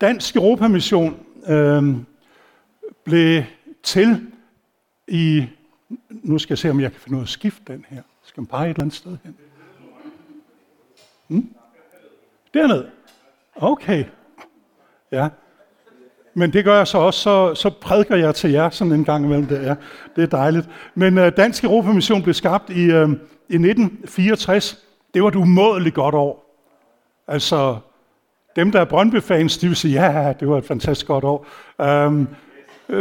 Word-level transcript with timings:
Dansk 0.00 0.36
Europamission 0.36 1.26
øh, 1.48 1.96
blev 3.04 3.42
til 3.82 4.26
i... 5.08 5.46
Nu 6.10 6.38
skal 6.38 6.52
jeg 6.52 6.58
se, 6.58 6.70
om 6.70 6.80
jeg 6.80 6.92
kan 6.92 7.00
finde 7.00 7.12
noget 7.12 7.26
at 7.26 7.30
skifte 7.30 7.72
den 7.72 7.84
her. 7.88 8.02
Skal 8.22 8.40
man 8.40 8.46
pege 8.46 8.64
et 8.64 8.68
eller 8.68 8.82
andet 8.82 8.96
sted 8.96 9.16
hen? 9.24 9.36
Hmm? 11.26 11.54
Dernede. 12.54 12.90
Okay. 13.56 14.04
Ja. 15.12 15.28
Men 16.34 16.52
det 16.52 16.64
gør 16.64 16.76
jeg 16.76 16.86
så 16.86 16.98
også, 16.98 17.20
så, 17.20 17.54
så 17.54 17.70
prædiker 17.80 18.16
jeg 18.16 18.34
til 18.34 18.50
jer 18.50 18.70
sådan 18.70 18.92
en 18.92 19.04
gang 19.04 19.24
imellem. 19.24 19.46
Det 19.46 19.66
er, 19.66 19.74
det 20.16 20.22
er 20.22 20.26
dejligt. 20.26 20.68
Men 20.94 21.18
øh, 21.18 21.36
Dansk 21.36 21.64
Europamission 21.64 22.22
blev 22.22 22.34
skabt 22.34 22.70
i, 22.70 22.82
øh, 22.82 23.08
i 23.48 23.54
1964. 23.54 24.84
Det 25.14 25.22
var 25.22 25.28
et 25.28 25.34
umådeligt 25.34 25.94
godt 25.94 26.14
år. 26.14 26.64
Altså, 27.26 27.78
dem, 28.56 28.72
der 28.72 28.80
er 28.80 28.84
Brøndby-fans, 28.84 29.58
de 29.58 29.66
vil 29.66 29.76
sige, 29.76 30.02
ja, 30.02 30.32
det 30.40 30.48
var 30.48 30.58
et 30.58 30.64
fantastisk 30.64 31.06
godt 31.06 31.24
år. 31.24 31.46
Um, 32.06 32.28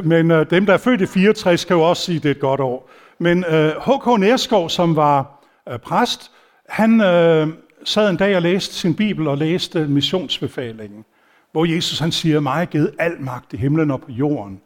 men 0.03 0.31
øh, 0.31 0.49
dem, 0.49 0.65
der 0.65 0.73
er 0.73 0.77
født 0.77 1.01
i 1.01 1.05
64, 1.05 1.65
kan 1.65 1.75
jo 1.75 1.81
også 1.81 2.03
sige, 2.03 2.15
at 2.15 2.23
det 2.23 2.29
er 2.29 2.33
et 2.35 2.39
godt 2.39 2.61
år. 2.61 2.89
Men 3.17 3.45
øh, 3.45 3.87
uh, 3.87 3.95
H.K. 3.95 4.19
Nærskov, 4.19 4.69
som 4.69 4.95
var 4.95 5.45
øh, 5.69 5.79
præst, 5.79 6.31
han 6.69 7.01
øh, 7.01 7.47
sad 7.83 8.09
en 8.09 8.17
dag 8.17 8.35
og 8.35 8.41
læste 8.41 8.75
sin 8.75 8.95
bibel 8.95 9.27
og 9.27 9.37
læste 9.37 9.87
missionsbefalingen, 9.87 11.05
hvor 11.51 11.65
Jesus 11.65 11.99
han 11.99 12.11
siger, 12.11 12.39
mig 12.39 12.61
er 12.61 12.65
givet 12.65 12.91
al 12.99 13.21
magt 13.21 13.53
i 13.53 13.57
himlen 13.57 13.91
og 13.91 14.01
på 14.01 14.11
jorden. 14.11 14.61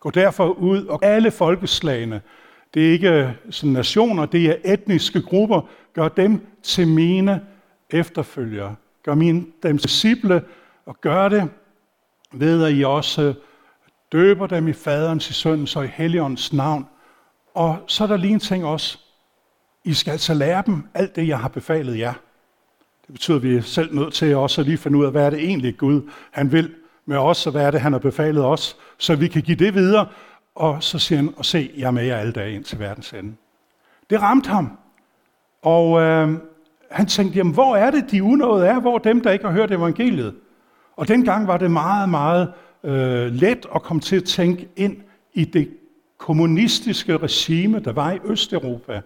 Gå 0.00 0.10
derfor 0.10 0.48
ud, 0.48 0.86
og 0.86 1.04
alle 1.04 1.30
folkeslagene, 1.30 2.20
det 2.74 2.88
er 2.88 2.92
ikke 2.92 3.08
øh, 3.08 3.28
sådan 3.50 3.72
nationer, 3.72 4.26
det 4.26 4.44
er 4.44 4.72
etniske 4.72 5.22
grupper, 5.22 5.60
gør 5.94 6.08
dem 6.08 6.46
til 6.62 6.88
mine 6.88 7.40
efterfølgere. 7.90 8.74
Gør 9.02 9.14
mine 9.14 9.46
dem 9.62 9.78
disciple, 9.78 10.42
og 10.86 11.00
gør 11.00 11.28
det 11.28 11.50
ved, 12.32 12.64
at 12.64 12.74
I 12.74 12.84
også 12.84 13.22
øh, 13.22 13.34
døber 14.12 14.46
dem 14.46 14.68
i 14.68 14.72
faderens, 14.72 15.30
i 15.30 15.32
søndens 15.32 15.76
og 15.76 15.84
i 15.84 15.88
helligåndens 15.88 16.52
navn. 16.52 16.86
Og 17.54 17.78
så 17.86 18.04
er 18.04 18.08
der 18.08 18.16
lige 18.16 18.32
en 18.32 18.40
ting 18.40 18.64
også. 18.64 18.98
I 19.84 19.94
skal 19.94 20.10
altså 20.10 20.34
lære 20.34 20.62
dem 20.66 20.88
alt 20.94 21.16
det, 21.16 21.28
jeg 21.28 21.38
har 21.38 21.48
befalet 21.48 21.98
jer. 21.98 22.12
Det 23.06 23.12
betyder, 23.12 23.36
at 23.36 23.42
vi 23.42 23.56
er 23.56 23.60
selv 23.60 23.94
nødt 23.94 24.14
til 24.14 24.36
også 24.36 24.60
at 24.60 24.66
lige 24.66 24.78
finde 24.78 24.98
ud 24.98 25.04
af, 25.04 25.10
hvad 25.10 25.26
er 25.26 25.30
det 25.30 25.38
egentlig 25.38 25.76
Gud 25.76 26.10
han 26.30 26.52
vil 26.52 26.74
med 27.06 27.16
os, 27.16 27.46
og 27.46 27.52
hvad 27.52 27.66
er 27.66 27.70
det, 27.70 27.80
han 27.80 27.92
har 27.92 27.98
befalet 27.98 28.44
os, 28.44 28.76
så 28.98 29.16
vi 29.16 29.28
kan 29.28 29.42
give 29.42 29.56
det 29.56 29.74
videre. 29.74 30.06
Og 30.54 30.82
så 30.82 30.98
siger 30.98 31.16
han, 31.16 31.34
og 31.36 31.44
se, 31.44 31.70
jeg 31.76 31.86
er 31.86 31.90
med 31.90 32.04
jer 32.04 32.16
alle 32.16 32.32
dage 32.32 32.54
ind 32.54 32.64
til 32.64 32.78
verdens 32.78 33.12
ende. 33.12 33.34
Det 34.10 34.22
ramte 34.22 34.48
ham. 34.48 34.78
Og 35.62 36.00
øh, 36.00 36.38
han 36.90 37.06
tænkte, 37.06 37.36
jamen 37.36 37.54
hvor 37.54 37.76
er 37.76 37.90
det, 37.90 38.10
de 38.10 38.22
unåede 38.22 38.66
er? 38.66 38.80
Hvor 38.80 38.94
er 38.94 38.98
dem, 38.98 39.20
der 39.20 39.30
ikke 39.30 39.44
har 39.44 39.52
hørt 39.52 39.70
evangeliet? 39.70 40.34
Og 40.96 41.08
dengang 41.08 41.46
var 41.46 41.56
det 41.56 41.70
meget, 41.70 42.08
meget 42.08 42.52
øh, 42.84 43.32
let 43.32 43.66
at 43.74 43.82
komme 43.82 44.00
til 44.00 44.16
at 44.16 44.24
tænke 44.24 44.68
ind 44.76 44.96
i 45.34 45.44
det 45.44 45.68
kommunistiske 46.18 47.16
regime, 47.16 47.78
der 47.78 47.92
var 47.92 48.12
i 48.12 48.18
Østeuropa, 48.24 49.00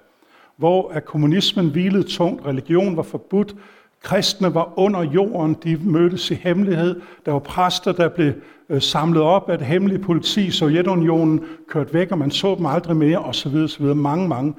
hvor 0.57 0.91
at 0.91 1.05
kommunismen 1.05 1.71
hvilede 1.71 2.03
tungt, 2.03 2.47
religion 2.47 2.97
var 2.97 3.03
forbudt, 3.03 3.55
Kristne 4.03 4.55
var 4.55 4.73
under 4.77 5.03
jorden, 5.03 5.57
de 5.65 5.77
mødtes 5.77 6.31
i 6.31 6.35
hemmelighed. 6.35 7.01
Der 7.27 7.33
var 7.33 7.39
præster, 7.39 7.93
der 7.93 8.09
blev 8.09 8.33
øh, 8.69 8.83
samlet 8.83 9.23
op 9.23 9.51
af 9.51 9.59
det 9.59 9.67
hemmelige 9.67 9.99
politi. 9.99 10.51
Sovjetunionen 10.51 11.45
kørt 11.69 11.95
væk, 11.95 12.13
og 12.13 12.19
man 12.19 12.31
så 12.31 12.55
dem 12.55 12.67
aldrig 12.67 12.97
mere, 12.97 13.19
osv. 13.19 13.57
osv. 13.57 13.85
Mange, 13.85 14.29
mange 14.29 14.55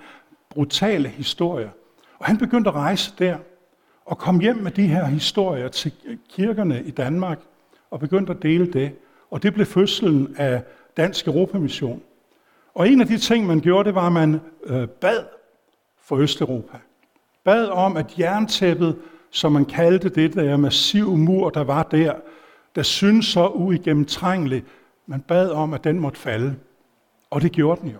brutale 0.49 1.09
historier. 1.09 1.69
Og 2.23 2.27
han 2.27 2.37
begyndte 2.37 2.69
at 2.69 2.75
rejse 2.75 3.13
der, 3.19 3.37
og 4.05 4.17
kom 4.17 4.39
hjem 4.39 4.55
med 4.55 4.71
de 4.71 4.87
her 4.87 5.05
historier 5.05 5.67
til 5.67 5.91
kirkerne 6.29 6.83
i 6.83 6.91
Danmark, 6.91 7.39
og 7.91 7.99
begyndte 7.99 8.33
at 8.33 8.43
dele 8.43 8.73
det. 8.73 8.95
Og 9.31 9.43
det 9.43 9.53
blev 9.53 9.65
fødslen 9.65 10.35
af 10.37 10.63
Dansk 10.97 11.27
Europamission. 11.27 12.01
Og 12.73 12.89
en 12.89 13.01
af 13.01 13.07
de 13.07 13.17
ting, 13.17 13.47
man 13.47 13.59
gjorde, 13.59 13.87
det 13.87 13.95
var, 13.95 14.07
at 14.07 14.11
man 14.11 14.41
øh, 14.63 14.87
bad 14.87 15.25
for 16.01 16.17
Østeuropa. 16.17 16.77
Bad 17.43 17.67
om, 17.67 17.97
at 17.97 18.19
jerntæppet 18.19 18.95
som 19.29 19.51
man 19.51 19.65
kaldte 19.65 20.09
det 20.09 20.33
der 20.33 20.57
massive 20.57 21.17
mur, 21.17 21.49
der 21.49 21.63
var 21.63 21.83
der, 21.83 22.13
der 22.75 22.83
syntes 22.83 23.25
så 23.25 23.47
uigennemtrængelig. 23.47 24.63
Man 25.07 25.21
bad 25.21 25.49
om, 25.49 25.73
at 25.73 25.83
den 25.83 25.99
måtte 25.99 26.19
falde. 26.19 26.55
Og 27.29 27.41
det 27.41 27.51
gjorde 27.51 27.81
den 27.81 27.89
jo. 27.89 27.99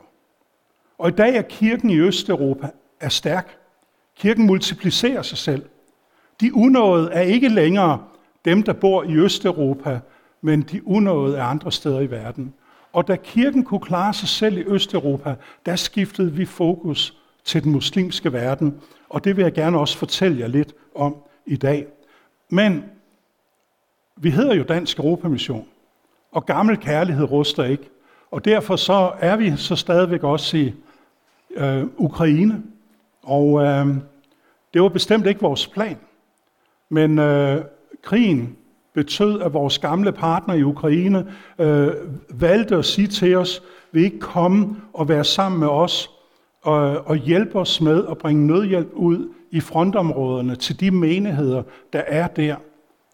Og 0.97 1.09
i 1.09 1.11
dag 1.11 1.35
er 1.35 1.41
kirken 1.41 1.89
i 1.89 1.99
Østeuropa 1.99 2.69
er 2.99 3.09
stærk. 3.09 3.57
Kirken 4.17 4.45
multiplicerer 4.45 5.21
sig 5.21 5.37
selv. 5.37 5.65
De 6.41 6.55
unåede 6.55 7.09
er 7.11 7.21
ikke 7.21 7.49
længere 7.49 8.03
dem, 8.45 8.63
der 8.63 8.73
bor 8.73 9.03
i 9.03 9.15
Østeuropa, 9.15 9.99
men 10.41 10.61
de 10.61 10.87
unåede 10.87 11.37
er 11.37 11.43
andre 11.43 11.71
steder 11.71 11.99
i 11.99 12.11
verden. 12.11 12.53
Og 12.93 13.07
da 13.07 13.15
kirken 13.15 13.63
kunne 13.63 13.79
klare 13.79 14.13
sig 14.13 14.27
selv 14.29 14.57
i 14.57 14.63
Østeuropa, 14.63 15.35
der 15.65 15.75
skiftede 15.75 16.31
vi 16.31 16.45
fokus 16.45 17.17
til 17.43 17.63
den 17.63 17.71
muslimske 17.71 18.33
verden, 18.33 18.81
og 19.09 19.23
det 19.23 19.37
vil 19.37 19.43
jeg 19.43 19.53
gerne 19.53 19.79
også 19.79 19.97
fortælle 19.97 20.39
jer 20.39 20.47
lidt 20.47 20.73
om 20.95 21.15
i 21.45 21.55
dag. 21.55 21.87
Men 22.49 22.83
vi 24.15 24.29
hedder 24.29 24.53
jo 24.55 24.63
Dansk 24.63 24.99
Europamission, 24.99 25.67
og 26.31 26.45
gammel 26.45 26.77
kærlighed 26.77 27.31
ruster 27.31 27.63
ikke. 27.63 27.89
Og 28.31 28.45
derfor 28.45 28.75
så 28.75 29.11
er 29.19 29.35
vi 29.35 29.53
så 29.57 29.75
stadigvæk 29.75 30.23
også 30.23 30.57
i 30.57 30.73
øh, 31.55 31.85
Ukraine. 31.97 32.63
Og 33.23 33.63
øh, 33.63 33.87
det 34.73 34.81
var 34.81 34.89
bestemt 34.89 35.27
ikke 35.27 35.41
vores 35.41 35.67
plan. 35.67 35.97
Men 36.89 37.19
øh, 37.19 37.61
krigen 38.01 38.57
betød, 38.93 39.41
at 39.41 39.53
vores 39.53 39.79
gamle 39.79 40.11
partner 40.11 40.53
i 40.53 40.63
Ukraine 40.63 41.33
øh, 41.59 41.91
valgte 42.29 42.75
at 42.75 42.85
sige 42.85 43.07
til 43.07 43.35
os, 43.35 43.61
vil 43.91 44.03
ikke 44.03 44.19
komme 44.19 44.75
og 44.93 45.09
være 45.09 45.23
sammen 45.23 45.59
med 45.59 45.67
os 45.67 46.09
og, 46.61 47.07
og 47.07 47.15
hjælpe 47.15 47.59
os 47.59 47.81
med 47.81 48.07
at 48.11 48.17
bringe 48.17 48.47
nødhjælp 48.47 48.89
ud 48.93 49.29
i 49.51 49.59
frontområderne 49.59 50.55
til 50.55 50.79
de 50.79 50.91
menigheder, 50.91 51.63
der 51.93 52.01
er 52.07 52.27
der. 52.27 52.55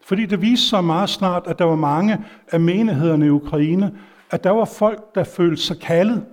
Fordi 0.04 0.26
det 0.26 0.42
viste 0.42 0.68
sig 0.68 0.84
meget 0.84 1.10
snart, 1.10 1.42
at 1.46 1.58
der 1.58 1.64
var 1.64 1.76
mange 1.76 2.24
af 2.52 2.60
menighederne 2.60 3.26
i 3.26 3.30
Ukraine, 3.30 3.98
at 4.30 4.44
der 4.44 4.50
var 4.50 4.64
folk, 4.64 5.14
der 5.14 5.24
følte 5.24 5.62
sig 5.62 5.78
kaldet. 5.78 6.24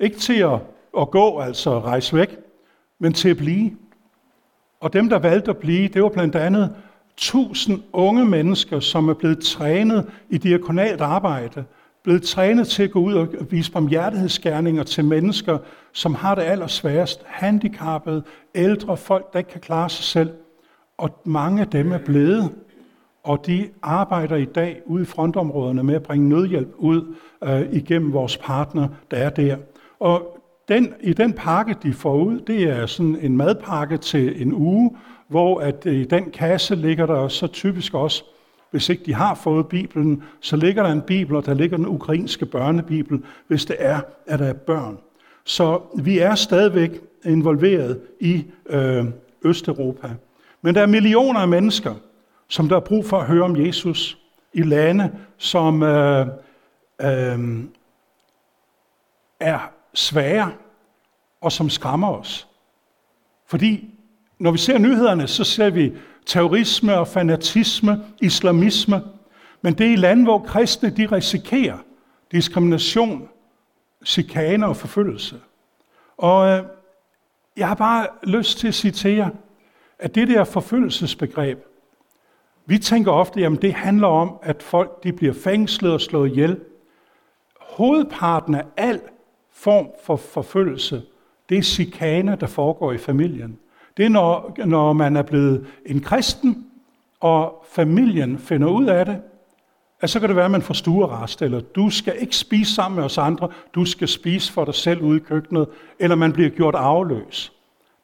Ikke 0.00 0.16
til 0.16 0.38
at, 0.38 0.58
at 0.98 1.10
gå, 1.10 1.38
altså 1.38 1.80
rejse 1.80 2.16
væk, 2.16 2.38
men 3.00 3.12
til 3.12 3.28
at 3.28 3.36
blive. 3.36 3.70
Og 4.80 4.92
dem, 4.92 5.08
der 5.08 5.18
valgte 5.18 5.50
at 5.50 5.56
blive, 5.56 5.88
det 5.88 6.02
var 6.02 6.08
blandt 6.08 6.36
andet 6.36 6.74
tusind 7.16 7.82
unge 7.92 8.24
mennesker, 8.24 8.80
som 8.80 9.08
er 9.08 9.14
blevet 9.14 9.40
trænet 9.40 10.10
i 10.30 10.38
diakonalt 10.38 11.00
arbejde, 11.00 11.64
blevet 12.02 12.22
trænet 12.22 12.68
til 12.68 12.82
at 12.82 12.90
gå 12.90 13.00
ud 13.00 13.14
og 13.14 13.28
vise 13.50 13.72
barmhjertighedsgerninger 13.72 14.82
til 14.82 15.04
mennesker, 15.04 15.58
som 15.92 16.14
har 16.14 16.34
det 16.34 16.42
allersværest, 16.42 17.22
handicappede, 17.26 18.22
ældre 18.54 18.96
folk, 18.96 19.32
der 19.32 19.38
ikke 19.38 19.50
kan 19.50 19.60
klare 19.60 19.90
sig 19.90 20.04
selv. 20.04 20.30
Og 20.98 21.20
mange 21.24 21.60
af 21.60 21.68
dem 21.68 21.92
er 21.92 21.98
blevet, 21.98 22.50
og 23.22 23.46
de 23.46 23.68
arbejder 23.82 24.36
i 24.36 24.44
dag 24.44 24.80
ude 24.86 25.02
i 25.02 25.06
frontområderne 25.06 25.82
med 25.82 25.94
at 25.94 26.02
bringe 26.02 26.28
nødhjælp 26.28 26.74
ud 26.78 27.14
øh, 27.44 27.72
igennem 27.72 28.12
vores 28.12 28.36
partner, 28.36 28.88
der 29.10 29.16
er 29.16 29.30
der. 29.30 29.56
Og 30.00 30.39
den, 30.70 30.94
i 31.00 31.12
den 31.12 31.32
pakke, 31.32 31.76
de 31.82 31.92
får 31.92 32.14
ud, 32.14 32.40
det 32.40 32.62
er 32.62 32.86
sådan 32.86 33.16
en 33.20 33.36
madpakke 33.36 33.96
til 33.96 34.42
en 34.42 34.52
uge, 34.52 34.96
hvor 35.28 35.60
at 35.60 35.86
øh, 35.86 35.94
i 35.94 36.04
den 36.04 36.30
kasse 36.30 36.74
ligger 36.74 37.06
der 37.06 37.28
så 37.28 37.46
typisk 37.46 37.94
også 37.94 38.24
hvis 38.70 38.88
ikke 38.88 39.02
de 39.06 39.14
har 39.14 39.34
fået 39.34 39.68
Bibelen, 39.68 40.22
så 40.40 40.56
ligger 40.56 40.82
der 40.82 40.92
en 40.92 41.02
Bibel, 41.02 41.36
og 41.36 41.46
der 41.46 41.54
ligger 41.54 41.76
den 41.76 41.86
ukrainske 41.86 42.46
børnebibel, 42.46 43.22
hvis 43.46 43.64
det 43.64 43.76
er, 43.78 44.00
at 44.26 44.38
der 44.38 44.46
er 44.46 44.52
børn. 44.52 44.98
Så 45.44 45.80
vi 45.98 46.18
er 46.18 46.34
stadigvæk 46.34 47.00
involveret 47.24 48.00
i 48.20 48.44
øh, 48.66 49.04
Østeuropa. 49.44 50.08
Men 50.62 50.74
der 50.74 50.82
er 50.82 50.86
millioner 50.86 51.40
af 51.40 51.48
mennesker, 51.48 51.94
som 52.48 52.68
der 52.68 52.76
er 52.76 52.80
brug 52.80 53.06
for 53.06 53.18
at 53.18 53.26
høre 53.26 53.42
om 53.42 53.56
Jesus 53.56 54.18
i 54.52 54.62
lande, 54.62 55.10
som 55.36 55.82
øh, 55.82 56.26
øh, 57.00 57.64
er 59.40 59.72
svære 59.94 60.52
og 61.40 61.52
som 61.52 61.70
skræmmer 61.70 62.08
os. 62.08 62.48
Fordi 63.46 63.90
når 64.38 64.50
vi 64.50 64.58
ser 64.58 64.78
nyhederne, 64.78 65.26
så 65.26 65.44
ser 65.44 65.70
vi 65.70 65.92
terrorisme 66.26 66.98
og 66.98 67.08
fanatisme, 67.08 68.04
islamisme, 68.20 69.02
men 69.62 69.74
det 69.74 69.86
er 69.86 69.92
i 69.92 69.96
lande, 69.96 70.22
hvor 70.22 70.38
kristne 70.38 70.90
de 70.90 71.06
risikerer 71.06 71.78
diskrimination, 72.32 73.28
chikane 74.04 74.66
og 74.66 74.76
forfølgelse. 74.76 75.40
Og 76.16 76.48
øh, 76.48 76.64
jeg 77.56 77.68
har 77.68 77.74
bare 77.74 78.06
lyst 78.22 78.58
til 78.58 78.68
at 78.68 78.74
sige 78.74 79.30
at 79.98 80.14
det 80.14 80.28
der 80.28 80.44
forfølgelsesbegreb, 80.44 81.58
vi 82.66 82.78
tænker 82.78 83.12
ofte, 83.12 83.46
at 83.46 83.62
det 83.62 83.74
handler 83.74 84.08
om, 84.08 84.38
at 84.42 84.62
folk 84.62 85.02
de 85.02 85.12
bliver 85.12 85.34
fængslet 85.34 85.92
og 85.92 86.00
slået 86.00 86.30
ihjel. 86.30 86.60
Hovedparten 87.60 88.54
af 88.54 88.64
al 88.76 89.00
form 89.62 89.86
for 90.04 90.16
forfølgelse, 90.16 91.02
det 91.48 91.58
er 91.58 91.62
chikane, 91.62 92.36
der 92.40 92.46
foregår 92.46 92.92
i 92.92 92.98
familien. 92.98 93.58
Det 93.96 94.04
er, 94.04 94.08
når, 94.08 94.56
når 94.66 94.92
man 94.92 95.16
er 95.16 95.22
blevet 95.22 95.66
en 95.86 96.00
kristen, 96.00 96.66
og 97.20 97.64
familien 97.70 98.38
finder 98.38 98.68
ud 98.68 98.86
af 98.86 99.06
det, 99.06 99.20
at 100.00 100.10
så 100.10 100.20
kan 100.20 100.28
det 100.28 100.36
være, 100.36 100.44
at 100.44 100.50
man 100.50 100.62
får 100.62 100.74
stuerast, 100.74 101.42
eller 101.42 101.60
du 101.60 101.90
skal 101.90 102.14
ikke 102.18 102.36
spise 102.36 102.74
sammen 102.74 102.96
med 102.96 103.04
os 103.04 103.18
andre, 103.18 103.48
du 103.74 103.84
skal 103.84 104.08
spise 104.08 104.52
for 104.52 104.64
dig 104.64 104.74
selv 104.74 105.02
ude 105.02 105.16
i 105.16 105.20
køkkenet, 105.20 105.68
eller 105.98 106.16
man 106.16 106.32
bliver 106.32 106.50
gjort 106.50 106.74
afløs. 106.74 107.52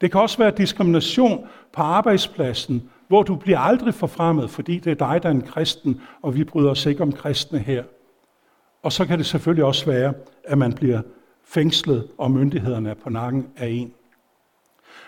Det 0.00 0.12
kan 0.12 0.20
også 0.20 0.38
være 0.38 0.50
diskrimination 0.50 1.46
på 1.72 1.82
arbejdspladsen, 1.82 2.90
hvor 3.08 3.22
du 3.22 3.34
bliver 3.34 3.58
aldrig 3.58 3.94
forfremmet, 3.94 4.50
fordi 4.50 4.78
det 4.78 4.90
er 4.90 5.08
dig, 5.08 5.22
der 5.22 5.28
er 5.28 5.32
en 5.32 5.42
kristen, 5.42 6.00
og 6.22 6.34
vi 6.34 6.44
bryder 6.44 6.70
os 6.70 6.86
ikke 6.86 7.02
om 7.02 7.12
kristne 7.12 7.58
her. 7.58 7.84
Og 8.82 8.92
så 8.92 9.06
kan 9.06 9.18
det 9.18 9.26
selvfølgelig 9.26 9.64
også 9.64 9.86
være, 9.86 10.14
at 10.44 10.58
man 10.58 10.72
bliver 10.72 11.00
fængslet, 11.46 12.08
og 12.18 12.30
myndighederne 12.30 12.90
er 12.90 12.94
på 12.94 13.10
nakken 13.10 13.46
af 13.56 13.68
en. 13.68 13.92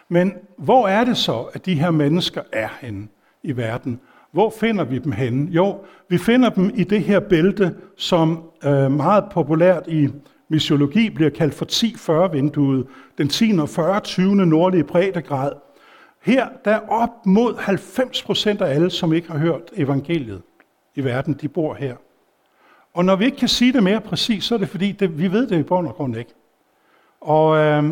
Men 0.09 0.33
hvor 0.57 0.89
er 0.89 1.05
det 1.05 1.17
så, 1.17 1.41
at 1.53 1.67
de 1.67 1.75
her 1.75 1.91
mennesker 1.91 2.43
er 2.53 2.69
henne 2.81 3.09
i 3.43 3.57
verden? 3.57 4.01
Hvor 4.33 4.51
finder 4.51 4.85
vi 4.85 4.99
dem 4.99 5.13
henne? 5.13 5.51
Jo, 5.51 5.77
vi 6.09 6.19
finder 6.19 6.51
dem 6.51 6.71
i 6.75 6.85
det 6.85 7.03
her 7.03 7.21
bælte, 7.21 7.75
som 7.97 8.43
øh, 8.65 8.93
meget 8.93 9.25
populært 9.31 9.83
i 9.89 10.09
missiologi 10.49 11.11
bliver 11.11 11.31
kaldt 11.31 11.55
for 11.55 11.65
10-40-vinduet, 11.65 12.87
den 13.19 13.29
10. 13.29 13.53
og 13.61 13.69
40. 13.69 14.01
20. 14.01 14.37
nordlige 14.37 14.85
breddegrad. 14.85 15.53
Her 16.23 16.49
der 16.65 16.71
er 16.71 16.89
op 16.89 17.27
mod 17.27 17.57
90 17.59 18.23
procent 18.23 18.63
af 18.63 18.75
alle, 18.75 18.91
som 18.91 19.13
ikke 19.13 19.31
har 19.31 19.39
hørt 19.39 19.63
evangeliet 19.77 20.43
i 20.95 21.05
verden, 21.05 21.35
de 21.41 21.49
bor 21.49 21.75
her. 21.75 21.97
Og 22.95 23.05
når 23.05 23.17
vi 23.17 23.25
ikke 23.25 23.37
kan 23.37 23.49
sige 23.49 23.73
det 23.73 23.83
mere 23.83 24.01
præcis, 24.01 24.45
så 24.45 24.55
er 24.55 24.59
det 24.59 24.69
fordi, 24.69 24.93
det, 24.93 25.19
vi 25.19 25.33
ved 25.33 25.47
det 25.47 25.59
i 25.59 25.63
bund 25.63 25.89
og 25.89 25.95
grund 25.95 26.17
ikke. 26.17 26.35
Og 27.21 27.57
øh, 27.57 27.85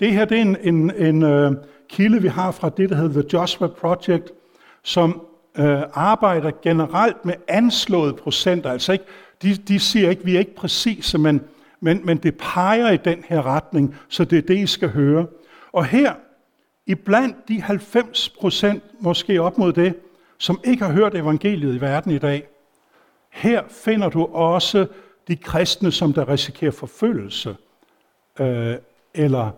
det 0.00 0.12
her 0.12 0.24
det 0.24 0.38
er 0.38 0.42
en, 0.42 0.56
en, 0.62 0.90
en 0.96 1.22
øh, 1.22 1.52
kilde, 1.88 2.22
vi 2.22 2.28
har 2.28 2.50
fra 2.50 2.68
det, 2.68 2.90
der 2.90 2.96
hedder 2.96 3.22
The 3.22 3.30
Joshua 3.32 3.68
Project, 3.68 4.30
som 4.82 5.22
øh, 5.58 5.82
arbejder 5.92 6.50
generelt 6.62 7.24
med 7.24 7.34
anslået 7.48 8.16
procenter. 8.16 8.70
Altså 8.70 8.92
ikke, 8.92 9.04
de, 9.42 9.54
de 9.54 9.78
siger 9.78 10.10
ikke, 10.10 10.24
vi 10.24 10.34
er 10.34 10.38
ikke 10.38 10.54
præcise, 10.54 11.18
men, 11.18 11.40
men, 11.80 12.00
men 12.04 12.18
det 12.18 12.36
peger 12.36 12.90
i 12.90 12.96
den 12.96 13.24
her 13.28 13.46
retning, 13.46 13.96
så 14.08 14.24
det 14.24 14.38
er 14.38 14.42
det, 14.42 14.58
I 14.58 14.66
skal 14.66 14.88
høre. 14.88 15.26
Og 15.72 15.84
her, 15.84 16.12
iblandt 16.86 17.48
de 17.48 17.60
90 17.60 18.28
procent, 18.28 18.82
måske 19.00 19.42
op 19.42 19.58
mod 19.58 19.72
det, 19.72 19.94
som 20.38 20.60
ikke 20.64 20.84
har 20.84 20.92
hørt 20.92 21.14
evangeliet 21.14 21.76
i 21.76 21.80
verden 21.80 22.12
i 22.12 22.18
dag, 22.18 22.48
her 23.30 23.68
finder 23.68 24.08
du 24.08 24.24
også 24.24 24.86
de 25.28 25.36
kristne, 25.36 25.92
som 25.92 26.12
der 26.12 26.28
risikerer 26.28 26.70
forfølgelse, 26.70 27.56
øh, 28.40 28.76
eller 29.14 29.50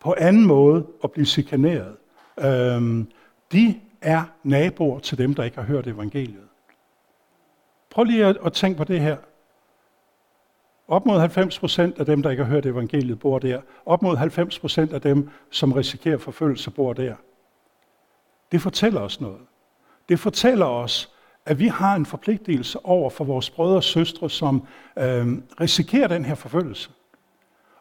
på 0.00 0.14
anden 0.18 0.46
måde 0.46 0.86
at 1.04 1.12
blive 1.12 1.26
chikaneret. 1.26 1.96
Øh, 2.38 3.04
de 3.52 3.80
er 4.00 4.24
naboer 4.42 4.98
til 4.98 5.18
dem, 5.18 5.34
der 5.34 5.44
ikke 5.44 5.56
har 5.56 5.64
hørt 5.64 5.86
evangeliet. 5.86 6.48
Prøv 7.90 8.04
lige 8.04 8.26
at, 8.26 8.38
at 8.44 8.52
tænke 8.52 8.78
på 8.78 8.84
det 8.84 9.00
her. 9.00 9.16
Op 10.88 11.06
mod 11.06 11.20
90 11.20 11.58
procent 11.58 11.98
af 11.98 12.06
dem, 12.06 12.22
der 12.22 12.30
ikke 12.30 12.44
har 12.44 12.50
hørt 12.50 12.66
evangeliet, 12.66 13.18
bor 13.20 13.38
der. 13.38 13.60
Op 13.86 14.02
mod 14.02 14.16
90 14.16 14.58
procent 14.58 14.92
af 14.92 15.00
dem, 15.00 15.30
som 15.50 15.72
risikerer 15.72 16.18
forfølgelse, 16.18 16.70
bor 16.70 16.92
der. 16.92 17.14
Det 18.52 18.60
fortæller 18.60 19.00
os 19.00 19.20
noget. 19.20 19.40
Det 20.08 20.18
fortæller 20.18 20.66
os, 20.66 21.14
at 21.46 21.58
vi 21.58 21.66
har 21.66 21.94
en 21.94 22.06
forpligtelse 22.06 22.86
over 22.86 23.10
for 23.10 23.24
vores 23.24 23.50
brødre 23.50 23.76
og 23.76 23.84
søstre, 23.84 24.30
som 24.30 24.62
øh, 24.98 25.26
risikerer 25.60 26.08
den 26.08 26.24
her 26.24 26.34
forfølgelse. 26.34 26.90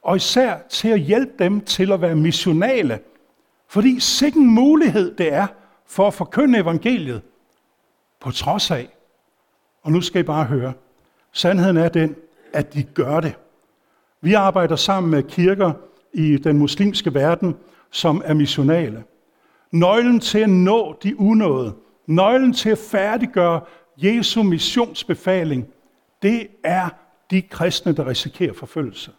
Og 0.01 0.15
især 0.15 0.57
til 0.69 0.87
at 0.89 0.99
hjælpe 0.99 1.31
dem 1.39 1.61
til 1.61 1.91
at 1.91 2.01
være 2.01 2.15
missionale. 2.15 2.99
Fordi 3.67 3.99
sikken 3.99 4.45
mulighed 4.45 5.15
det 5.15 5.33
er 5.33 5.47
for 5.85 6.07
at 6.07 6.13
forkynde 6.13 6.59
evangeliet 6.59 7.21
på 8.19 8.31
trods 8.31 8.71
af. 8.71 8.89
Og 9.83 9.91
nu 9.91 10.01
skal 10.01 10.21
I 10.21 10.23
bare 10.23 10.45
høre. 10.45 10.73
Sandheden 11.31 11.77
er 11.77 11.89
den, 11.89 12.15
at 12.53 12.73
de 12.73 12.83
gør 12.83 13.19
det. 13.19 13.35
Vi 14.21 14.33
arbejder 14.33 14.75
sammen 14.75 15.11
med 15.11 15.23
kirker 15.23 15.71
i 16.13 16.37
den 16.37 16.57
muslimske 16.57 17.13
verden, 17.13 17.55
som 17.91 18.21
er 18.25 18.33
missionale. 18.33 19.03
Nøglen 19.71 20.19
til 20.19 20.39
at 20.39 20.49
nå 20.49 20.95
de 21.03 21.19
unåede, 21.19 21.73
nøglen 22.15 22.53
til 22.53 22.69
at 22.69 22.77
færdiggøre 22.77 23.61
Jesu 23.97 24.43
missionsbefaling, 24.43 25.67
det 26.21 26.47
er 26.63 26.89
de 27.31 27.41
kristne, 27.41 27.91
der 27.91 28.07
risikerer 28.07 28.53
forfølgelse. 28.53 29.11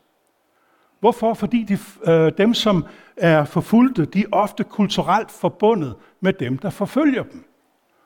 Hvorfor? 1.00 1.34
Fordi 1.34 1.62
de, 1.62 1.78
øh, 2.12 2.32
dem, 2.38 2.54
som 2.54 2.84
er 3.16 3.44
forfulgte, 3.44 4.04
de 4.04 4.20
er 4.20 4.26
ofte 4.32 4.64
kulturelt 4.64 5.30
forbundet 5.30 5.94
med 6.20 6.32
dem, 6.32 6.58
der 6.58 6.70
forfølger 6.70 7.22
dem. 7.22 7.44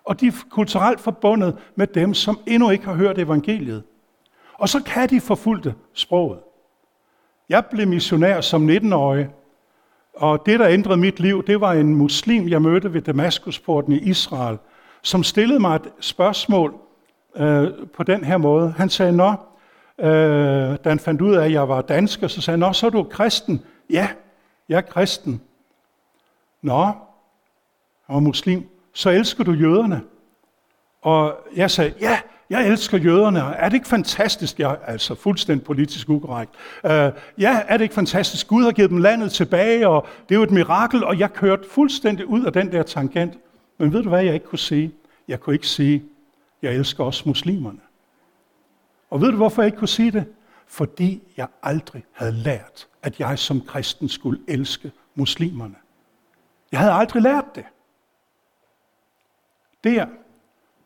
Og 0.04 0.20
de 0.20 0.26
er 0.26 0.32
kulturelt 0.50 1.00
forbundet 1.00 1.58
med 1.74 1.86
dem, 1.86 2.14
som 2.14 2.38
endnu 2.46 2.70
ikke 2.70 2.84
har 2.84 2.94
hørt 2.94 3.18
evangeliet. 3.18 3.82
Og 4.52 4.68
så 4.68 4.82
kan 4.82 5.08
de 5.08 5.20
forfulgte 5.20 5.74
sproget. 5.92 6.38
Jeg 7.48 7.64
blev 7.66 7.88
missionær 7.88 8.40
som 8.40 8.70
19-årig, 8.70 9.28
og 10.14 10.46
det, 10.46 10.60
der 10.60 10.68
ændrede 10.68 10.96
mit 10.96 11.20
liv, 11.20 11.46
det 11.46 11.60
var 11.60 11.72
en 11.72 11.94
muslim, 11.94 12.48
jeg 12.48 12.62
mødte 12.62 12.92
ved 12.92 13.02
Damaskusporten 13.02 13.92
i 13.92 13.98
Israel, 13.98 14.58
som 15.06 15.22
stillede 15.22 15.60
mig 15.60 15.76
et 15.76 15.92
spørgsmål 16.00 16.74
øh, 17.36 17.68
på 17.94 18.02
den 18.02 18.24
her 18.24 18.36
måde. 18.36 18.74
Han 18.76 18.90
sagde, 18.90 19.12
Nå, 19.12 19.34
øh, 19.98 20.08
da 20.84 20.88
han 20.88 20.98
fandt 20.98 21.20
ud 21.20 21.34
af, 21.34 21.44
at 21.44 21.52
jeg 21.52 21.68
var 21.68 21.82
dansker, 21.82 22.28
så 22.28 22.40
sagde 22.40 22.52
han, 22.52 22.58
Nå, 22.68 22.72
så 22.72 22.86
er 22.86 22.90
du 22.90 23.02
kristen. 23.02 23.62
Ja, 23.90 24.08
jeg 24.68 24.76
er 24.76 24.80
kristen. 24.80 25.40
Nå, 26.62 26.84
han 28.06 28.14
var 28.14 28.20
muslim. 28.20 28.68
Så 28.94 29.10
elsker 29.10 29.44
du 29.44 29.52
jøderne. 29.52 30.02
Og 31.02 31.34
jeg 31.56 31.70
sagde, 31.70 31.94
ja, 32.00 32.18
jeg 32.50 32.68
elsker 32.68 32.98
jøderne. 32.98 33.38
Er 33.38 33.68
det 33.68 33.74
ikke 33.74 33.88
fantastisk? 33.88 34.60
Jeg 34.60 34.70
er 34.70 34.86
altså 34.86 35.14
fuldstændig 35.14 35.66
politisk 35.66 36.08
ukorrekt. 36.08 36.52
Uh, 36.84 36.90
ja, 37.38 37.62
er 37.68 37.76
det 37.76 37.80
ikke 37.80 37.94
fantastisk? 37.94 38.48
Gud 38.48 38.64
har 38.64 38.72
givet 38.72 38.90
dem 38.90 38.98
landet 38.98 39.32
tilbage, 39.32 39.88
og 39.88 40.06
det 40.28 40.34
er 40.34 40.38
jo 40.38 40.42
et 40.42 40.50
mirakel, 40.50 41.04
og 41.04 41.18
jeg 41.18 41.32
kørte 41.32 41.68
fuldstændig 41.70 42.26
ud 42.26 42.44
af 42.44 42.52
den 42.52 42.72
der 42.72 42.82
tangent. 42.82 43.38
Men 43.78 43.93
ved 43.93 44.02
du 44.02 44.08
hvad, 44.08 44.25
jeg 44.25 44.34
ikke 44.34 44.46
kunne 44.46 44.58
sige? 44.58 44.94
Jeg 45.28 45.40
kunne 45.40 45.55
ikke 45.55 45.69
sige, 45.69 46.05
jeg 46.62 46.75
elsker 46.75 47.05
også 47.05 47.23
muslimerne. 47.26 47.81
Og 49.11 49.20
ved 49.20 49.31
du, 49.31 49.37
hvorfor 49.37 49.62
jeg 49.62 49.67
ikke 49.67 49.78
kunne 49.78 49.88
sige 49.88 50.11
det? 50.11 50.25
Fordi 50.67 51.23
jeg 51.37 51.49
aldrig 51.62 52.05
havde 52.12 52.32
lært, 52.32 52.88
at 53.02 53.20
jeg 53.20 53.38
som 53.38 53.61
kristen 53.61 54.08
skulle 54.08 54.40
elske 54.49 54.93
muslimerne. 55.14 55.75
Jeg 56.73 56.81
havde 56.81 56.93
aldrig 56.93 57.23
lært 57.23 57.55
det. 57.55 57.64
Der, 59.84 60.06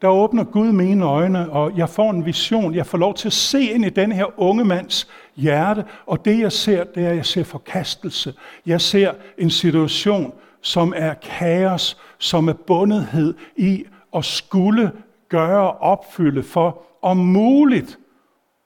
der 0.03 0.09
åbner 0.09 0.45
Gud 0.45 0.73
mine 0.73 1.05
øjne, 1.05 1.51
og 1.51 1.79
jeg 1.79 1.89
får 1.89 2.11
en 2.11 2.27
vision. 2.27 2.75
Jeg 2.75 2.87
får 2.87 2.99
lov 2.99 3.15
til 3.15 3.29
at 3.29 3.33
se 3.33 3.63
ind 3.63 3.85
i 3.85 3.89
den 3.89 4.13
her 4.13 4.41
unge 4.41 4.65
mands 4.65 5.09
hjerte, 5.37 5.85
og 6.07 6.25
det 6.25 6.39
jeg 6.39 6.53
ser, 6.53 6.85
det 6.85 7.05
er, 7.05 7.11
at 7.11 7.17
jeg 7.17 7.27
ser 7.27 7.45
forkastelse. 7.45 8.35
Jeg 8.67 8.81
ser 8.81 9.15
en 9.39 9.51
situation, 9.51 10.35
som 10.61 10.93
er 10.97 11.15
kaos, 11.15 11.99
som 12.19 12.49
er 12.49 12.53
bundethed 12.53 13.35
i 13.57 13.85
at 14.15 14.25
skulle 14.25 14.93
gøre 15.29 15.73
opfylde 15.73 16.43
for 16.43 16.83
om 17.03 17.17
muligt 17.17 17.99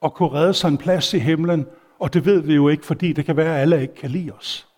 at 0.04 0.14
kunne 0.14 0.32
redde 0.32 0.54
sig 0.54 0.68
en 0.68 0.78
plads 0.78 1.14
i 1.14 1.18
himlen, 1.18 1.66
og 1.98 2.14
det 2.14 2.26
ved 2.26 2.40
vi 2.40 2.54
jo 2.54 2.68
ikke, 2.68 2.86
fordi 2.86 3.12
det 3.12 3.24
kan 3.24 3.36
være, 3.36 3.54
at 3.54 3.60
alle 3.60 3.82
ikke 3.82 3.94
kan 3.94 4.10
lide 4.10 4.32
os. 4.32 4.68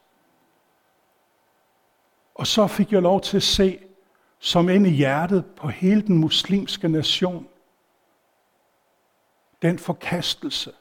Og 2.35 2.47
så 2.47 2.67
fik 2.67 2.93
jeg 2.93 3.03
lov 3.03 3.21
til 3.21 3.37
at 3.37 3.43
se, 3.43 3.79
som 4.39 4.69
ind 4.69 4.87
i 4.87 4.91
hjertet 4.91 5.45
på 5.47 5.69
hele 5.69 6.03
den 6.03 6.19
muslimske 6.19 6.89
nation, 6.89 7.47
den 9.63 9.79
forkastelse, 9.79 10.73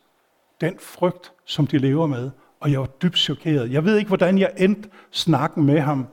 den 0.61 0.79
frygt, 0.79 1.33
som 1.45 1.67
de 1.67 1.77
lever 1.77 2.07
med. 2.07 2.31
Og 2.59 2.71
jeg 2.71 2.79
var 2.79 2.85
dybt 2.85 3.17
chokeret. 3.17 3.71
Jeg 3.71 3.85
ved 3.85 3.97
ikke, 3.97 4.07
hvordan 4.07 4.37
jeg 4.37 4.53
endte 4.57 4.89
snakken 5.11 5.65
med 5.65 5.79
ham. 5.79 6.07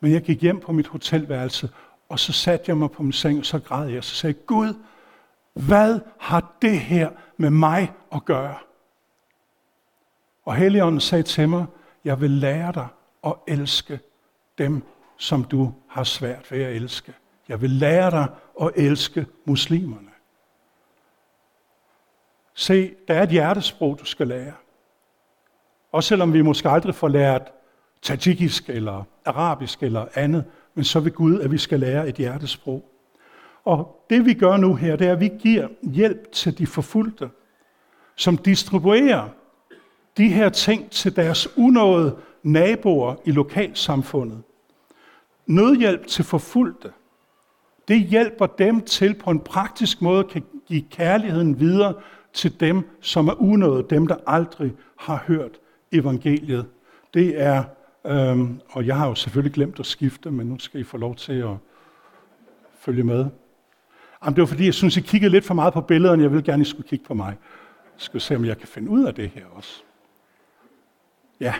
Men 0.00 0.12
jeg 0.12 0.22
gik 0.22 0.42
hjem 0.42 0.60
på 0.60 0.72
mit 0.72 0.86
hotelværelse, 0.86 1.70
og 2.08 2.18
så 2.18 2.32
satte 2.32 2.64
jeg 2.68 2.76
mig 2.76 2.90
på 2.90 3.02
min 3.02 3.12
seng, 3.12 3.38
og 3.38 3.46
så 3.46 3.58
græd 3.58 3.88
jeg. 3.88 4.04
Så 4.04 4.14
sagde 4.14 4.36
jeg, 4.38 4.46
Gud, 4.46 4.74
hvad 5.52 6.00
har 6.18 6.52
det 6.62 6.80
her 6.80 7.10
med 7.36 7.50
mig 7.50 7.92
at 8.12 8.24
gøre? 8.24 8.54
Og 10.44 10.56
Helligånden 10.56 11.00
sagde 11.00 11.22
til 11.22 11.48
mig, 11.48 11.66
jeg 12.04 12.20
vil 12.20 12.30
lære 12.30 12.72
dig 12.72 12.88
at 13.26 13.34
elske 13.48 14.00
dem, 14.58 14.82
som 15.16 15.44
du 15.44 15.74
har 15.88 16.04
svært 16.04 16.52
ved 16.52 16.62
at 16.62 16.76
elske. 16.76 17.14
Jeg 17.48 17.60
vil 17.60 17.70
lære 17.70 18.10
dig 18.10 18.26
at 18.60 18.70
elske 18.76 19.26
muslimerne. 19.44 20.10
Se, 22.54 22.94
der 23.08 23.14
er 23.14 23.22
et 23.22 23.28
hjertesprog, 23.28 23.98
du 24.00 24.04
skal 24.04 24.28
lære. 24.28 24.52
Også 25.92 26.08
selvom 26.08 26.32
vi 26.32 26.42
måske 26.42 26.68
aldrig 26.68 26.94
får 26.94 27.08
lært 27.08 27.52
tajikisk 28.02 28.68
eller 28.70 29.04
arabisk 29.30 29.82
eller 29.82 30.06
andet, 30.14 30.44
men 30.74 30.84
så 30.84 31.00
vil 31.00 31.12
Gud, 31.12 31.40
at 31.40 31.52
vi 31.52 31.58
skal 31.58 31.80
lære 31.80 32.08
et 32.08 32.14
hjertesprog. 32.14 32.84
Og 33.64 34.06
det 34.10 34.24
vi 34.24 34.34
gør 34.34 34.56
nu 34.56 34.74
her, 34.74 34.96
det 34.96 35.06
er, 35.06 35.12
at 35.12 35.20
vi 35.20 35.30
giver 35.38 35.68
hjælp 35.82 36.32
til 36.32 36.58
de 36.58 36.66
forfulgte, 36.66 37.28
som 38.16 38.36
distribuerer 38.36 39.28
de 40.16 40.28
her 40.28 40.48
ting 40.48 40.90
til 40.90 41.16
deres 41.16 41.48
unåede 41.58 42.16
naboer 42.42 43.14
i 43.24 43.30
lokalsamfundet. 43.30 44.42
Nødhjælp 45.46 46.06
til 46.06 46.24
forfulgte, 46.24 46.90
Det 47.88 48.00
hjælper 48.00 48.46
dem 48.46 48.80
til 48.80 49.14
på 49.14 49.30
en 49.30 49.40
praktisk 49.40 50.02
måde 50.02 50.24
kan 50.24 50.42
give 50.68 50.82
kærligheden 50.90 51.60
videre 51.60 51.94
til 52.32 52.60
dem, 52.60 52.88
som 53.00 53.28
er 53.28 53.42
unåede, 53.42 53.86
dem, 53.90 54.06
der 54.06 54.16
aldrig 54.26 54.72
har 54.98 55.24
hørt 55.26 55.60
evangeliet. 55.92 56.66
Det 57.14 57.40
er, 57.42 57.64
øhm, 58.06 58.60
og 58.70 58.86
jeg 58.86 58.96
har 58.96 59.08
jo 59.08 59.14
selvfølgelig 59.14 59.52
glemt 59.52 59.80
at 59.80 59.86
skifte, 59.86 60.30
men 60.30 60.46
nu 60.46 60.58
skal 60.58 60.80
I 60.80 60.84
få 60.84 60.96
lov 60.96 61.16
til 61.16 61.32
at 61.32 61.56
følge 62.78 63.02
med. 63.02 63.26
Jamen, 64.24 64.34
det 64.34 64.40
var 64.40 64.46
fordi, 64.46 64.64
jeg 64.64 64.74
synes, 64.74 64.96
I 64.96 65.00
kiggede 65.00 65.30
lidt 65.30 65.44
for 65.44 65.54
meget 65.54 65.74
på 65.74 65.80
billederne. 65.80 66.22
Jeg 66.22 66.32
vil 66.32 66.44
gerne, 66.44 66.62
I 66.62 66.64
skulle 66.64 66.88
kigge 66.88 67.04
på 67.04 67.14
mig. 67.14 67.36
Jeg 67.84 68.00
skal 68.00 68.20
se, 68.20 68.36
om 68.36 68.44
jeg 68.44 68.58
kan 68.58 68.68
finde 68.68 68.90
ud 68.90 69.04
af 69.04 69.14
det 69.14 69.28
her 69.28 69.46
også. 69.46 69.82
Ja. 71.40 71.54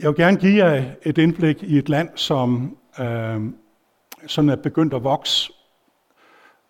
Jeg 0.00 0.08
vil 0.08 0.16
gerne 0.16 0.36
give 0.36 0.64
jer 0.64 0.94
et 1.02 1.18
indblik 1.18 1.62
i 1.62 1.78
et 1.78 1.88
land, 1.88 2.08
som 2.14 2.76
øh, 3.00 3.40
sådan 4.26 4.48
er 4.48 4.56
begyndt 4.56 4.94
at 4.94 5.04
vokse 5.04 5.52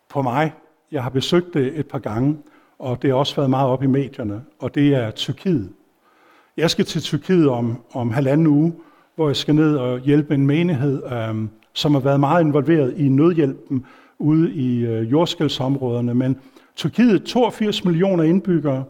på 0.08 0.22
mig. 0.22 0.52
Jeg 0.90 1.02
har 1.02 1.10
besøgt 1.10 1.54
det 1.54 1.78
et 1.78 1.88
par 1.88 1.98
gange, 1.98 2.42
og 2.78 3.02
det 3.02 3.10
har 3.10 3.16
også 3.16 3.36
været 3.36 3.50
meget 3.50 3.68
op 3.68 3.82
i 3.82 3.86
medierne, 3.86 4.42
og 4.58 4.74
det 4.74 4.94
er 4.94 5.10
Tyrkiet. 5.10 5.72
Jeg 6.56 6.70
skal 6.70 6.84
til 6.84 7.02
Tyrkiet 7.02 7.48
om, 7.48 7.82
om 7.92 8.10
halvanden 8.10 8.46
uge, 8.46 8.74
hvor 9.14 9.28
jeg 9.28 9.36
skal 9.36 9.54
ned 9.54 9.76
og 9.76 10.00
hjælpe 10.00 10.34
en 10.34 10.46
menighed, 10.46 11.02
øh, 11.12 11.48
som 11.72 11.94
har 11.94 12.00
været 12.00 12.20
meget 12.20 12.44
involveret 12.44 12.98
i 12.98 13.08
nødhjælpen 13.08 13.86
ude 14.18 14.54
i 14.54 14.86
øh, 14.86 15.10
jordskældsområderne. 15.10 16.14
Men 16.14 16.40
Tyrkiet, 16.76 17.24
82 17.24 17.84
millioner 17.84 18.24
indbyggere, 18.24 18.84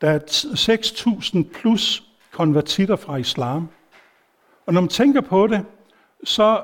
der 0.00 0.10
er 0.10 0.18
6.000 0.18 1.60
plus 1.60 2.04
konvertitter 2.32 2.96
fra 2.96 3.16
islam. 3.16 3.68
Og 4.66 4.74
når 4.74 4.80
man 4.80 4.88
tænker 4.88 5.20
på 5.20 5.46
det, 5.46 5.64
så 6.24 6.60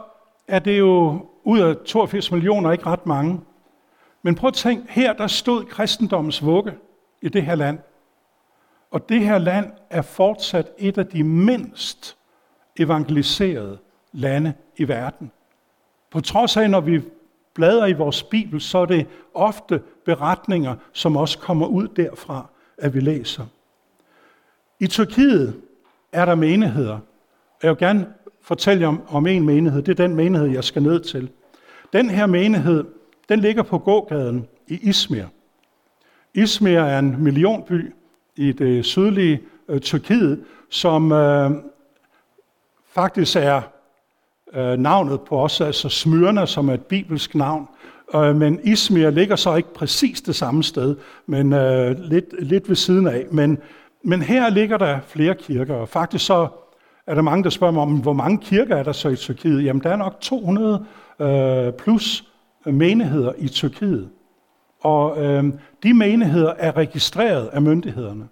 er 0.48 0.58
det 0.58 0.78
jo 0.78 1.26
ud 1.44 1.60
af 1.60 1.76
82 1.76 2.32
millioner 2.32 2.72
ikke 2.72 2.86
ret 2.86 3.06
mange. 3.06 3.40
Men 4.25 4.35
prøv 4.35 4.49
at 4.49 4.54
tænk, 4.54 4.88
her 4.88 5.12
der 5.12 5.26
stod 5.26 5.64
kristendommens 5.64 6.45
vugge 6.45 6.73
i 7.23 7.28
det 7.28 7.43
her 7.43 7.54
land. 7.54 7.78
Og 8.90 9.09
det 9.09 9.21
her 9.21 9.38
land 9.38 9.73
er 9.90 10.02
fortsat 10.02 10.66
et 10.78 10.99
af 10.99 11.07
de 11.07 11.25
mindst 11.25 12.16
evangeliserede 12.78 13.78
lande 14.12 14.54
i 14.76 14.88
verden. 14.88 15.31
På 16.11 16.21
trods 16.21 16.57
af, 16.57 16.71
når 16.71 16.81
vi 16.81 17.02
bladrer 17.54 17.87
i 17.87 17.93
vores 17.93 18.23
Bibel, 18.23 18.61
så 18.61 18.78
er 18.78 18.87
det 18.87 19.07
ofte 19.35 19.83
beretninger, 20.04 20.75
som 20.93 21.16
også 21.16 21.38
kommer 21.38 21.66
ud 21.66 21.88
derfra, 21.88 22.47
at 22.78 22.95
vi 22.95 23.00
læser. 23.00 23.47
I 24.81 24.87
Tyrkiet 24.87 25.61
er 26.12 26.25
der 26.25 26.35
menigheder. 26.35 26.99
Jeg 27.62 27.71
vil 27.71 27.78
gerne 27.78 28.14
fortælle 28.43 28.81
jer 28.81 28.88
om, 28.88 29.02
om 29.09 29.26
en 29.26 29.47
menighed. 29.47 29.83
Det 29.83 30.00
er 30.00 30.07
den 30.07 30.16
menighed, 30.16 30.49
jeg 30.49 30.64
skal 30.64 30.83
ned 30.83 31.00
til. 31.00 31.31
Den 31.93 32.11
her 32.11 32.26
menighed, 32.26 32.85
den 33.28 33.40
ligger 33.40 33.62
på 33.62 33.78
gågaden 33.78 34.47
i 34.69 34.78
Izmir. 34.83 35.25
Izmir 36.35 36.78
er 36.78 36.99
en 36.99 37.23
millionby 37.23 37.95
i 38.37 38.52
det 38.52 38.85
sydlige 38.85 39.40
øh, 39.69 39.81
Tyrkiet, 39.81 40.45
som 40.71 41.12
øh, 41.12 41.50
faktisk 42.88 43.37
er 43.37 43.62
øh, 44.54 44.78
navnet 44.78 45.21
på 45.21 45.38
os, 45.38 45.61
altså 45.61 45.88
Smyrna, 45.88 46.47
som 46.47 46.69
er 46.69 46.75
et 46.75 46.87
bibelsk 46.87 47.35
navn. 47.35 47.69
Øh, 48.14 48.37
men 48.37 48.61
Izmir 48.64 49.11
ligger 49.11 49.37
så 49.37 49.54
ikke 49.54 49.75
præcis 49.75 50.21
det 50.21 50.37
samme 50.37 50.64
sted, 50.64 50.97
men 51.26 51.52
øh, 51.52 51.99
lidt, 51.99 52.35
lidt 52.38 52.69
ved 52.69 52.76
siden 52.76 53.07
af. 53.07 53.26
Men, 53.31 53.59
men 54.04 54.23
her 54.23 54.50
ligger 54.50 54.76
der 54.76 55.00
flere 55.07 55.35
kirker, 55.35 55.75
og 55.75 55.88
faktisk 55.88 56.26
så 56.26 56.49
er 57.07 57.14
der 57.14 57.23
mange, 57.23 57.45
der 57.45 57.50
spørger 57.50 57.73
mig 57.73 57.83
om, 57.83 58.00
hvor 58.00 58.12
mange 58.12 58.38
kirker 58.38 58.76
er 58.76 58.83
der 58.83 58.93
så 58.93 59.09
i 59.09 59.16
Tyrkiet? 59.16 59.64
Jamen, 59.64 59.83
der 59.83 59.90
er 59.90 59.97
nok 59.97 60.21
200 60.21 60.85
øh, 61.21 61.73
plus 61.73 62.25
menigheder 62.66 63.33
i 63.38 63.49
Tyrkiet. 63.49 64.11
Og 64.80 65.25
øh, 65.25 65.44
de 65.83 65.94
menigheder 65.94 66.52
er 66.59 66.76
registreret 66.76 67.47
af 67.47 67.62
myndighederne. 67.62 68.28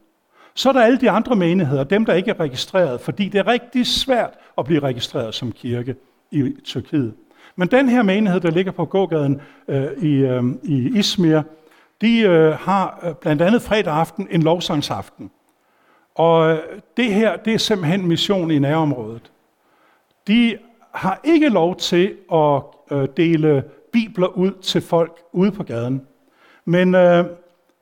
Så 0.55 0.69
er 0.69 0.73
der 0.73 0.83
alle 0.83 1.01
de 1.01 1.11
andre 1.11 1.37
menigheder, 1.37 1.85
dem 1.85 2.05
der 2.05 2.15
ikke 2.15 2.31
er 2.31 2.41
registreret, 2.41 3.01
fordi 3.01 3.29
det 3.29 3.39
er 3.39 3.47
rigtig 3.47 3.87
svært 3.87 4.31
at 4.59 4.65
blive 4.65 4.81
registreret 4.81 5.35
som 5.35 5.53
kirke 5.53 5.97
i 6.31 6.53
Tyrkiet. 6.65 7.15
Men 7.57 7.69
den 7.69 7.89
her 7.89 8.03
menighed, 8.03 8.41
der 8.41 8.51
ligger 8.51 8.73
på 8.73 8.85
gågaden 8.85 9.41
øh, 9.69 9.87
i, 9.99 10.13
øh, 10.13 10.45
i 10.63 10.99
Izmir, 10.99 11.43
de 12.01 12.21
øh, 12.21 12.53
har 12.53 13.01
øh, 13.03 13.15
blandt 13.15 13.43
andet 13.43 13.63
fredag 13.63 13.95
aften 13.95 14.29
en 14.31 14.43
lovsangsaften. 14.43 15.31
Og 16.15 16.51
øh, 16.51 16.59
det 16.97 17.15
her, 17.15 17.37
det 17.37 17.55
er 17.55 17.59
simpelthen 17.59 18.07
mission 18.07 18.51
i 18.51 18.59
nærområdet. 18.59 19.33
De 20.27 20.59
har 20.93 21.21
ikke 21.25 21.49
lov 21.49 21.77
til 21.77 22.15
at 22.33 22.63
øh, 22.91 23.09
dele 23.17 23.65
bibler 23.93 24.27
ud 24.27 24.53
til 24.63 24.81
folk 24.81 25.19
ude 25.33 25.53
på 25.53 25.63
gaden. 25.63 26.07
Men 26.65 26.95
øh, 26.95 27.25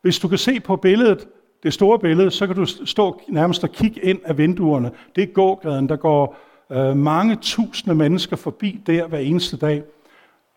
hvis 0.03 0.19
du 0.19 0.29
kan 0.29 0.39
se 0.39 0.61
på 0.61 0.77
billedet, 0.77 1.29
det 1.63 1.75
store 1.75 1.99
billede, 1.99 2.31
så 2.31 2.47
kan 2.47 2.57
du 2.57 2.67
stå 2.67 3.21
nærmest 3.29 3.65
og 3.65 3.71
kigge 3.71 4.01
ind 4.01 4.19
af 4.25 4.39
vinduerne. 4.39 4.91
Det 5.17 5.23
er 5.23 5.27
gågaden, 5.27 5.89
der 5.89 5.97
går 5.97 6.37
øh, 6.73 6.97
mange 6.97 7.37
tusinde 7.37 7.95
mennesker 7.95 8.37
forbi 8.37 8.81
der 8.87 9.07
hver 9.07 9.19
eneste 9.19 9.57
dag. 9.57 9.83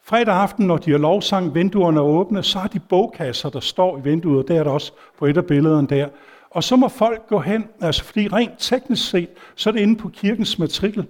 Fredag 0.06 0.36
aften, 0.36 0.68
når 0.68 0.78
de 0.78 0.92
har 0.92 0.98
lovsang, 0.98 1.56
vinduerne 1.56 1.98
er 1.98 2.04
åbne, 2.04 2.44
så 2.44 2.60
har 2.60 2.68
de 2.68 2.80
bogkasser, 2.80 3.50
der 3.50 3.60
står 3.60 3.98
i 3.98 4.02
vinduet. 4.02 4.48
Der 4.48 4.60
er 4.60 4.64
der 4.64 4.72
også 4.72 4.92
på 5.20 5.26
et 5.26 5.38
af 5.38 5.46
billederne 5.46 5.88
der. 5.88 6.08
Og 6.50 6.64
så 6.64 6.76
må 6.76 6.88
folk 6.88 7.28
gå 7.28 7.40
hen, 7.40 7.68
altså 7.82 8.04
fordi 8.04 8.28
rent 8.28 8.52
teknisk 8.58 9.10
set, 9.10 9.30
så 9.56 9.70
er 9.70 9.72
det 9.72 9.80
inde 9.80 9.96
på 9.96 10.10
kirkens 10.10 10.60
matrikel. 10.60 11.06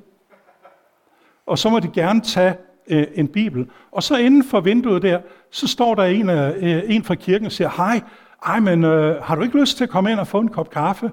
Og 1.46 1.58
så 1.58 1.70
må 1.70 1.80
de 1.80 1.88
gerne 1.88 2.22
tage 2.22 2.56
øh, 2.88 3.08
en 3.16 3.28
bibel. 3.28 3.68
Og 3.92 4.04
så 4.04 4.18
inden 4.18 4.44
for 4.44 4.60
vinduet 4.60 5.02
der, 5.02 5.20
så 5.52 5.68
står 5.68 5.96
der 5.96 6.04
en, 6.04 6.30
øh, 6.30 6.84
en 6.88 7.04
fra 7.04 7.16
kirken 7.16 7.46
og 7.46 7.52
siger, 7.52 7.70
hej, 7.78 8.02
ej, 8.46 8.60
men 8.60 8.84
øh, 8.84 9.24
har 9.24 9.36
du 9.36 9.42
ikke 9.42 9.60
lyst 9.60 9.78
til 9.78 9.84
at 9.84 9.90
komme 9.90 10.12
ind 10.12 10.20
og 10.20 10.28
få 10.28 10.40
en 10.40 10.48
kop 10.48 10.70
kaffe? 10.70 11.12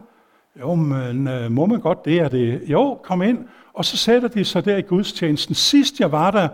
Jo, 0.60 0.74
men 0.74 1.28
øh, 1.28 1.50
må 1.50 1.66
man 1.66 1.80
godt 1.80 2.04
det? 2.04 2.20
Er 2.20 2.28
det? 2.28 2.62
Jo, 2.66 2.98
kom 3.02 3.22
ind. 3.22 3.38
Og 3.74 3.84
så 3.84 3.96
sætter 3.96 4.28
de 4.28 4.44
sig 4.44 4.64
der 4.64 4.76
i 4.76 4.82
gudstjenesten. 4.82 5.54
Sidst 5.54 6.00
jeg 6.00 6.12
var 6.12 6.30
der 6.30 6.48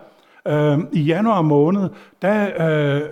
øh, 0.48 0.78
i 0.92 1.00
januar 1.00 1.42
måned, 1.42 1.88
der 2.22 2.48
øh, 2.68 3.02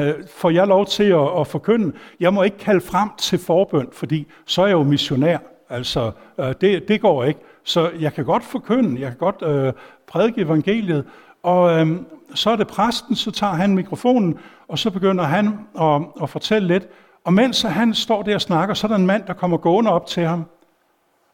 øh, 0.00 0.14
får 0.28 0.50
jeg 0.50 0.66
lov 0.66 0.86
til 0.86 1.04
at, 1.04 1.40
at 1.40 1.46
forkynde. 1.46 1.92
Jeg 2.20 2.34
må 2.34 2.42
ikke 2.42 2.58
kalde 2.58 2.80
frem 2.80 3.08
til 3.18 3.38
forbøn, 3.38 3.88
fordi 3.92 4.26
så 4.46 4.62
er 4.62 4.66
jeg 4.66 4.72
jo 4.74 4.82
missionær. 4.82 5.38
Altså, 5.70 6.12
øh, 6.40 6.54
det, 6.60 6.88
det 6.88 7.00
går 7.00 7.24
ikke. 7.24 7.40
Så 7.66 7.90
jeg 8.00 8.14
kan 8.14 8.24
godt 8.24 8.44
forkynde, 8.44 9.00
jeg 9.00 9.08
kan 9.08 9.18
godt 9.18 9.42
øh, 9.42 9.72
prædike 10.06 10.40
evangeliet, 10.40 11.04
og 11.42 11.80
øh, 11.80 12.00
så 12.34 12.50
er 12.50 12.56
det 12.56 12.66
præsten, 12.66 13.16
så 13.16 13.30
tager 13.30 13.52
han 13.52 13.74
mikrofonen, 13.74 14.38
og 14.68 14.78
så 14.78 14.90
begynder 14.90 15.24
han 15.24 15.58
at, 15.80 16.02
at 16.22 16.30
fortælle 16.30 16.68
lidt. 16.68 16.88
Og 17.24 17.32
mens 17.32 17.62
han 17.62 17.94
står 17.94 18.22
der 18.22 18.34
og 18.34 18.40
snakker, 18.40 18.74
så 18.74 18.86
er 18.86 18.88
der 18.88 18.96
en 18.96 19.06
mand, 19.06 19.24
der 19.26 19.32
kommer 19.32 19.56
gående 19.56 19.90
op 19.90 20.06
til 20.06 20.22
ham 20.22 20.44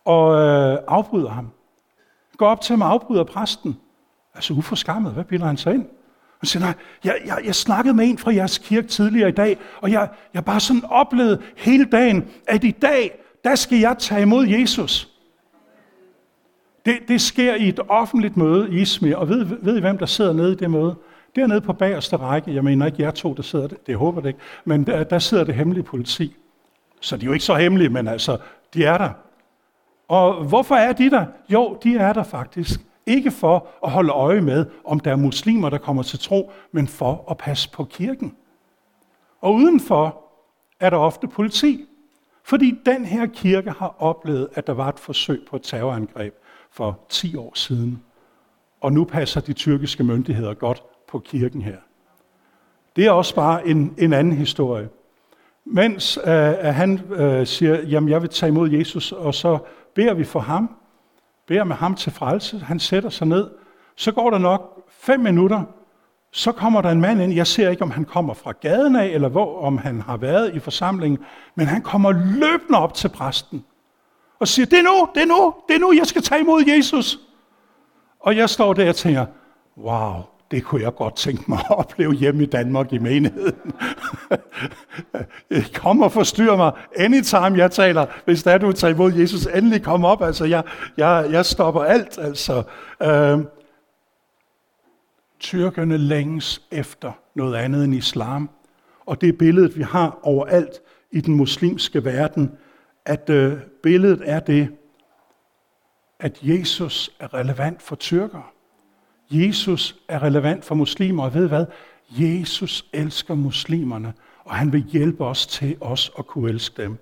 og 0.04 0.34
øh, 0.34 0.78
afbryder 0.88 1.30
ham. 1.30 1.50
Går 2.36 2.48
op 2.48 2.60
til 2.60 2.72
ham 2.72 2.82
og 2.82 2.88
afbryder 2.88 3.24
præsten. 3.24 3.76
Altså 4.34 4.54
uforskammet, 4.54 5.12
hvad 5.12 5.24
bilder 5.24 5.46
han 5.46 5.56
sig 5.56 5.74
ind? 5.74 5.86
Han 6.40 6.46
siger, 6.46 6.64
nej, 6.64 6.74
jeg, 7.04 7.16
jeg, 7.26 7.38
jeg 7.44 7.54
snakkede 7.54 7.94
med 7.94 8.04
en 8.04 8.18
fra 8.18 8.34
jeres 8.34 8.58
kirke 8.58 8.88
tidligere 8.88 9.28
i 9.28 9.32
dag, 9.32 9.58
og 9.80 9.92
jeg, 9.92 10.08
jeg 10.34 10.44
bare 10.44 10.60
sådan 10.60 10.84
oplevede 10.84 11.42
hele 11.56 11.84
dagen, 11.84 12.28
at 12.48 12.64
i 12.64 12.70
dag, 12.70 13.18
der 13.44 13.54
skal 13.54 13.78
jeg 13.78 13.96
tage 13.98 14.22
imod 14.22 14.46
Jesus. 14.46 15.11
Det, 16.86 16.98
det 17.08 17.20
sker 17.20 17.54
i 17.54 17.68
et 17.68 17.80
offentligt 17.88 18.36
møde 18.36 18.70
i 18.70 18.80
Ismir, 18.80 19.16
og 19.16 19.28
ved, 19.28 19.44
ved 19.44 19.76
I, 19.76 19.80
hvem 19.80 19.98
der 19.98 20.06
sidder 20.06 20.32
nede 20.32 20.52
i 20.52 20.56
det 20.56 20.70
møde? 20.70 20.94
Dernede 21.36 21.60
på 21.60 21.72
bagerste 21.72 22.16
række, 22.16 22.54
jeg 22.54 22.64
mener 22.64 22.86
ikke 22.86 23.02
jer 23.02 23.10
to, 23.10 23.34
der 23.34 23.42
sidder 23.42 23.66
der, 23.66 23.76
det 23.86 23.96
håber 23.96 24.20
det 24.20 24.28
ikke, 24.28 24.40
men 24.64 24.86
der, 24.86 25.04
der 25.04 25.18
sidder 25.18 25.44
det 25.44 25.54
hemmelige 25.54 25.84
politi. 25.84 26.36
Så 27.00 27.16
de 27.16 27.22
er 27.22 27.26
jo 27.26 27.32
ikke 27.32 27.44
så 27.44 27.54
hemmelige, 27.54 27.88
men 27.88 28.08
altså, 28.08 28.38
de 28.74 28.84
er 28.84 28.98
der. 28.98 29.10
Og 30.08 30.44
hvorfor 30.44 30.74
er 30.74 30.92
de 30.92 31.10
der? 31.10 31.26
Jo, 31.48 31.78
de 31.82 31.96
er 31.96 32.12
der 32.12 32.22
faktisk. 32.22 32.80
Ikke 33.06 33.30
for 33.30 33.66
at 33.84 33.90
holde 33.90 34.12
øje 34.12 34.40
med, 34.40 34.66
om 34.84 35.00
der 35.00 35.10
er 35.10 35.16
muslimer, 35.16 35.70
der 35.70 35.78
kommer 35.78 36.02
til 36.02 36.18
tro, 36.18 36.52
men 36.72 36.88
for 36.88 37.24
at 37.30 37.36
passe 37.36 37.70
på 37.70 37.84
kirken. 37.84 38.36
Og 39.40 39.54
udenfor 39.54 40.24
er 40.80 40.90
der 40.90 40.96
ofte 40.96 41.28
politi. 41.28 41.84
Fordi 42.44 42.78
den 42.86 43.04
her 43.04 43.26
kirke 43.26 43.70
har 43.70 43.96
oplevet, 43.98 44.48
at 44.54 44.66
der 44.66 44.72
var 44.72 44.88
et 44.88 44.98
forsøg 44.98 45.42
på 45.50 45.56
et 45.56 45.62
terrorangreb 45.62 46.34
for 46.72 47.00
10 47.08 47.36
år 47.36 47.52
siden. 47.54 48.02
Og 48.80 48.92
nu 48.92 49.04
passer 49.04 49.40
de 49.40 49.52
tyrkiske 49.52 50.04
myndigheder 50.04 50.54
godt 50.54 50.82
på 51.08 51.18
kirken 51.18 51.62
her. 51.62 51.76
Det 52.96 53.06
er 53.06 53.10
også 53.10 53.34
bare 53.34 53.66
en, 53.66 53.94
en 53.98 54.12
anden 54.12 54.32
historie. 54.32 54.88
Mens 55.64 56.18
øh, 56.24 56.32
han 56.74 57.00
øh, 57.12 57.46
siger, 57.46 57.82
jamen 57.82 58.10
jeg 58.10 58.22
vil 58.22 58.30
tage 58.30 58.48
imod 58.50 58.70
Jesus, 58.70 59.12
og 59.12 59.34
så 59.34 59.58
beder 59.94 60.14
vi 60.14 60.24
for 60.24 60.40
ham, 60.40 60.76
beder 61.46 61.64
med 61.64 61.76
ham 61.76 61.94
til 61.94 62.12
frelse, 62.12 62.58
han 62.58 62.78
sætter 62.78 63.10
sig 63.10 63.26
ned, 63.26 63.50
så 63.96 64.12
går 64.12 64.30
der 64.30 64.38
nok 64.38 64.88
fem 64.90 65.20
minutter, 65.20 65.62
så 66.30 66.52
kommer 66.52 66.80
der 66.80 66.90
en 66.90 67.00
mand 67.00 67.22
ind, 67.22 67.32
jeg 67.32 67.46
ser 67.46 67.70
ikke, 67.70 67.82
om 67.82 67.90
han 67.90 68.04
kommer 68.04 68.34
fra 68.34 68.52
gaden 68.52 68.96
af, 68.96 69.06
eller 69.06 69.28
hvor, 69.28 69.62
om 69.62 69.78
han 69.78 70.00
har 70.00 70.16
været 70.16 70.54
i 70.54 70.58
forsamlingen, 70.58 71.18
men 71.54 71.66
han 71.66 71.82
kommer 71.82 72.12
løbende 72.12 72.78
op 72.78 72.94
til 72.94 73.08
præsten, 73.08 73.64
og 74.42 74.48
siger, 74.48 74.66
det 74.66 74.78
er 74.78 74.82
nu, 74.82 75.08
det 75.14 75.22
er 75.22 75.26
nu, 75.26 75.54
det 75.68 75.74
er 75.74 75.78
nu, 75.78 75.92
jeg 75.92 76.06
skal 76.06 76.22
tage 76.22 76.40
imod 76.40 76.64
Jesus. 76.66 77.20
Og 78.20 78.36
jeg 78.36 78.50
står 78.50 78.72
der 78.72 78.88
og 78.88 78.96
tænker, 78.96 79.26
wow, 79.78 80.12
det 80.50 80.64
kunne 80.64 80.82
jeg 80.82 80.94
godt 80.94 81.16
tænke 81.16 81.44
mig 81.48 81.58
at 81.70 81.78
opleve 81.78 82.12
hjemme 82.12 82.42
i 82.42 82.46
Danmark 82.46 82.92
i 82.92 82.98
menigheden. 82.98 83.72
kom 85.82 86.02
og 86.02 86.12
forstyr 86.12 86.56
mig 86.56 86.72
anytime 86.96 87.58
jeg 87.58 87.70
taler. 87.70 88.06
Hvis 88.24 88.42
der 88.42 88.50
er, 88.50 88.58
du 88.58 88.72
tager 88.72 88.94
imod 88.94 89.12
Jesus, 89.12 89.46
endelig 89.46 89.82
kom 89.82 90.04
op. 90.04 90.22
Altså, 90.22 90.44
jeg, 90.44 90.62
jeg, 90.96 91.28
jeg 91.30 91.46
stopper 91.46 91.82
alt. 91.82 92.18
Altså, 92.18 92.62
øh, 93.02 93.38
tyrkerne 95.40 95.96
længes 95.96 96.62
efter 96.70 97.12
noget 97.34 97.56
andet 97.56 97.84
end 97.84 97.94
islam. 97.94 98.50
Og 99.06 99.20
det 99.20 99.28
er 99.28 99.38
billedet, 99.38 99.78
vi 99.78 99.82
har 99.82 100.18
overalt 100.22 100.80
i 101.12 101.20
den 101.20 101.34
muslimske 101.34 102.04
verden, 102.04 102.52
at 103.04 103.30
øh, 103.30 103.52
billedet 103.82 104.22
er 104.24 104.40
det, 104.40 104.68
at 106.18 106.38
Jesus 106.42 107.10
er 107.20 107.34
relevant 107.34 107.82
for 107.82 107.96
tyrkere. 107.96 108.42
Jesus 109.30 109.96
er 110.08 110.22
relevant 110.22 110.64
for 110.64 110.74
muslimer, 110.74 111.24
og 111.24 111.34
ved 111.34 111.48
hvad? 111.48 111.66
Jesus 112.10 112.84
elsker 112.92 113.34
muslimerne, 113.34 114.12
og 114.44 114.54
han 114.54 114.72
vil 114.72 114.82
hjælpe 114.82 115.24
os 115.24 115.46
til 115.46 115.76
os 115.80 116.12
at 116.18 116.26
kunne 116.26 116.50
elske 116.50 116.82
dem. 116.82 116.96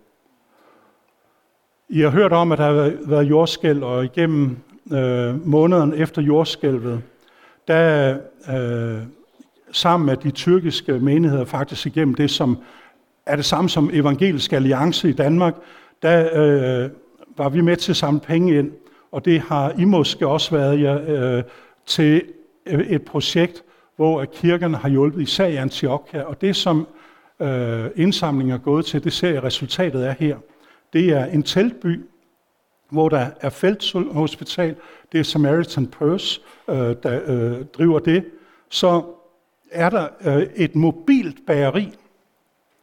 I 1.88 2.00
har 2.00 2.10
hørt 2.10 2.32
om, 2.32 2.52
at 2.52 2.58
der 2.58 2.64
har 2.64 2.92
været 3.06 3.24
jordskælv, 3.24 3.82
og 3.82 4.04
igennem 4.04 4.58
øh, 4.92 5.46
måneden 5.46 5.94
efter 5.94 6.22
jordskælvet, 6.22 7.02
der 7.68 8.18
øh, 8.48 9.02
sammen 9.72 10.06
med 10.06 10.16
de 10.16 10.30
tyrkiske 10.30 10.92
menigheder 10.92 11.44
faktisk 11.44 11.86
igennem 11.86 12.14
det, 12.14 12.30
som 12.30 12.58
er 13.26 13.36
det 13.36 13.44
samme 13.44 13.70
som 13.70 13.90
Evangelisk 13.92 14.52
Alliance 14.52 15.08
i 15.08 15.12
Danmark, 15.12 15.54
der 16.02 16.28
øh, 16.32 16.90
var 17.36 17.48
vi 17.48 17.60
med 17.60 17.76
til 17.76 17.92
at 17.92 17.96
samle 17.96 18.20
penge 18.20 18.58
ind, 18.58 18.72
og 19.12 19.24
det 19.24 19.40
har 19.40 19.72
I 19.78 19.84
måske 19.84 20.26
også 20.26 20.50
været 20.50 20.82
ja, 20.82 20.96
øh, 20.96 21.42
til 21.86 22.22
øh, 22.66 22.80
et 22.80 23.02
projekt, 23.02 23.64
hvor 23.96 24.24
kirkerne 24.24 24.76
har 24.76 24.88
hjulpet 24.88 25.22
især 25.22 25.46
i 25.46 25.56
Antiochia, 25.56 26.22
og 26.22 26.40
det 26.40 26.56
som 26.56 26.88
øh, 27.40 27.90
indsamlingen 27.96 28.54
er 28.54 28.58
gået 28.58 28.86
til, 28.86 29.04
det 29.04 29.12
ser 29.12 29.30
jeg 29.30 29.42
resultatet 29.42 30.02
af 30.02 30.14
her. 30.14 30.36
Det 30.92 31.08
er 31.08 31.24
en 31.24 31.42
teltby, 31.42 32.00
hvor 32.90 33.08
der 33.08 33.26
er 33.40 33.50
felthospital, 33.50 34.76
det 35.12 35.20
er 35.20 35.24
Samaritan 35.24 35.86
Purse, 35.86 36.40
øh, 36.68 36.76
der 36.76 37.20
øh, 37.26 37.64
driver 37.64 37.98
det. 37.98 38.24
Så 38.68 39.02
er 39.70 39.90
der 39.90 40.08
øh, 40.24 40.46
et 40.56 40.74
mobilt 40.74 41.46
bageri, 41.46 41.92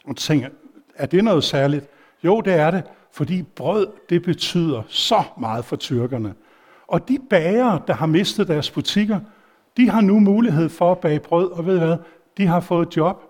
og 0.06 0.16
tænker, 0.16 0.50
er 0.96 1.06
det 1.06 1.24
noget 1.24 1.44
særligt? 1.44 1.86
Jo, 2.24 2.42
det 2.42 2.54
er 2.54 2.72
det, 2.72 2.84
fordi 3.18 3.44
brød, 3.44 3.88
det 4.10 4.22
betyder 4.22 4.84
så 4.88 5.24
meget 5.38 5.66
for 5.66 5.76
tyrkerne. 5.76 6.34
Og 6.88 7.08
de 7.08 7.20
bager, 7.30 7.78
der 7.78 7.94
har 7.94 8.06
mistet 8.06 8.48
deres 8.48 8.72
butikker, 8.72 9.20
de 9.78 9.90
har 9.90 10.02
nu 10.02 10.20
mulighed 10.20 10.70
for 10.70 10.92
at 10.92 11.00
bage 11.00 11.20
brød, 11.20 11.52
og 11.52 11.66
ved 11.66 11.80
hvad? 11.80 11.98
De 12.38 12.48
har 12.48 12.60
fået 12.60 12.98
job. 12.98 13.24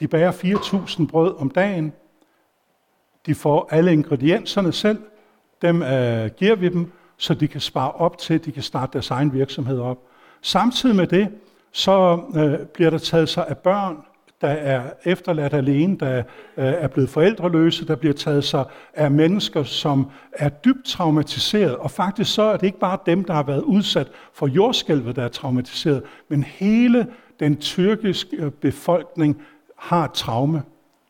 De 0.00 0.08
bager 0.08 0.32
4.000 0.32 1.06
brød 1.06 1.34
om 1.36 1.50
dagen. 1.50 1.92
De 3.26 3.34
får 3.34 3.68
alle 3.70 3.92
ingredienserne 3.92 4.72
selv. 4.72 5.02
Dem 5.62 5.82
øh, 5.82 6.30
giver 6.36 6.54
vi 6.54 6.68
dem, 6.68 6.92
så 7.16 7.34
de 7.34 7.48
kan 7.48 7.60
spare 7.60 7.92
op 7.92 8.18
til, 8.18 8.34
at 8.34 8.44
de 8.44 8.52
kan 8.52 8.62
starte 8.62 8.92
deres 8.92 9.10
egen 9.10 9.32
virksomhed 9.32 9.80
op. 9.80 9.98
Samtidig 10.42 10.96
med 10.96 11.06
det, 11.06 11.28
så 11.72 12.22
øh, 12.34 12.66
bliver 12.66 12.90
der 12.90 12.98
taget 12.98 13.28
sig 13.28 13.46
af 13.48 13.58
børn, 13.58 13.96
der 14.40 14.48
er 14.48 14.82
efterladt 15.04 15.54
alene, 15.54 15.98
der 15.98 16.18
øh, 16.18 16.24
er 16.56 16.88
blevet 16.88 17.10
forældreløse, 17.10 17.86
der 17.86 17.96
bliver 17.96 18.14
taget 18.14 18.44
sig 18.44 18.64
af 18.94 19.10
mennesker, 19.10 19.62
som 19.62 20.10
er 20.32 20.48
dybt 20.48 20.84
traumatiseret. 20.84 21.76
Og 21.76 21.90
faktisk 21.90 22.34
så 22.34 22.42
er 22.42 22.56
det 22.56 22.66
ikke 22.66 22.78
bare 22.78 22.98
dem, 23.06 23.24
der 23.24 23.34
har 23.34 23.42
været 23.42 23.62
udsat 23.62 24.08
for 24.32 24.46
jordskælvet, 24.46 25.16
der 25.16 25.22
er 25.22 25.28
traumatiseret, 25.28 26.02
men 26.28 26.42
hele 26.42 27.06
den 27.40 27.56
tyrkiske 27.56 28.36
øh, 28.36 28.50
befolkning 28.50 29.42
har 29.78 30.06
traume. 30.14 30.62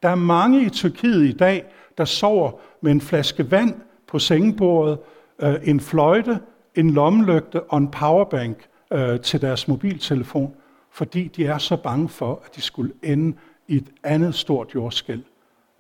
Der 0.03 0.09
er 0.09 0.15
mange 0.15 0.63
i 0.63 0.69
Tyrkiet 0.69 1.25
i 1.25 1.33
dag, 1.33 1.65
der 1.99 2.05
sover 2.05 2.51
med 2.81 2.93
en 2.93 3.01
flaske 3.01 3.51
vand 3.51 3.75
på 4.07 4.19
sengebordet, 4.19 4.99
øh, 5.43 5.55
en 5.65 5.81
fløjte, 5.81 6.39
en 6.75 6.91
lommelygte 6.91 7.63
og 7.63 7.79
en 7.79 7.89
powerbank 7.89 8.67
øh, 8.93 9.21
til 9.21 9.41
deres 9.41 9.69
mobiltelefon 9.69 10.55
fordi 10.91 11.29
de 11.29 11.47
er 11.47 11.59
så 11.59 11.77
bange 11.77 12.09
for, 12.09 12.43
at 12.45 12.57
de 12.57 12.61
skulle 12.61 12.93
ende 13.03 13.37
i 13.69 13.77
et 13.77 13.91
andet 14.03 14.35
stort 14.35 14.75
jordskæld. 14.75 15.23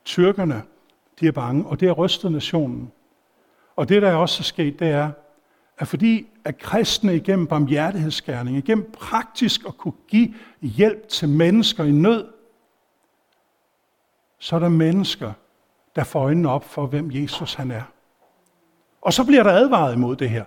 Tyrkerne, 0.05 0.63
de 1.21 1.27
er 1.27 1.33
bange, 1.33 1.67
og 1.67 1.81
det 1.81 1.89
har 1.89 1.95
rystet 1.95 2.33
nationen. 2.33 2.93
Og 3.77 3.89
det, 3.89 4.03
der 4.03 4.15
også 4.15 4.41
er 4.41 4.45
sket, 4.45 4.79
det 4.79 4.89
er, 4.89 5.11
at 5.79 5.89
fordi 5.89 6.27
at 6.45 6.59
kristne 6.59 7.17
igennem 7.17 7.47
barmhjertighedsgærning, 7.47 8.57
igennem 8.57 8.91
praktisk 8.93 9.61
at 9.67 9.77
kunne 9.77 9.95
give 10.09 10.35
hjælp 10.63 11.09
til 11.09 11.29
mennesker 11.29 11.85
i 11.85 11.91
nød, 11.91 12.29
så 14.39 14.57
er 14.57 14.61
der 14.61 14.69
mennesker, 14.69 15.33
der 15.97 16.05
får 16.05 16.21
øjnene 16.21 16.51
op 16.51 16.65
for, 16.65 16.87
hvem 16.87 17.11
Jesus 17.13 17.55
han 17.55 17.71
er. 17.71 17.83
Og 19.01 19.13
så 19.13 19.25
bliver 19.25 19.43
der 19.43 19.51
advaret 19.51 19.95
imod 19.95 20.17
det 20.17 20.31
her. 20.31 20.45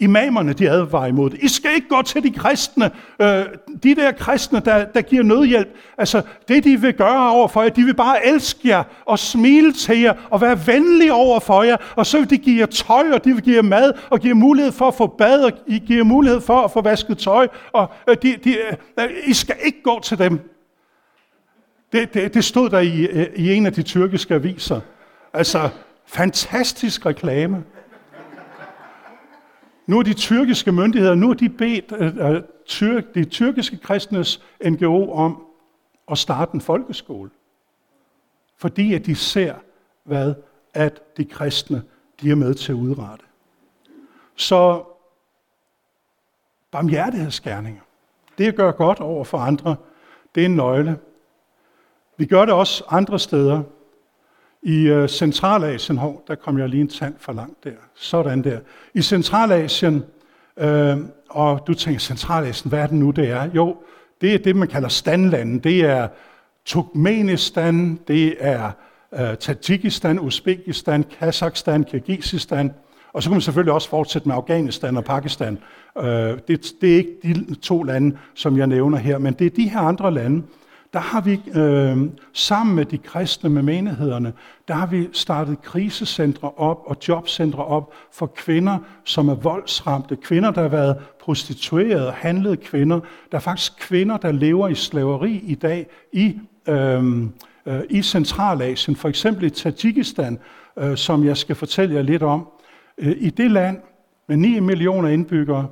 Imamerne, 0.00 0.52
de 0.52 0.70
advarer 0.70 1.06
imod 1.06 1.30
det. 1.30 1.38
I 1.42 1.48
skal 1.48 1.70
ikke 1.74 1.88
gå 1.88 2.02
til 2.02 2.22
de 2.22 2.30
kristne, 2.30 2.90
øh, 3.20 3.44
de 3.82 3.94
der 3.94 4.12
kristne, 4.12 4.60
der, 4.60 4.84
der 4.84 5.00
giver 5.00 5.22
nødhjælp. 5.22 5.68
Altså, 5.98 6.22
det 6.48 6.64
de 6.64 6.80
vil 6.80 6.94
gøre 6.94 7.30
over 7.30 7.48
for 7.48 7.62
jer, 7.62 7.68
de 7.68 7.82
vil 7.82 7.94
bare 7.94 8.26
elske 8.26 8.68
jer 8.68 8.82
og 9.06 9.18
smile 9.18 9.72
til 9.72 10.00
jer 10.00 10.14
og 10.30 10.40
være 10.40 10.66
venlige 10.66 11.12
over 11.12 11.40
for 11.40 11.62
jer. 11.62 11.76
Og 11.96 12.06
så 12.06 12.18
vil 12.18 12.30
de 12.30 12.38
give 12.38 12.60
jer 12.60 12.66
tøj, 12.66 13.10
og 13.12 13.24
de 13.24 13.32
vil 13.32 13.42
give 13.42 13.56
jer 13.56 13.62
mad 13.62 13.92
og 14.10 14.20
give 14.20 14.30
jer 14.30 14.34
mulighed 14.34 14.72
for 14.72 14.88
at 14.88 14.94
få 14.94 15.06
bad, 15.06 15.44
og 15.44 15.52
I 15.66 15.78
giver 15.78 16.04
mulighed 16.04 16.40
for 16.40 16.60
at 16.60 16.70
få 16.70 16.80
vasket 16.80 17.18
tøj. 17.18 17.48
Og 17.72 17.90
øh, 18.08 18.16
de, 18.22 18.36
de, 18.44 18.56
øh, 18.58 18.72
øh, 19.00 19.10
I 19.26 19.34
skal 19.34 19.56
ikke 19.64 19.82
gå 19.82 20.00
til 20.02 20.18
dem. 20.18 20.40
Det, 21.92 22.14
det, 22.14 22.34
det 22.34 22.44
stod 22.44 22.70
der 22.70 22.78
i, 22.78 23.02
øh, 23.02 23.26
i 23.36 23.52
en 23.54 23.66
af 23.66 23.72
de 23.72 23.82
tyrkiske 23.82 24.34
aviser. 24.34 24.80
Altså, 25.32 25.68
fantastisk 26.06 27.06
reklame. 27.06 27.64
Nu 29.86 29.98
er 29.98 30.02
de 30.02 30.14
tyrkiske 30.14 30.72
myndigheder, 30.72 31.14
nu 31.14 31.30
er 31.30 31.34
de 31.34 31.48
bedt 31.48 31.92
øh, 31.98 32.34
øh 32.34 32.42
tyr, 32.66 33.00
de 33.00 33.24
tyrkiske 33.24 33.76
kristnes 33.76 34.42
NGO 34.64 35.12
om 35.12 35.46
at 36.10 36.18
starte 36.18 36.54
en 36.54 36.60
folkeskole. 36.60 37.30
Fordi 38.56 38.94
at 38.94 39.06
de 39.06 39.14
ser, 39.14 39.54
hvad 40.04 40.34
at 40.74 41.16
de 41.16 41.24
kristne 41.24 41.82
de 42.20 42.30
er 42.30 42.34
med 42.34 42.54
til 42.54 42.72
at 42.72 42.76
udrette. 42.76 43.24
Så 44.36 44.84
barmhjertighedsgerninger, 46.70 47.80
det 48.38 48.48
at 48.48 48.56
gøre 48.56 48.72
godt 48.72 49.00
over 49.00 49.24
for 49.24 49.38
andre, 49.38 49.76
det 50.34 50.40
er 50.40 50.44
en 50.46 50.56
nøgle. 50.56 50.98
Vi 52.16 52.26
gør 52.26 52.44
det 52.44 52.54
også 52.54 52.84
andre 52.88 53.18
steder. 53.18 53.62
I 54.62 54.88
øh, 54.88 55.08
Centralasien, 55.08 55.98
hov, 55.98 56.24
der 56.28 56.34
kom 56.34 56.58
jeg 56.58 56.68
lige 56.68 56.80
en 56.80 56.88
tand 56.88 57.14
for 57.18 57.32
langt 57.32 57.64
der. 57.64 57.70
Sådan 57.94 58.44
der. 58.44 58.58
I 58.94 59.02
Centralasien, 59.02 60.04
øh, 60.56 60.96
og 61.28 61.64
du 61.66 61.74
tænker, 61.74 62.00
Centralasien, 62.00 62.68
hvad 62.68 62.78
er 62.78 62.86
det 62.86 62.96
nu, 62.96 63.10
det 63.10 63.30
er? 63.30 63.50
Jo, 63.54 63.76
det 64.20 64.34
er 64.34 64.38
det, 64.38 64.56
man 64.56 64.68
kalder 64.68 64.88
standlanden. 64.88 65.58
Det 65.58 65.80
er 65.80 66.08
Turkmenistan, 66.64 68.00
det 68.08 68.36
er 68.38 68.70
øh, 69.12 69.36
Tajikistan, 69.36 70.20
Uzbekistan, 70.20 71.04
Kazakhstan, 71.18 71.84
Kirgisistan, 71.84 72.72
og 73.12 73.22
så 73.22 73.28
kan 73.28 73.34
man 73.34 73.40
selvfølgelig 73.40 73.72
også 73.72 73.88
fortsætte 73.88 74.28
med 74.28 74.36
Afghanistan 74.36 74.96
og 74.96 75.04
Pakistan. 75.04 75.58
Øh, 75.98 76.04
det, 76.48 76.72
det 76.80 76.92
er 76.92 76.96
ikke 76.96 77.16
de 77.22 77.54
to 77.54 77.82
lande, 77.82 78.18
som 78.34 78.58
jeg 78.58 78.66
nævner 78.66 78.98
her, 78.98 79.18
men 79.18 79.34
det 79.34 79.46
er 79.46 79.50
de 79.50 79.68
her 79.68 79.80
andre 79.80 80.14
lande, 80.14 80.42
der 80.92 80.98
har 80.98 81.20
vi 81.20 81.40
øh, 81.54 82.10
sammen 82.32 82.76
med 82.76 82.84
de 82.84 82.98
kristne 82.98 83.50
med 83.50 83.62
menighederne, 83.62 84.32
der 84.68 84.74
har 84.74 84.86
vi 84.86 85.08
startet 85.12 85.62
krisecentre 85.62 86.50
op 86.56 86.82
og 86.86 86.96
jobcentre 87.08 87.64
op 87.64 87.92
for 88.12 88.26
kvinder, 88.26 88.78
som 89.04 89.28
er 89.28 89.34
voldsramte, 89.34 90.16
kvinder, 90.16 90.50
der 90.50 90.62
har 90.62 90.68
været 90.68 90.96
prostituerede, 91.20 92.10
handlede 92.10 92.56
kvinder. 92.56 93.00
Der 93.32 93.38
er 93.38 93.42
faktisk 93.42 93.72
kvinder, 93.78 94.16
der 94.16 94.32
lever 94.32 94.68
i 94.68 94.74
slaveri 94.74 95.42
i 95.46 95.54
dag 95.54 95.86
i, 96.12 96.40
øh, 96.68 97.22
øh, 97.66 97.80
i 97.90 98.02
Centralasien, 98.02 98.96
for 98.96 99.08
eksempel 99.08 99.44
i 99.44 99.50
Tajikistan, 99.50 100.38
øh, 100.78 100.96
som 100.96 101.24
jeg 101.24 101.36
skal 101.36 101.56
fortælle 101.56 101.94
jer 101.94 102.02
lidt 102.02 102.22
om. 102.22 102.48
Øh, 102.98 103.16
I 103.18 103.30
det 103.30 103.50
land 103.50 103.78
med 104.28 104.36
9 104.36 104.60
millioner 104.60 105.08
indbyggere, 105.08 105.68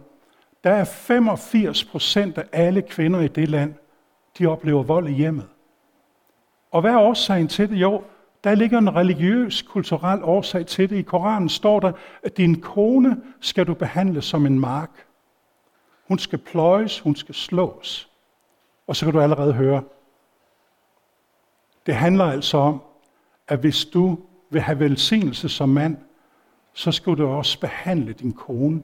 der 0.65 0.71
er 0.71 0.85
85 0.85 1.85
procent 1.85 2.39
af 2.39 2.45
alle 2.53 2.83
kvinder 2.83 3.21
i 3.21 3.29
det 3.29 3.49
land 3.49 3.75
de 4.39 4.47
oplever 4.47 4.83
vold 4.83 5.09
i 5.09 5.13
hjemmet. 5.13 5.49
Og 6.71 6.81
hvad 6.81 6.93
er 6.93 6.99
årsagen 6.99 7.49
til 7.49 7.71
det? 7.71 7.77
Jo, 7.77 8.03
der 8.45 8.55
ligger 8.55 8.79
en 8.79 8.97
religiøs, 8.97 9.63
kulturel 9.63 10.23
årsag 10.23 10.67
til 10.67 10.91
det. 10.91 10.97
I 10.97 11.03
Koranen 11.03 11.49
står 11.49 11.81
der, 11.81 11.93
at 12.23 12.37
din 12.37 12.61
kone 12.61 13.23
skal 13.41 13.67
du 13.67 13.75
behandle 13.75 14.23
som 14.23 14.47
en 14.47 14.61
mark. 14.61 15.07
Hun 16.09 16.19
skal 16.19 16.39
pløjes, 16.39 17.01
hun 17.01 17.17
skal 17.17 17.35
slås. 17.35 18.11
Og 18.87 18.97
så 18.97 19.05
kan 19.05 19.15
du 19.15 19.21
allerede 19.21 19.53
høre, 19.53 19.83
det 21.87 21.95
handler 21.95 22.25
altså 22.25 22.59
om, 22.59 22.83
at 23.49 23.59
hvis 23.59 23.85
du 23.85 24.19
vil 24.51 24.61
have 24.61 24.79
velsignelse 24.79 25.49
som 25.49 25.69
mand, 25.69 25.97
så 26.73 26.93
skal 26.93 27.15
du 27.15 27.27
også 27.27 27.61
behandle 27.61 28.13
din 28.13 28.33
kone 28.33 28.83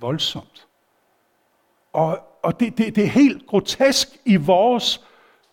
voldsomt. 0.00 0.66
Og, 1.92 2.18
og 2.44 2.60
det, 2.60 2.78
det, 2.78 2.96
det 2.96 3.04
er 3.04 3.08
helt 3.08 3.46
grotesk 3.46 4.08
i 4.24 4.36
vores 4.36 5.04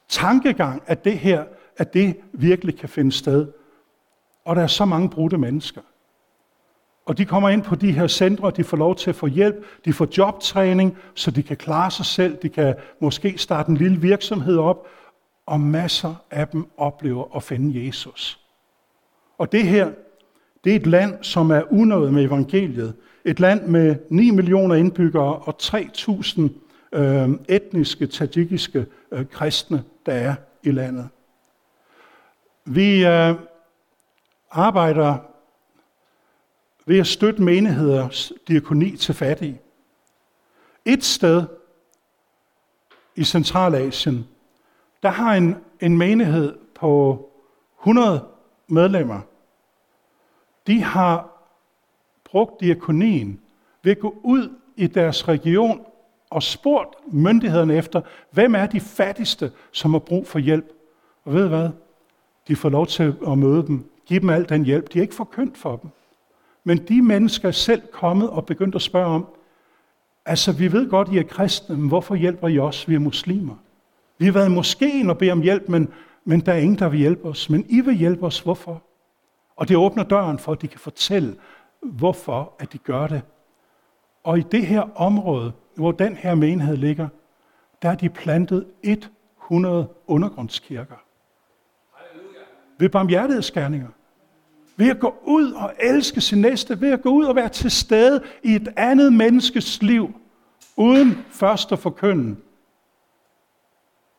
tankegang, 0.09 0.83
at 0.85 1.05
det 1.05 1.19
her, 1.19 1.43
at 1.77 1.93
det 1.93 2.17
virkelig 2.33 2.79
kan 2.79 2.89
finde 2.89 3.11
sted. 3.11 3.47
Og 4.45 4.55
der 4.55 4.61
er 4.61 4.67
så 4.67 4.85
mange 4.85 5.09
brudte 5.09 5.37
mennesker. 5.37 5.81
Og 7.05 7.17
de 7.17 7.25
kommer 7.25 7.49
ind 7.49 7.63
på 7.63 7.75
de 7.75 7.91
her 7.91 8.07
centre, 8.07 8.51
de 8.51 8.63
får 8.63 8.77
lov 8.77 8.95
til 8.95 9.09
at 9.09 9.15
få 9.15 9.27
hjælp, 9.27 9.65
de 9.85 9.93
får 9.93 10.07
jobtræning, 10.17 10.97
så 11.15 11.31
de 11.31 11.43
kan 11.43 11.57
klare 11.57 11.91
sig 11.91 12.05
selv, 12.05 12.37
de 12.41 12.49
kan 12.49 12.75
måske 12.99 13.37
starte 13.37 13.69
en 13.69 13.77
lille 13.77 14.01
virksomhed 14.01 14.57
op, 14.57 14.87
og 15.45 15.59
masser 15.59 16.15
af 16.31 16.47
dem 16.47 16.65
oplever 16.77 17.35
at 17.35 17.43
finde 17.43 17.85
Jesus. 17.85 18.39
Og 19.37 19.51
det 19.51 19.63
her, 19.63 19.91
det 20.63 20.71
er 20.71 20.75
et 20.75 20.87
land, 20.87 21.23
som 21.23 21.51
er 21.51 21.73
unået 21.73 22.13
med 22.13 22.23
evangeliet. 22.23 22.95
Et 23.25 23.39
land 23.39 23.67
med 23.67 23.95
9 24.09 24.29
millioner 24.29 24.75
indbyggere 24.75 25.35
og 25.35 25.55
3.000 25.63 26.49
øh, 26.91 27.29
etniske, 27.49 28.07
tajikiske 28.07 28.85
øh, 29.11 29.29
kristne, 29.29 29.83
der 30.05 30.13
er 30.13 30.35
i 30.63 30.71
landet. 30.71 31.09
Vi 32.65 33.05
øh, 33.05 33.35
arbejder 34.51 35.17
ved 36.85 36.99
at 36.99 37.07
støtte 37.07 37.41
menigheders 37.41 38.33
diakoni 38.47 38.97
til 38.97 39.15
fattige. 39.15 39.61
Et 40.85 41.03
sted 41.03 41.43
i 43.15 43.23
Centralasien, 43.23 44.27
der 45.03 45.09
har 45.09 45.35
en, 45.35 45.55
en 45.79 45.97
menighed 45.97 46.57
på 46.75 47.29
100 47.79 48.27
medlemmer. 48.67 49.19
De 50.67 50.83
har 50.83 51.31
brugt 52.23 52.61
diakonien 52.61 53.41
ved 53.83 53.91
at 53.91 53.99
gå 53.99 54.19
ud 54.23 54.55
i 54.75 54.87
deres 54.87 55.27
region 55.27 55.85
og 56.31 56.43
spurgt 56.43 56.95
myndighederne 57.13 57.75
efter, 57.75 58.01
hvem 58.31 58.55
er 58.55 58.65
de 58.65 58.79
fattigste, 58.79 59.51
som 59.71 59.91
har 59.91 59.99
brug 59.99 60.27
for 60.27 60.39
hjælp. 60.39 60.65
Og 61.25 61.33
ved 61.33 61.47
hvad? 61.47 61.69
De 62.47 62.55
får 62.55 62.69
lov 62.69 62.87
til 62.87 63.15
at 63.27 63.37
møde 63.37 63.67
dem, 63.67 63.91
Giv 64.05 64.21
dem 64.21 64.29
al 64.29 64.49
den 64.49 64.65
hjælp. 64.65 64.93
De 64.93 64.97
er 64.97 65.01
ikke 65.01 65.15
forkyndt 65.15 65.57
for 65.57 65.75
dem. 65.75 65.89
Men 66.63 66.77
de 66.77 67.01
mennesker 67.01 67.47
er 67.47 67.51
selv 67.51 67.81
kommet 67.91 68.29
og 68.29 68.45
begyndt 68.45 68.75
at 68.75 68.81
spørge 68.81 69.05
om, 69.05 69.25
altså 70.25 70.51
vi 70.51 70.71
ved 70.71 70.89
godt, 70.89 71.09
I 71.11 71.17
er 71.17 71.23
kristne, 71.23 71.77
men 71.77 71.87
hvorfor 71.87 72.15
hjælper 72.15 72.47
I 72.47 72.59
os? 72.59 72.89
Vi 72.89 72.95
er 72.95 72.99
muslimer. 72.99 73.55
Vi 74.17 74.25
har 74.25 74.31
været 74.31 74.49
i 74.49 74.51
moskeen 74.51 75.09
og 75.09 75.17
bedt 75.17 75.31
om 75.31 75.41
hjælp, 75.41 75.69
men, 75.69 75.93
men 76.25 76.39
der 76.39 76.53
er 76.53 76.57
ingen, 76.57 76.79
der 76.79 76.89
vil 76.89 76.99
hjælpe 76.99 77.27
os. 77.27 77.49
Men 77.49 77.65
I 77.69 77.81
vil 77.81 77.95
hjælpe 77.95 78.25
os. 78.25 78.39
Hvorfor? 78.39 78.83
Og 79.55 79.67
det 79.67 79.77
åbner 79.77 80.03
døren 80.03 80.39
for, 80.39 80.51
at 80.51 80.61
de 80.61 80.67
kan 80.67 80.79
fortælle, 80.79 81.35
hvorfor 81.81 82.53
at 82.59 82.73
de 82.73 82.77
gør 82.77 83.07
det. 83.07 83.21
Og 84.23 84.39
i 84.39 84.41
det 84.41 84.67
her 84.67 84.83
område, 84.95 85.51
hvor 85.81 85.91
den 85.91 86.15
her 86.15 86.35
menighed 86.35 86.77
ligger, 86.77 87.07
der 87.81 87.89
er 87.89 87.95
de 87.95 88.09
plantet 88.09 88.67
100 88.83 89.87
undergrundskirker. 90.07 90.95
Ved 92.77 92.89
barmhjertighedsgerninger. 92.89 93.87
Ved 94.77 94.89
at 94.89 94.99
gå 94.99 95.15
ud 95.23 95.51
og 95.51 95.73
elske 95.79 96.21
sin 96.21 96.41
næste. 96.41 96.81
Ved 96.81 96.91
at 96.91 97.01
gå 97.01 97.09
ud 97.09 97.25
og 97.25 97.35
være 97.35 97.49
til 97.49 97.71
stede 97.71 98.23
i 98.43 98.55
et 98.55 98.73
andet 98.75 99.13
menneskes 99.13 99.81
liv. 99.81 100.13
Uden 100.77 101.25
først 101.29 101.71
at 101.71 101.79
forkynde. 101.79 102.35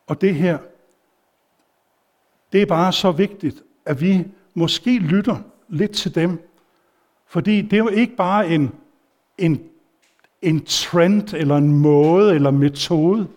Og 0.07 0.21
det 0.21 0.35
her, 0.35 0.59
det 2.53 2.63
er 2.63 2.67
bare 2.67 2.93
så 2.93 3.13
vigtigt, 3.13 3.63
at 3.87 4.01
vi 4.01 4.27
måske 4.55 4.99
lytter 4.99 5.37
lidt 5.69 5.93
til 5.93 6.15
dem. 6.15 6.49
Fordi 7.27 7.63
det 7.63 7.73
er 7.73 7.79
jo 7.79 7.89
ikke 7.89 8.17
bare 8.17 8.49
en, 8.49 8.71
en, 9.39 9.72
en 10.43 10.65
trend, 10.65 11.35
eller 11.35 11.57
en 11.57 11.79
måde, 11.79 12.35
eller 12.35 12.51
metode. 12.51 13.29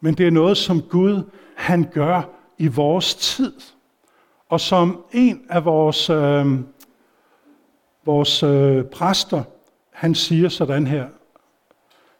Men 0.00 0.14
det 0.14 0.26
er 0.26 0.30
noget, 0.30 0.56
som 0.56 0.82
Gud, 0.82 1.22
han 1.56 1.88
gør 1.92 2.22
i 2.58 2.66
vores 2.66 3.14
tid. 3.14 3.52
Og 4.48 4.60
som 4.60 5.04
en 5.12 5.46
af 5.48 5.64
vores, 5.64 6.10
øh, 6.10 6.46
vores 8.04 8.42
øh, 8.42 8.84
præster, 8.84 9.42
han 9.90 10.14
siger 10.14 10.48
sådan 10.48 10.86
her. 10.86 11.06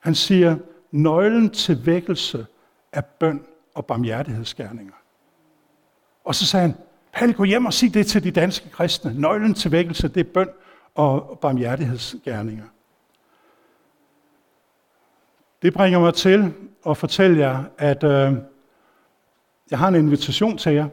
Han 0.00 0.14
siger, 0.14 0.56
nøglen 0.90 1.50
til 1.50 1.86
vækkelse 1.86 2.46
er 2.92 3.00
bøn 3.00 3.40
og 3.74 3.86
barmhjertighedsgerninger. 3.86 4.92
Og 6.24 6.34
så 6.34 6.46
sagde 6.46 6.66
han, 6.66 6.76
Palle, 7.12 7.34
gå 7.34 7.44
hjem 7.44 7.66
og 7.66 7.72
sig 7.72 7.94
det 7.94 8.06
til 8.06 8.24
de 8.24 8.30
danske 8.30 8.70
kristne. 8.70 9.20
Nøglen 9.20 9.54
til 9.54 9.72
vækkelse, 9.72 10.08
det 10.08 10.20
er 10.20 10.32
bøn 10.34 10.48
og 10.94 11.38
barmhjertighedsgerninger. 11.42 12.64
Det 15.64 15.72
bringer 15.72 16.00
mig 16.00 16.14
til 16.14 16.52
at 16.86 16.96
fortælle 16.96 17.38
jer, 17.38 17.64
at 17.78 18.04
øh, 18.04 18.32
jeg 19.70 19.78
har 19.78 19.88
en 19.88 19.94
invitation 19.94 20.58
til 20.58 20.72
jer. 20.72 20.88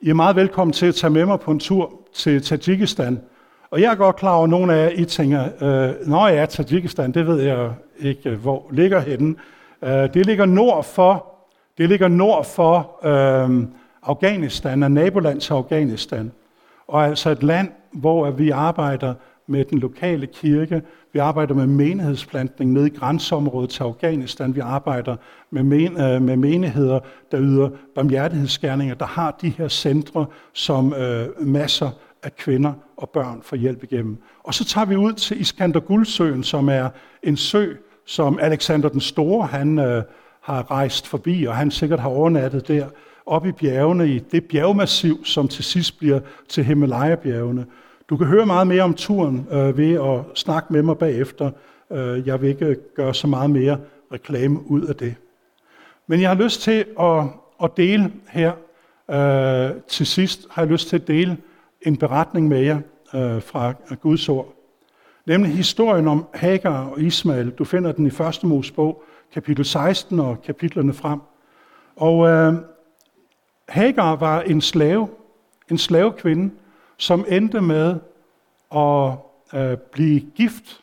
I 0.00 0.10
er 0.10 0.14
meget 0.14 0.36
velkommen 0.36 0.72
til 0.72 0.86
at 0.86 0.94
tage 0.94 1.10
med 1.10 1.26
mig 1.26 1.40
på 1.40 1.50
en 1.50 1.58
tur 1.58 1.92
til 2.14 2.42
Tajikistan. 2.42 3.20
Og 3.70 3.80
jeg 3.80 3.92
er 3.92 3.94
godt 3.94 4.16
klar 4.16 4.34
over, 4.34 4.44
at 4.44 4.50
nogle 4.50 4.74
af 4.74 4.84
jer 4.84 4.90
I 4.96 5.04
tænker, 5.04 5.44
øh, 5.44 6.08
når 6.08 6.28
jeg 6.28 6.38
er 6.38 6.46
Tajikistan, 6.46 7.12
det 7.12 7.26
ved 7.26 7.40
jeg 7.40 7.72
ikke, 7.98 8.30
øh, 8.30 8.40
hvor 8.40 8.66
ligger 8.72 9.00
henne. 9.00 9.34
Øh, 9.82 10.14
det 10.14 10.26
ligger 10.26 10.46
nord 10.46 10.84
for, 10.84 11.26
det 11.78 11.88
ligger 11.88 12.08
nord 12.08 12.44
for 12.44 12.98
øh, 13.04 13.66
Afghanistan, 14.02 14.82
og 14.82 14.92
naboland 14.92 15.40
til 15.40 15.52
Afghanistan. 15.52 16.32
Og 16.86 17.04
altså 17.04 17.30
et 17.30 17.42
land, 17.42 17.68
hvor 17.92 18.30
vi 18.30 18.50
arbejder 18.50 19.14
med 19.46 19.64
den 19.64 19.78
lokale 19.78 20.26
kirke. 20.26 20.82
Vi 21.12 21.18
arbejder 21.18 21.54
med 21.54 21.66
menighedsplantning 21.66 22.72
nede 22.72 22.86
i 22.86 22.90
grænseområdet 22.90 23.70
til 23.70 23.82
Afghanistan. 23.82 24.54
Vi 24.54 24.60
arbejder 24.60 25.16
med, 25.50 25.62
men, 25.62 26.00
øh, 26.00 26.22
med 26.22 26.36
menigheder, 26.36 27.00
der 27.32 27.40
yder 27.40 27.70
barmhjertighedsgerninger, 27.94 28.94
der 28.94 29.06
har 29.06 29.38
de 29.42 29.48
her 29.48 29.68
centre, 29.68 30.26
som 30.52 30.94
øh, 30.94 31.28
masser 31.46 31.90
af 32.22 32.36
kvinder 32.36 32.72
og 32.96 33.10
børn 33.10 33.40
får 33.42 33.56
hjælp 33.56 33.82
igennem. 33.82 34.18
Og 34.44 34.54
så 34.54 34.64
tager 34.64 34.84
vi 34.84 34.96
ud 34.96 35.12
til 35.12 35.40
Iskander 35.40 35.80
Guldsøen, 35.80 36.42
som 36.42 36.68
er 36.68 36.88
en 37.22 37.36
sø, 37.36 37.66
som 38.06 38.38
Alexander 38.38 38.88
den 38.88 39.00
Store 39.00 39.46
han, 39.46 39.78
øh, 39.78 40.02
har 40.40 40.70
rejst 40.70 41.06
forbi, 41.06 41.44
og 41.44 41.56
han 41.56 41.70
sikkert 41.70 42.00
har 42.00 42.08
overnattet 42.08 42.68
der 42.68 42.86
op 43.26 43.46
i 43.46 43.52
bjergene, 43.52 44.08
i 44.08 44.18
det 44.18 44.44
bjergmassiv, 44.44 45.24
som 45.24 45.48
til 45.48 45.64
sidst 45.64 45.98
bliver 45.98 46.20
til 46.48 46.64
Himalaya-bjergene. 46.64 47.66
Du 48.10 48.16
kan 48.16 48.26
høre 48.26 48.46
meget 48.46 48.66
mere 48.66 48.82
om 48.82 48.94
turen 48.94 49.46
øh, 49.50 49.78
ved 49.78 49.94
at 49.94 50.38
snakke 50.38 50.72
med 50.72 50.82
mig 50.82 50.98
bagefter. 50.98 51.50
Øh, 51.92 52.26
jeg 52.26 52.42
vil 52.42 52.48
ikke 52.48 52.76
gøre 52.94 53.14
så 53.14 53.26
meget 53.26 53.50
mere 53.50 53.78
reklame 54.12 54.70
ud 54.70 54.82
af 54.86 54.96
det. 54.96 55.14
Men 56.06 56.20
jeg 56.20 56.28
har 56.28 56.42
lyst 56.42 56.60
til 56.60 56.84
at, 57.00 57.24
at 57.62 57.70
dele 57.76 58.12
her 58.28 58.52
øh, 59.10 59.82
til 59.88 60.06
sidst, 60.06 60.46
har 60.50 60.62
jeg 60.62 60.70
lyst 60.70 60.88
til 60.88 60.96
at 60.96 61.08
dele 61.08 61.36
en 61.82 61.96
beretning 61.96 62.48
med 62.48 62.60
jer 62.60 62.80
øh, 63.14 63.42
fra 63.42 63.74
Guds 64.00 64.28
ord. 64.28 64.54
Nemlig 65.26 65.52
historien 65.52 66.08
om 66.08 66.26
Hagar 66.34 66.84
og 66.84 67.00
Ismael. 67.00 67.50
Du 67.50 67.64
finder 67.64 67.92
den 67.92 68.06
i 68.06 68.08
1. 68.08 68.44
Mosebog, 68.44 69.02
kapitel 69.32 69.64
16 69.64 70.20
og 70.20 70.42
kapitlerne 70.42 70.92
frem. 70.92 71.20
Og 71.96 72.28
øh, 72.28 72.54
Hagar 73.68 74.16
var 74.16 74.40
en 74.40 74.60
slave, 74.60 75.08
en 75.70 75.78
slavekvinde, 75.78 76.50
som 77.00 77.24
endte 77.28 77.60
med 77.60 77.94
at 78.76 79.12
øh, 79.54 79.76
blive 79.92 80.20
gift. 80.20 80.80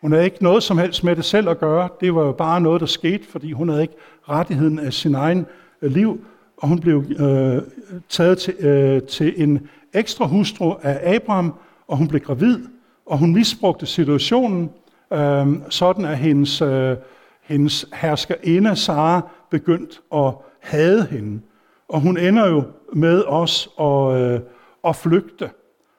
Hun 0.00 0.12
havde 0.12 0.24
ikke 0.24 0.42
noget 0.42 0.62
som 0.62 0.78
helst 0.78 1.04
med 1.04 1.16
det 1.16 1.24
selv 1.24 1.48
at 1.48 1.58
gøre. 1.58 1.88
Det 2.00 2.14
var 2.14 2.22
jo 2.22 2.32
bare 2.32 2.60
noget, 2.60 2.80
der 2.80 2.86
skete, 2.86 3.24
fordi 3.28 3.52
hun 3.52 3.68
havde 3.68 3.82
ikke 3.82 3.94
rettigheden 4.28 4.78
af 4.78 4.92
sin 4.92 5.14
egen 5.14 5.46
øh, 5.82 5.92
liv. 5.92 6.24
Og 6.56 6.68
hun 6.68 6.80
blev 6.80 7.04
øh, 7.18 7.62
taget 8.08 8.38
til, 8.38 8.54
øh, 8.54 9.02
til 9.02 9.42
en 9.42 9.68
ekstra 9.94 10.26
hustru 10.26 10.74
af 10.82 11.14
Abraham, 11.14 11.54
og 11.88 11.96
hun 11.96 12.08
blev 12.08 12.20
gravid, 12.20 12.58
og 13.06 13.18
hun 13.18 13.32
misbrugte 13.32 13.86
situationen, 13.86 14.70
øh, 15.12 15.46
sådan 15.68 16.04
at 16.04 16.18
hendes, 16.18 16.62
øh, 16.62 16.96
hendes 17.42 17.86
herskerinde 17.94 18.76
Sara 18.76 19.20
begyndte 19.50 19.96
at 20.14 20.34
hade 20.60 21.06
hende. 21.10 21.40
Og 21.88 22.00
hun 22.00 22.18
ender 22.18 22.48
jo 22.48 22.62
med 22.92 23.24
os 23.26 23.68
at, 23.80 24.20
øh, 24.20 24.40
at 24.86 24.96
flygte. 24.96 25.50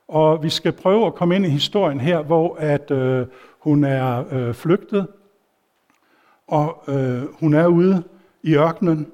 Og 0.08 0.44
vi 0.44 0.50
skal 0.50 0.72
prøve 0.72 1.06
at 1.06 1.16
komme 1.16 1.36
ind 1.36 1.46
i 1.46 1.50
historien 1.50 2.00
her, 2.00 2.22
hvor 2.22 2.56
at 2.56 2.92
øh, 2.92 3.28
hun 3.60 3.84
er 3.84 4.24
øh, 4.32 4.54
flygtet, 4.54 5.08
og 6.48 6.84
øh, 6.88 7.24
hun 7.40 7.54
er 7.54 7.68
ude 7.68 8.04
i 8.44 8.56
ørkenen. 8.56 9.08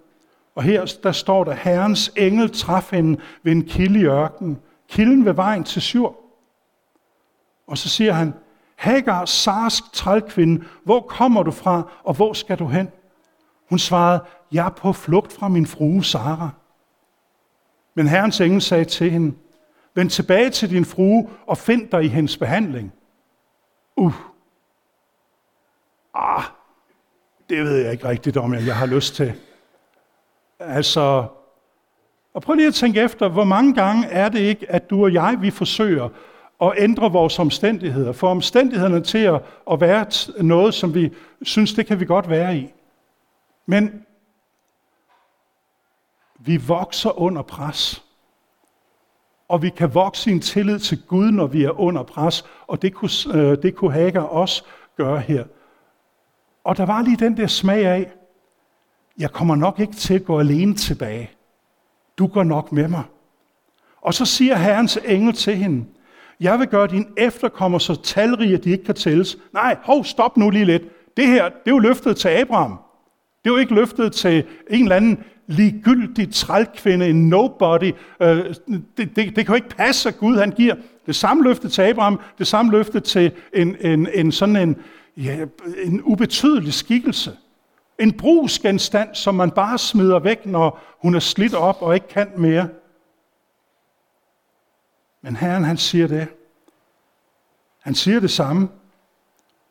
Og 0.56 0.64
her 0.64 0.98
der 1.04 1.12
står 1.12 1.44
der, 1.44 1.54
Herrens 1.54 2.14
engel 2.18 2.52
traf 2.52 2.92
hende 2.92 3.20
ved 3.44 3.52
en 3.52 3.66
kilde 3.66 4.00
i 4.00 4.06
ørkenen. 4.06 4.60
Kilden 4.90 5.26
ved 5.26 5.34
vejen 5.34 5.64
til 5.64 5.82
Syr. 5.82 6.08
Og 7.68 7.78
så 7.78 7.90
siger 7.90 8.14
han, 8.14 8.34
Hagar, 8.76 9.26
sarsk 9.26 9.84
trælkvinde, 9.94 10.66
hvor 10.84 11.02
kommer 11.02 11.44
du 11.44 11.52
fra, 11.52 11.92
og 12.04 12.14
hvor 12.14 12.34
skal 12.34 12.60
du 12.60 12.68
hen? 12.68 12.92
Hun 13.70 13.80
svarede, 13.80 14.24
jeg 14.52 14.66
er 14.66 14.70
på 14.70 14.94
flugt 14.94 15.34
fra 15.34 15.48
min 15.48 15.66
frue 15.66 16.04
Sara. 16.04 16.50
Men 17.94 18.08
Herrens 18.08 18.42
engel 18.42 18.62
sagde 18.62 18.86
til 18.86 19.12
hende, 19.12 19.36
vend 19.96 20.10
tilbage 20.10 20.50
til 20.50 20.70
din 20.70 20.86
frue 20.86 21.30
og 21.48 21.58
find 21.58 21.90
dig 21.90 22.04
i 22.04 22.08
hendes 22.08 22.38
behandling. 22.38 22.94
Uh. 23.96 24.14
ah, 26.14 26.44
det 27.50 27.64
ved 27.64 27.78
jeg 27.78 27.92
ikke 27.92 28.08
rigtigt 28.08 28.38
om, 28.38 28.54
jeg 28.54 28.76
har 28.76 28.86
lyst 28.86 29.16
til. 29.16 29.34
Altså, 30.60 31.26
og 32.34 32.42
prøv 32.42 32.56
lige 32.56 32.68
at 32.68 32.74
tænke 32.74 33.02
efter, 33.02 33.30
hvor 33.30 33.44
mange 33.44 33.74
gange 33.74 34.08
er 34.08 34.30
det 34.30 34.40
ikke, 34.40 34.72
at 34.72 34.90
du 34.90 35.04
og 35.04 35.14
jeg, 35.14 35.38
vi 35.42 35.52
forsøger 35.52 36.10
at 36.62 36.74
ændre 36.78 37.12
vores 37.12 37.40
omstændigheder, 37.40 38.12
få 38.12 38.28
omstændighederne 38.28 39.04
til 39.04 39.18
at, 39.18 39.42
at 39.72 39.82
være 39.82 40.06
noget, 40.44 40.74
som 40.74 40.94
vi 40.94 41.14
synes, 41.42 41.74
det 41.74 41.86
kan 41.86 42.00
vi 42.00 42.06
godt 42.06 42.30
være 42.30 42.58
i. 42.58 42.74
Men 43.66 44.06
vi 46.40 46.58
vokser 46.58 47.20
under 47.20 47.42
pres. 47.42 48.04
Og 49.48 49.62
vi 49.62 49.70
kan 49.70 49.94
vokse 49.94 50.30
i 50.30 50.34
en 50.34 50.40
tillid 50.40 50.80
til 50.80 51.02
Gud, 51.08 51.32
når 51.32 51.48
vi 51.48 51.64
er 51.64 51.80
under 51.80 52.04
pres. 52.04 52.46
Og 52.68 52.82
det 52.82 52.94
kunne, 52.94 53.10
øh, 53.34 53.58
det 53.62 53.76
kunne 53.76 53.94
Hager 53.94 54.22
også 54.22 54.64
gøre 54.98 55.20
her. 55.20 55.44
Og 56.64 56.78
der 56.78 56.86
var 56.86 57.02
lige 57.02 57.18
den 57.18 57.38
der 57.38 57.48
smag 57.48 57.86
af, 57.86 58.12
jeg 59.20 59.32
kommer 59.32 59.56
nok 59.56 59.80
ikke 59.80 59.94
til 59.94 60.14
at 60.14 60.26
gå 60.26 60.40
alene 60.40 60.76
tilbage. 60.76 61.32
Du 62.18 62.28
går 62.28 62.44
nok 62.44 62.72
med 62.72 62.88
mig. 62.88 63.04
Og 64.02 64.14
så 64.14 64.26
siger 64.26 64.56
Herrens 64.56 65.00
engel 65.06 65.34
til 65.34 65.56
hende, 65.56 65.86
jeg 66.40 66.60
vil 66.60 66.68
gøre 66.68 66.88
din 66.88 67.08
efterkommer 67.18 67.80
så 67.80 68.02
talrige, 68.02 68.54
at 68.54 68.64
de 68.64 68.72
ikke 68.72 68.84
kan 68.84 68.96
tælles. 68.96 69.38
Nej, 69.54 69.78
hov, 69.84 70.04
stop 70.04 70.38
nu 70.38 70.50
lige 70.50 70.66
lidt. 70.66 70.84
Det 71.18 71.28
her, 71.28 71.44
det 71.44 71.56
er 71.66 71.72
jo 71.72 71.80
løftet 71.80 72.18
til 72.18 72.28
Abraham. 72.28 72.80
Det 73.44 73.50
er 73.50 73.54
jo 73.54 73.58
ikke 73.58 73.74
løftet 73.74 74.14
til 74.14 74.46
en 74.70 74.84
eller 74.84 74.96
anden 74.96 75.24
ligegyldig 75.48 76.34
trælkvinde, 76.34 77.10
en 77.10 77.30
nobody. 77.30 77.92
Øh, 78.20 78.56
det, 78.98 79.16
det, 79.16 79.16
det 79.16 79.36
kan 79.36 79.48
jo 79.48 79.54
ikke 79.54 79.70
passe, 79.70 80.10
at 80.10 80.18
Gud 80.18 80.38
han 80.38 80.52
giver 80.52 80.76
det 81.06 81.16
samme 81.16 81.44
løfte 81.44 81.70
til 81.70 81.82
Abraham, 81.82 82.20
det 82.38 82.48
samme 82.48 82.72
løfte 82.72 83.00
til 83.00 83.32
en, 83.54 83.78
en, 83.80 84.08
en 84.14 84.32
sådan 84.32 84.56
en, 84.56 84.78
ja, 85.18 85.46
en 85.84 86.02
ubetydelig 86.02 86.74
skikkelse. 86.74 87.38
En 88.00 88.18
brugsgenstand, 88.18 89.16
som 89.16 89.36
man 89.36 89.52
bare 89.52 89.78
smider 89.78 90.20
væk, 90.20 90.46
når 90.46 90.82
hun 91.02 91.16
er 91.16 91.20
slidt 91.20 91.54
op 91.54 91.82
og 91.82 91.96
ikke 91.96 92.08
kan 92.08 92.32
mere. 92.38 92.70
Men 95.22 95.36
Herren 95.36 95.64
han 95.64 95.78
siger 95.78 96.08
det. 96.08 96.28
Han 97.80 97.96
siger 97.96 98.20
det 98.20 98.32
samme. 98.32 98.70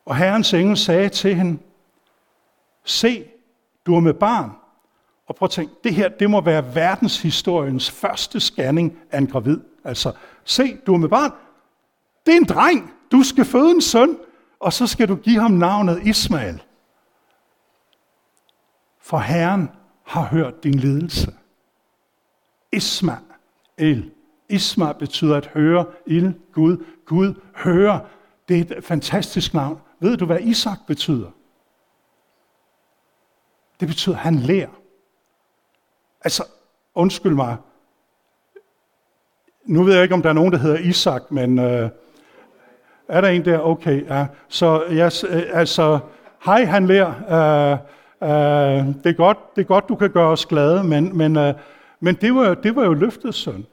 Og 0.05 0.15
Herrens 0.15 0.53
engel 0.53 0.77
sagde 0.77 1.09
til 1.09 1.35
hende, 1.35 1.59
se, 2.85 3.25
du 3.85 3.95
er 3.95 3.99
med 3.99 4.13
barn. 4.13 4.51
Og 5.27 5.35
prøv 5.35 5.45
at 5.45 5.51
tænke, 5.51 5.73
det 5.83 5.93
her 5.93 6.09
det 6.09 6.29
må 6.29 6.41
være 6.41 6.75
verdenshistoriens 6.75 7.91
første 7.91 8.39
scanning 8.39 8.97
af 9.11 9.17
en 9.17 9.27
gravid. 9.27 9.59
Altså, 9.83 10.11
se, 10.43 10.77
du 10.77 10.93
er 10.93 10.97
med 10.97 11.09
barn. 11.09 11.31
Det 12.25 12.33
er 12.33 12.37
en 12.37 12.45
dreng. 12.45 12.93
Du 13.11 13.23
skal 13.23 13.45
føde 13.45 13.71
en 13.71 13.81
søn, 13.81 14.17
og 14.59 14.73
så 14.73 14.87
skal 14.87 15.07
du 15.07 15.15
give 15.15 15.39
ham 15.39 15.51
navnet 15.51 16.07
Ismael. 16.07 16.63
For 19.01 19.17
Herren 19.17 19.69
har 20.03 20.23
hørt 20.23 20.63
din 20.63 20.73
lidelse. 20.73 21.33
Ismael. 22.71 24.11
Isma 24.49 24.91
betyder 24.91 25.37
at 25.37 25.45
høre, 25.45 25.85
il, 26.05 26.35
Gud. 26.53 26.85
Gud 27.05 27.33
hører. 27.55 27.99
Det 28.47 28.71
er 28.71 28.77
et 28.77 28.83
fantastisk 28.83 29.53
navn. 29.53 29.79
Ved 29.99 30.17
du, 30.17 30.25
hvad 30.25 30.39
Isak 30.39 30.77
betyder? 30.87 31.31
Det 33.83 33.89
betyder, 33.89 34.15
at 34.15 34.21
han 34.21 34.35
lærer. 34.35 34.69
Altså, 36.21 36.43
undskyld 36.95 37.33
mig. 37.33 37.57
Nu 39.65 39.83
ved 39.83 39.93
jeg 39.93 40.03
ikke, 40.03 40.15
om 40.15 40.21
der 40.21 40.29
er 40.29 40.33
nogen, 40.33 40.51
der 40.51 40.57
hedder 40.57 40.77
Isak, 40.77 41.31
men 41.31 41.59
øh, 41.59 41.89
er 43.07 43.21
der 43.21 43.27
en 43.27 43.45
der? 43.45 43.59
Okay, 43.59 44.05
ja. 44.07 44.27
Så 44.47 44.83
yes, 44.91 45.25
øh, 45.29 45.43
altså, 45.53 45.99
hej, 46.45 46.65
han 46.65 46.87
lærer. 46.87 47.09
Øh, 47.09 47.77
øh, 48.29 48.85
det, 49.03 49.05
er 49.05 49.13
godt, 49.13 49.55
det 49.55 49.61
er 49.61 49.65
godt, 49.65 49.89
du 49.89 49.95
kan 49.95 50.11
gøre 50.11 50.29
os 50.29 50.45
glade, 50.45 50.83
men, 50.83 51.17
men, 51.17 51.37
øh, 51.37 51.53
men 51.99 52.15
det, 52.15 52.35
var, 52.35 52.53
det 52.53 52.75
var 52.75 52.85
jo 52.85 52.93
løftets 52.93 53.37
søn. 53.37 53.65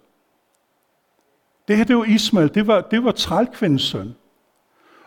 Det 1.69 1.77
her, 1.77 1.85
det 1.85 1.97
var 1.97 2.05
Ismael, 2.05 2.55
det 2.55 2.67
var, 2.67 2.81
det 2.81 3.05
var 3.05 3.13
trælkvindens 3.13 3.83
søn. 3.83 4.15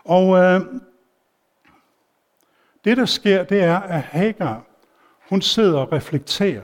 Og 0.06 0.38
øh, 0.38 0.62
det, 2.86 2.98
der 2.98 3.06
sker, 3.06 3.44
det 3.44 3.64
er, 3.64 3.80
at 3.80 4.02
Hagar, 4.02 4.66
hun 5.30 5.42
sidder 5.42 5.80
og 5.80 5.92
reflekterer. 5.92 6.62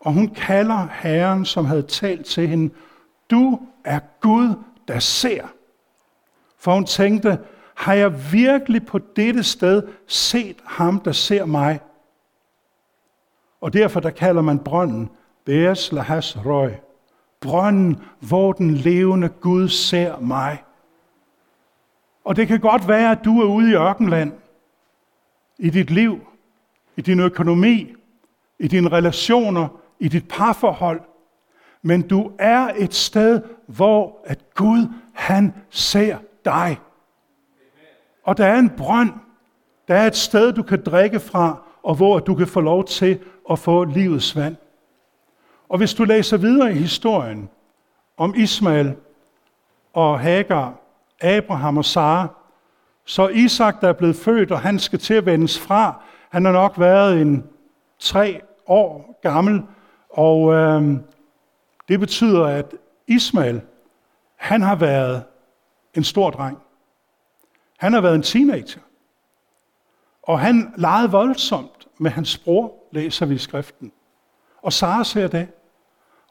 Og 0.00 0.12
hun 0.12 0.28
kalder 0.28 0.88
Herren, 0.92 1.44
som 1.44 1.64
havde 1.64 1.82
talt 1.82 2.26
til 2.26 2.48
hende, 2.48 2.74
du 3.30 3.60
er 3.84 4.00
Gud, 4.20 4.54
der 4.88 4.98
ser. 4.98 5.46
For 6.58 6.74
hun 6.74 6.84
tænkte, 6.84 7.38
har 7.74 7.94
jeg 7.94 8.32
virkelig 8.32 8.86
på 8.86 8.98
dette 8.98 9.42
sted 9.42 9.82
set 10.06 10.56
ham, 10.64 11.00
der 11.00 11.12
ser 11.12 11.44
mig? 11.44 11.80
Og 13.60 13.72
derfor 13.72 14.00
der 14.00 14.10
kalder 14.10 14.42
man 14.42 14.58
brønden 14.58 15.10
Beres 15.44 15.92
Lahas 15.92 16.46
Røg. 16.46 16.80
Brønden, 17.40 18.02
hvor 18.20 18.52
den 18.52 18.74
levende 18.74 19.28
Gud 19.28 19.68
ser 19.68 20.18
mig. 20.18 20.64
Og 22.24 22.36
det 22.36 22.48
kan 22.48 22.60
godt 22.60 22.88
være, 22.88 23.10
at 23.10 23.24
du 23.24 23.40
er 23.40 23.44
ude 23.44 23.70
i 23.70 23.74
ørkenland 23.74 24.32
i 25.58 25.70
dit 25.70 25.90
liv, 25.90 26.26
i 26.96 27.00
din 27.00 27.20
økonomi, 27.20 27.94
i 28.58 28.68
dine 28.68 28.88
relationer, 28.88 29.68
i 30.00 30.08
dit 30.08 30.28
parforhold. 30.28 31.00
Men 31.82 32.02
du 32.02 32.30
er 32.38 32.70
et 32.76 32.94
sted, 32.94 33.42
hvor 33.66 34.20
at 34.24 34.54
Gud, 34.54 34.86
han 35.12 35.54
ser 35.70 36.18
dig. 36.44 36.78
Og 38.24 38.36
der 38.36 38.46
er 38.46 38.58
en 38.58 38.70
brønd. 38.70 39.12
Der 39.88 39.94
er 39.94 40.06
et 40.06 40.16
sted, 40.16 40.52
du 40.52 40.62
kan 40.62 40.82
drikke 40.84 41.20
fra, 41.20 41.62
og 41.82 41.94
hvor 41.94 42.18
du 42.18 42.34
kan 42.34 42.46
få 42.46 42.60
lov 42.60 42.84
til 42.84 43.18
at 43.50 43.58
få 43.58 43.84
livets 43.84 44.36
vand. 44.36 44.56
Og 45.68 45.78
hvis 45.78 45.94
du 45.94 46.04
læser 46.04 46.36
videre 46.36 46.70
i 46.70 46.78
historien 46.78 47.48
om 48.16 48.34
Ismael 48.36 48.94
og 49.92 50.20
Hagar, 50.20 50.74
Abraham 51.20 51.78
og 51.78 51.84
Sara, 51.84 52.28
så 53.04 53.28
Isak, 53.28 53.80
der 53.80 53.88
er 53.88 53.92
blevet 53.92 54.16
født, 54.16 54.52
og 54.52 54.60
han 54.60 54.78
skal 54.78 54.98
til 54.98 55.14
at 55.14 55.26
vendes 55.26 55.58
fra, 55.58 56.02
han 56.30 56.44
har 56.44 56.52
nok 56.52 56.78
været 56.78 57.20
en 57.20 57.50
tre 57.98 58.40
år 58.66 59.18
gammel, 59.22 59.62
og 60.10 60.52
øh, 60.52 60.96
det 61.88 62.00
betyder, 62.00 62.46
at 62.46 62.74
Ismael, 63.06 63.62
han 64.36 64.62
har 64.62 64.74
været 64.74 65.24
en 65.94 66.04
stor 66.04 66.30
dreng. 66.30 66.58
Han 67.78 67.92
har 67.92 68.00
været 68.00 68.14
en 68.14 68.22
teenager. 68.22 68.80
Og 70.22 70.40
han 70.40 70.74
legede 70.76 71.10
voldsomt 71.10 71.88
med 71.98 72.10
hans 72.10 72.38
bror, 72.38 72.74
læser 72.92 73.26
vi 73.26 73.34
i 73.34 73.38
skriften. 73.38 73.92
Og 74.62 74.72
Sara 74.72 75.04
ser 75.04 75.28
det. 75.28 75.48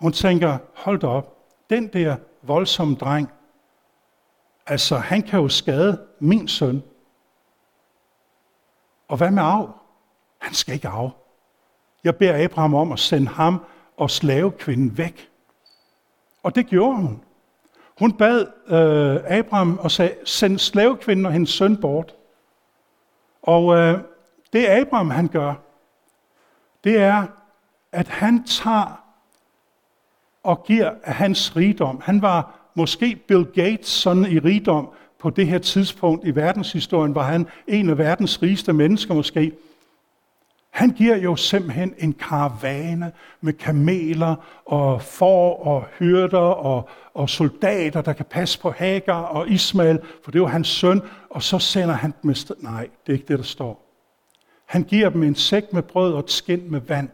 Hun 0.02 0.12
tænker, 0.12 0.58
hold 0.76 1.00
da 1.00 1.08
op, 1.08 1.38
den 1.70 1.88
der 1.88 2.18
voldsomme 2.42 2.96
dreng, 2.96 3.32
altså 4.68 4.98
han 4.98 5.22
kan 5.22 5.40
jo 5.40 5.50
skade 5.50 6.06
min 6.20 6.48
søn. 6.48 6.84
Og 9.08 9.18
hvad 9.18 9.32
med 9.32 9.44
arv? 9.44 9.79
Han 10.40 10.54
skal 10.54 10.74
ikke 10.74 10.88
af. 10.88 11.12
Jeg 12.04 12.16
beder 12.16 12.44
Abraham 12.46 12.74
om 12.74 12.92
at 12.92 13.00
sende 13.00 13.28
ham 13.28 13.66
og 13.98 14.12
slavekvinden 14.12 14.98
væk. 14.98 15.30
Og 16.44 16.56
det 16.56 16.68
gjorde 16.68 16.96
hun. 16.96 17.24
Hun 18.00 18.14
bad 18.14 18.46
øh, 18.68 19.38
Abraham 19.38 19.78
og 19.78 19.92
sagde, 19.92 20.16
send 20.26 20.60
slavekvinden 20.60 21.26
og 21.26 21.32
hendes 21.32 21.50
søn 21.50 21.78
bort. 21.78 22.16
Og 23.42 23.76
øh, 23.76 24.00
det 24.54 24.68
Abraham 24.68 25.10
han 25.10 25.28
gør, 25.28 25.54
det 26.84 26.98
er, 26.98 27.28
at 27.92 28.08
han 28.08 28.44
tager 28.44 29.04
og 30.44 30.64
giver 30.64 30.92
af 31.04 31.14
hans 31.14 31.56
rigdom. 31.56 32.02
Han 32.04 32.22
var 32.22 32.60
måske 32.76 33.16
Bill 33.28 33.46
Gates 33.46 33.88
sådan 33.88 34.26
i 34.26 34.40
rigdom 34.40 34.90
på 35.20 35.30
det 35.30 35.48
her 35.48 35.60
tidspunkt 35.60 36.28
i 36.28 36.36
verdenshistorien, 36.36 37.16
var 37.16 37.24
han 37.24 37.48
en 37.68 37.90
af 37.90 37.98
verdens 37.98 38.42
rigeste 38.42 38.74
mennesker 38.74 39.14
måske. 39.14 39.54
Han 40.80 40.90
giver 40.90 41.16
jo 41.16 41.36
simpelthen 41.36 41.94
en 41.98 42.14
karavane 42.14 43.12
med 43.42 43.54
kameler 43.54 44.36
og 44.66 45.02
får 45.02 45.64
og 45.64 45.86
hyrder 46.00 46.40
og, 46.40 46.90
og 47.14 47.30
soldater, 47.30 48.02
der 48.02 48.14
kan 48.14 48.26
passe 48.26 48.60
på 48.60 48.72
Hagar 48.72 49.22
og 49.22 49.50
Ismael, 49.50 50.00
for 50.24 50.32
det 50.32 50.42
var 50.42 50.48
hans 50.48 50.68
søn, 50.68 51.02
og 51.30 51.44
så 51.44 51.60
sender 51.60 51.96
han 51.96 52.14
dem 52.24 52.36
sted. 52.36 52.56
Nej, 52.60 52.90
det 53.06 53.14
er 53.14 53.18
ikke 53.18 53.28
det, 53.28 53.38
der 53.38 53.44
står. 53.44 53.86
Han 54.66 54.84
giver 54.84 55.10
dem 55.10 55.24
en 55.24 55.36
sæk 55.36 55.74
med 55.74 55.84
brød 55.84 56.14
og 56.14 56.20
et 56.20 56.32
skind 56.32 56.62
med 56.62 56.82
vand. 56.82 57.10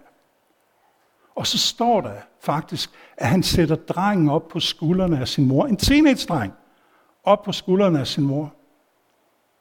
Og 1.36 1.48
så 1.48 1.58
står 1.58 2.02
der 2.02 2.14
faktisk, 2.42 2.90
at 3.18 3.28
han 3.28 3.44
sætter 3.44 3.76
drengen 3.76 4.30
op 4.30 4.48
på 4.48 4.60
skuldrene 4.60 5.20
af 5.20 5.28
sin 5.28 5.46
mor. 5.48 5.66
En 5.66 5.78
teenage-dreng. 5.78 6.54
Op 7.24 7.44
på 7.44 7.52
skuldrene 7.52 8.00
af 8.00 8.08
sin 8.08 8.24
mor. 8.24 8.54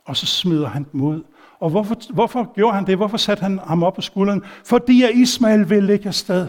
Og 0.04 0.16
så 0.16 0.26
smider 0.26 0.68
han 0.68 0.86
dem 0.92 1.00
ud. 1.00 1.22
Og 1.60 1.70
hvorfor, 1.70 2.12
hvorfor 2.12 2.52
gjorde 2.54 2.74
han 2.74 2.86
det? 2.86 2.96
Hvorfor 2.96 3.16
satte 3.16 3.42
han 3.42 3.58
ham 3.58 3.82
op 3.82 3.94
på 3.94 4.00
skulderen? 4.00 4.44
Fordi 4.64 5.02
at 5.02 5.14
Ismael 5.14 5.70
ville 5.70 5.92
ikke 5.92 6.08
afsted. 6.08 6.48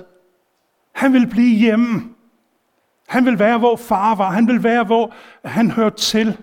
Han 0.92 1.14
ville 1.14 1.28
blive 1.28 1.58
hjemme. 1.58 2.04
Han 3.08 3.26
ville 3.26 3.40
være, 3.40 3.58
hvor 3.58 3.76
far 3.76 4.16
var. 4.16 4.32
Han 4.32 4.48
ville 4.48 4.64
være, 4.64 4.84
hvor 4.84 5.14
han 5.44 5.72
hørte 5.72 5.98
til. 5.98 6.38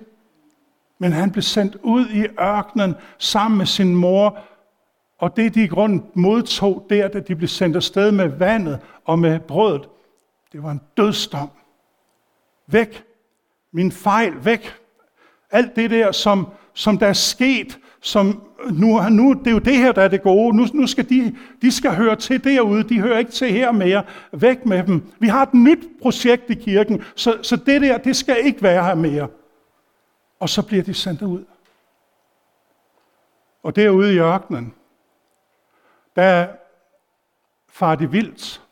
Men 0.99 1.13
han 1.13 1.31
blev 1.31 1.43
sendt 1.43 1.77
ud 1.83 2.07
i 2.09 2.27
ørkenen 2.41 2.95
sammen 3.19 3.59
med 3.59 3.67
sin 3.67 3.95
mor, 3.95 4.39
og 5.19 5.37
det 5.37 5.55
de 5.55 5.65
i 5.65 5.67
grunden 5.67 6.07
modtog 6.15 6.87
der, 6.91 7.09
da 7.09 7.21
de 7.21 7.37
blev 7.37 7.49
sendt 7.49 7.77
afsted 7.77 8.13
med 8.13 8.29
vandet 8.29 8.81
og 9.05 9.19
med 9.19 9.41
brødet, 9.41 9.89
det 10.53 10.63
var 10.63 10.71
en 10.71 10.81
dødsdom. 10.97 11.51
Væk. 12.67 13.05
Min 13.73 13.93
fejl, 13.93 14.45
væk. 14.45 14.75
Alt 15.51 15.77
det 15.77 15.91
der, 15.91 16.13
som, 16.13 16.49
som 16.75 16.99
der 16.99 17.07
er 17.07 17.13
sket, 17.13 17.79
som 18.05 18.43
nu, 18.71 19.09
nu, 19.11 19.33
det 19.33 19.47
er 19.47 19.51
jo 19.51 19.59
det 19.59 19.77
her, 19.77 19.93
der 19.93 20.03
er 20.03 20.09
det 20.09 20.23
gode. 20.23 20.57
Nu, 20.57 20.67
nu 20.75 20.87
skal 20.87 21.09
de, 21.09 21.37
de 21.63 21.73
skal 21.73 21.95
høre 21.95 22.17
til 22.17 22.45
derude. 22.45 22.89
De 22.89 23.01
hører 23.01 23.19
ikke 23.19 23.31
til 23.31 23.53
her 23.53 23.73
mere. 23.73 24.05
Væk 24.33 24.67
med 24.67 24.87
dem. 24.87 25.13
Vi 25.19 25.29
har 25.29 25.43
et 25.43 25.55
nyt 25.55 25.89
projekt 26.03 26.51
i 26.51 26.55
kirken, 26.55 27.05
så, 27.17 27.39
så 27.43 27.57
det 27.57 27.83
der, 27.83 27.99
det 27.99 28.17
skal 28.17 28.47
ikke 28.47 28.63
være 28.63 28.85
her 28.85 28.95
mere. 28.95 29.29
Og 30.41 30.49
så 30.49 30.67
bliver 30.67 30.83
de 30.83 30.95
sendt 30.95 31.23
ud. 31.23 31.45
Og 33.63 33.77
derude 33.77 34.15
i 34.15 34.19
ørkenen, 34.19 34.75
der 36.17 36.49
far 37.69 37.95
de 37.95 38.11
vildt. 38.11 38.63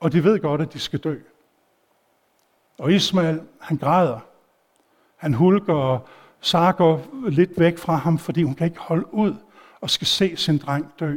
Og 0.00 0.12
de 0.12 0.24
ved 0.24 0.40
godt, 0.40 0.60
at 0.60 0.72
de 0.72 0.78
skal 0.78 0.98
dø. 0.98 1.18
Og 2.78 2.92
Ismael, 2.92 3.42
han 3.60 3.76
græder. 3.76 4.27
Han 5.18 5.34
hulker, 5.34 5.74
og 5.74 6.08
Sara 6.40 6.70
går 6.70 7.06
lidt 7.30 7.50
væk 7.56 7.78
fra 7.78 7.96
ham, 7.96 8.18
fordi 8.18 8.42
hun 8.42 8.54
kan 8.54 8.66
ikke 8.66 8.80
holde 8.80 9.14
ud 9.14 9.34
og 9.80 9.90
skal 9.90 10.06
se 10.06 10.36
sin 10.36 10.58
dreng 10.58 10.92
dø. 11.00 11.16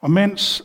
Og 0.00 0.10
mens 0.10 0.64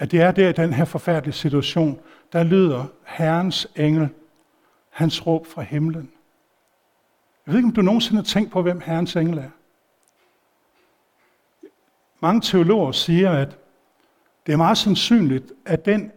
at 0.00 0.10
det 0.10 0.20
er 0.20 0.30
der 0.30 0.48
i 0.48 0.52
den 0.52 0.72
her 0.72 0.84
forfærdelige 0.84 1.34
situation, 1.34 2.00
der 2.32 2.42
lyder 2.42 2.84
Herrens 3.06 3.68
engel, 3.76 4.08
hans 4.90 5.26
råb 5.26 5.46
fra 5.46 5.62
himlen. 5.62 6.12
Jeg 7.46 7.52
ved 7.52 7.58
ikke, 7.58 7.66
om 7.66 7.74
du 7.74 7.82
nogensinde 7.82 8.16
har 8.16 8.24
tænkt 8.24 8.52
på, 8.52 8.62
hvem 8.62 8.80
Herrens 8.80 9.16
engel 9.16 9.38
er. 9.38 9.50
Mange 12.20 12.40
teologer 12.40 12.92
siger, 12.92 13.30
at 13.30 13.58
det 14.46 14.52
er 14.52 14.56
meget 14.56 14.78
sandsynligt, 14.78 15.52
at 15.66 15.84
den 15.84 16.12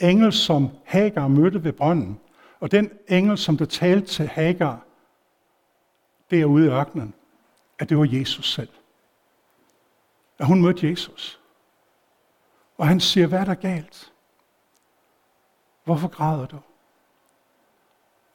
engel, 0.00 0.32
som 0.32 0.68
Hagar 0.84 1.28
mødte 1.28 1.64
ved 1.64 1.72
brønden, 1.72 2.20
og 2.60 2.70
den 2.70 2.90
engel, 3.08 3.38
som 3.38 3.56
der 3.56 3.64
talte 3.64 4.06
til 4.06 4.28
Hagar 4.28 4.80
derude 6.30 6.66
i 6.66 6.68
ørkenen, 6.68 7.14
at 7.78 7.88
det 7.88 7.98
var 7.98 8.08
Jesus 8.10 8.52
selv. 8.52 8.68
At 10.38 10.46
hun 10.46 10.62
mødte 10.62 10.90
Jesus. 10.90 11.40
Og 12.78 12.88
han 12.88 13.00
siger, 13.00 13.26
hvad 13.26 13.38
er 13.38 13.44
der 13.44 13.54
galt? 13.54 14.12
Hvorfor 15.84 16.08
græder 16.08 16.46
du? 16.46 16.56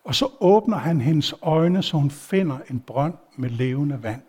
Og 0.03 0.15
så 0.15 0.29
åbner 0.39 0.77
han 0.77 1.01
hendes 1.01 1.33
øjne, 1.41 1.83
så 1.83 1.97
hun 1.97 2.11
finder 2.11 2.59
en 2.69 2.79
brønd 2.79 3.13
med 3.35 3.49
levende 3.49 4.03
vand. 4.03 4.21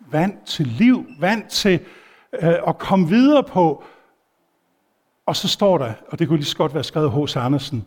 Vand 0.00 0.44
til 0.46 0.66
liv, 0.66 1.06
vand 1.18 1.48
til 1.48 1.86
øh, 2.32 2.54
at 2.68 2.78
komme 2.78 3.08
videre 3.08 3.44
på. 3.44 3.84
Og 5.26 5.36
så 5.36 5.48
står 5.48 5.78
der, 5.78 5.94
og 6.08 6.18
det 6.18 6.28
kunne 6.28 6.38
lige 6.38 6.46
så 6.46 6.56
godt 6.56 6.74
være 6.74 6.84
skrevet 6.84 7.10
hos 7.10 7.36
Andersen, 7.36 7.86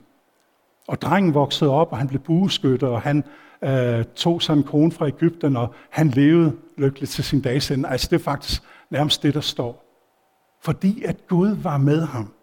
og 0.87 1.01
drengen 1.01 1.33
voksede 1.33 1.71
op, 1.71 1.91
og 1.91 1.97
han 1.97 2.07
blev 2.07 2.21
bueskytter, 2.21 2.87
og 2.87 3.01
han 3.01 3.23
øh, 3.63 4.05
tog 4.15 4.41
sig 4.41 4.53
en 4.53 4.63
kone 4.63 4.91
fra 4.91 5.07
Ægypten, 5.07 5.57
og 5.57 5.73
han 5.89 6.07
levede 6.07 6.55
lykkeligt 6.77 7.11
til 7.11 7.23
sin 7.23 7.41
dages 7.41 7.71
ende. 7.71 7.89
Altså 7.89 8.07
det 8.11 8.15
er 8.19 8.23
faktisk 8.23 8.61
nærmest 8.89 9.23
det, 9.23 9.33
der 9.33 9.41
står. 9.41 9.85
Fordi 10.61 11.03
at 11.03 11.27
Gud 11.27 11.49
var 11.49 11.77
med 11.77 12.05
ham. 12.05 12.33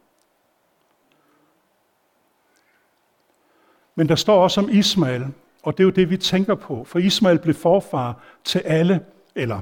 Men 3.95 4.09
der 4.09 4.15
står 4.15 4.43
også 4.43 4.61
om 4.61 4.69
Ismael, 4.71 5.27
og 5.63 5.79
det 5.79 5.83
er 5.83 5.85
jo 5.85 5.91
det, 5.91 6.11
vi 6.11 6.17
tænker 6.17 6.55
på. 6.55 6.85
For 6.85 6.99
Ismael 6.99 7.39
blev 7.39 7.55
forfar 7.55 8.23
til 8.45 8.59
alle, 8.59 9.01
eller 9.35 9.61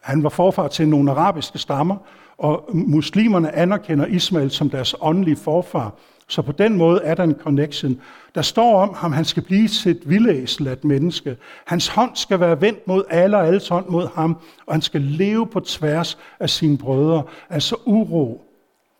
han 0.00 0.22
var 0.22 0.28
forfar 0.28 0.68
til 0.68 0.88
nogle 0.88 1.10
arabiske 1.10 1.58
stammer, 1.58 1.96
og 2.38 2.70
muslimerne 2.72 3.56
anerkender 3.56 4.06
Ismael 4.06 4.50
som 4.50 4.70
deres 4.70 4.94
åndelige 5.00 5.36
forfar. 5.36 5.94
Så 6.30 6.42
på 6.42 6.52
den 6.52 6.76
måde 6.76 7.00
er 7.02 7.14
der 7.14 7.24
en 7.24 7.34
connection. 7.34 8.00
Der 8.34 8.42
står 8.42 8.82
om 8.82 8.94
ham, 8.94 9.12
han 9.12 9.24
skal 9.24 9.42
blive 9.42 9.68
til 9.68 9.90
et 9.90 10.08
vildæsel 10.08 10.68
af 10.68 10.72
et 10.72 10.84
menneske. 10.84 11.36
Hans 11.66 11.88
hånd 11.88 12.10
skal 12.14 12.40
være 12.40 12.60
vendt 12.60 12.86
mod 12.86 13.04
alle, 13.10 13.36
og 13.36 13.46
alles 13.46 13.68
hånd 13.68 13.88
mod 13.88 14.08
ham, 14.14 14.36
og 14.66 14.74
han 14.74 14.82
skal 14.82 15.00
leve 15.00 15.46
på 15.46 15.60
tværs 15.60 16.18
af 16.40 16.50
sine 16.50 16.78
brødre. 16.78 17.22
Altså 17.48 17.76
uro, 17.86 18.44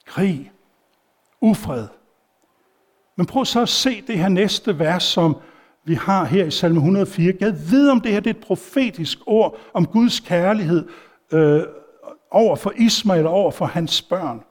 krig, 0.06 0.52
ufred. 1.40 1.86
Men 3.16 3.26
prøv 3.26 3.44
så 3.44 3.62
at 3.62 3.68
se 3.68 4.02
det 4.06 4.18
her 4.18 4.28
næste 4.28 4.78
vers, 4.78 5.02
som 5.02 5.36
vi 5.84 5.94
har 5.94 6.24
her 6.24 6.44
i 6.44 6.50
salme 6.50 6.76
104. 6.76 7.34
Jeg 7.40 7.54
ved, 7.70 7.90
om 7.90 8.00
det 8.00 8.12
her 8.12 8.20
det 8.20 8.30
er 8.30 8.34
et 8.34 8.44
profetisk 8.44 9.18
ord 9.26 9.56
om 9.74 9.86
Guds 9.86 10.20
kærlighed 10.20 10.88
øh, 11.32 11.62
over 12.30 12.56
for 12.56 12.72
Ismael 12.76 13.26
og 13.26 13.32
over 13.32 13.50
for 13.50 13.66
hans 13.66 14.02
børn. 14.02 14.42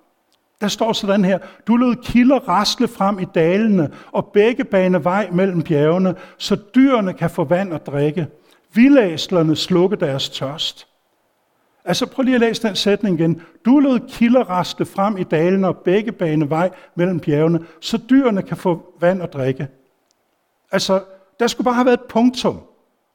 Der 0.62 0.68
står 0.68 0.94
sådan 0.94 1.26
her, 1.26 1.40
du 1.68 1.76
lod 1.76 1.96
kilder 2.04 2.40
rasle 2.40 2.88
frem 2.88 3.20
i 3.20 3.26
dalene, 3.36 3.92
og 4.12 4.26
begge 4.26 4.64
bane 4.64 5.04
vej 5.04 5.30
mellem 5.32 5.64
bjergene, 5.64 6.16
så 6.38 6.56
dyrene 6.76 7.14
kan 7.14 7.30
få 7.30 7.44
vand 7.44 7.74
at 7.74 7.88
drikke. 7.88 8.28
Vildæslerne 8.74 9.56
slukke 9.56 9.96
deres 9.96 10.30
tørst. 10.30 10.88
Altså 11.86 12.06
prøv 12.06 12.24
lige 12.24 12.36
at 12.36 12.42
læse 12.42 12.68
den 12.68 12.76
sætning 12.76 13.20
igen. 13.20 13.42
Du 13.66 13.80
lod 13.80 14.00
kilder 14.10 14.44
rasle 14.44 14.86
frem 14.86 15.18
i 15.18 15.24
dalene, 15.24 15.68
og 15.68 15.78
begge 15.78 16.12
bane 16.12 16.50
vej 16.50 16.70
mellem 16.96 17.20
bjergene, 17.20 17.60
så 17.82 18.00
dyrene 18.10 18.42
kan 18.42 18.58
få 18.58 18.94
vand 19.00 19.24
at 19.24 19.34
drikke. 19.34 19.68
Altså, 20.72 21.04
der 21.40 21.48
skulle 21.48 21.66
bare 21.66 21.76
have 21.76 21.86
været 21.86 22.00
et 22.00 22.10
punktum. 22.10 22.60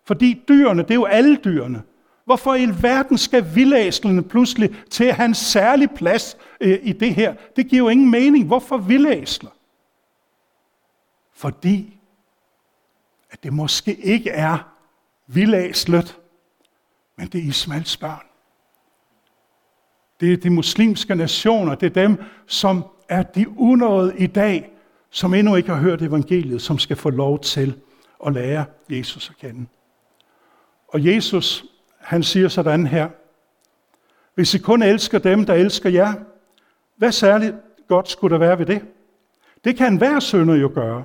Fordi 0.07 0.43
dyrene, 0.49 0.83
det 0.83 0.91
er 0.91 0.95
jo 0.95 1.05
alle 1.05 1.37
dyrene. 1.45 1.83
Hvorfor 2.25 2.55
i 2.55 2.69
verden 2.83 3.19
skal 3.19 3.47
vildæslerne 3.55 4.23
pludselig 4.23 4.71
til 4.91 5.05
at 5.05 5.15
have 5.15 5.27
en 5.27 5.35
særlig 5.35 5.91
plads 5.91 6.37
øh, 6.61 6.79
i 6.83 6.93
det 6.93 7.15
her? 7.15 7.35
Det 7.57 7.67
giver 7.67 7.83
jo 7.83 7.89
ingen 7.89 8.11
mening. 8.11 8.47
Hvorfor 8.47 8.77
vildæsler? 8.77 9.51
Fordi 11.33 12.01
at 13.31 13.43
det 13.43 13.53
måske 13.53 13.95
ikke 13.95 14.31
er 14.31 14.59
vildæslet, 15.27 16.19
men 17.17 17.29
det 17.29 17.45
er 17.45 17.49
Ismaels 17.49 17.97
børn. 17.97 18.27
Det 20.21 20.33
er 20.33 20.37
de 20.37 20.51
muslimske 20.51 21.15
nationer, 21.15 21.75
det 21.75 21.87
er 21.87 22.03
dem, 22.03 22.23
som 22.47 22.85
er 23.09 23.23
de 23.23 23.59
unåede 23.59 24.19
i 24.19 24.27
dag, 24.27 24.71
som 25.11 25.35
endnu 25.35 25.55
ikke 25.55 25.69
har 25.69 25.81
hørt 25.81 26.03
evangeliet, 26.03 26.63
som 26.63 26.79
skal 26.79 26.97
få 26.97 27.11
lov 27.11 27.41
til 27.41 27.81
at 28.27 28.33
lære 28.33 28.65
Jesus 28.91 29.31
at 29.31 29.37
kende. 29.37 29.67
Og 30.89 31.07
Jesus 31.07 31.65
han 32.05 32.23
siger 32.23 32.49
sådan 32.49 32.87
her. 32.87 33.09
Hvis 34.35 34.55
I 34.55 34.59
kun 34.59 34.83
elsker 34.83 35.19
dem, 35.19 35.47
der 35.47 35.55
elsker 35.55 35.91
jer, 35.91 36.15
hvad 37.05 37.13
særligt 37.13 37.55
godt 37.89 38.09
skulle 38.09 38.33
der 38.33 38.39
være 38.39 38.59
ved 38.59 38.67
det? 38.67 38.83
Det 39.65 39.77
kan 39.77 39.97
hver 39.97 40.21
sønder 40.21 40.55
jo 40.55 40.71
gøre. 40.75 41.05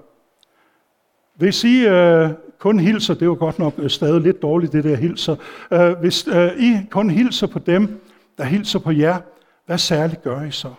Hvis 1.35 1.63
I 1.63 1.87
øh, 1.87 2.29
kun 2.59 2.79
hilser, 2.79 3.13
det 3.13 3.29
var 3.29 3.35
godt 3.35 3.59
nok 3.59 3.73
øh, 3.77 3.89
stadig 3.89 4.21
lidt 4.21 4.41
dårligt, 4.41 4.73
det 4.73 4.83
der 4.83 4.95
hilser. 4.95 5.35
Øh, 5.71 5.99
hvis 5.99 6.27
øh, 6.27 6.51
I 6.57 6.77
kun 6.89 7.09
hilser 7.09 7.47
på 7.47 7.59
dem, 7.59 8.01
der 8.37 8.43
hilser 8.43 8.79
på 8.79 8.91
jer, 8.91 9.17
hvad 9.65 9.77
særligt 9.77 10.21
gør 10.21 10.43
I 10.43 10.51
så? 10.51 10.73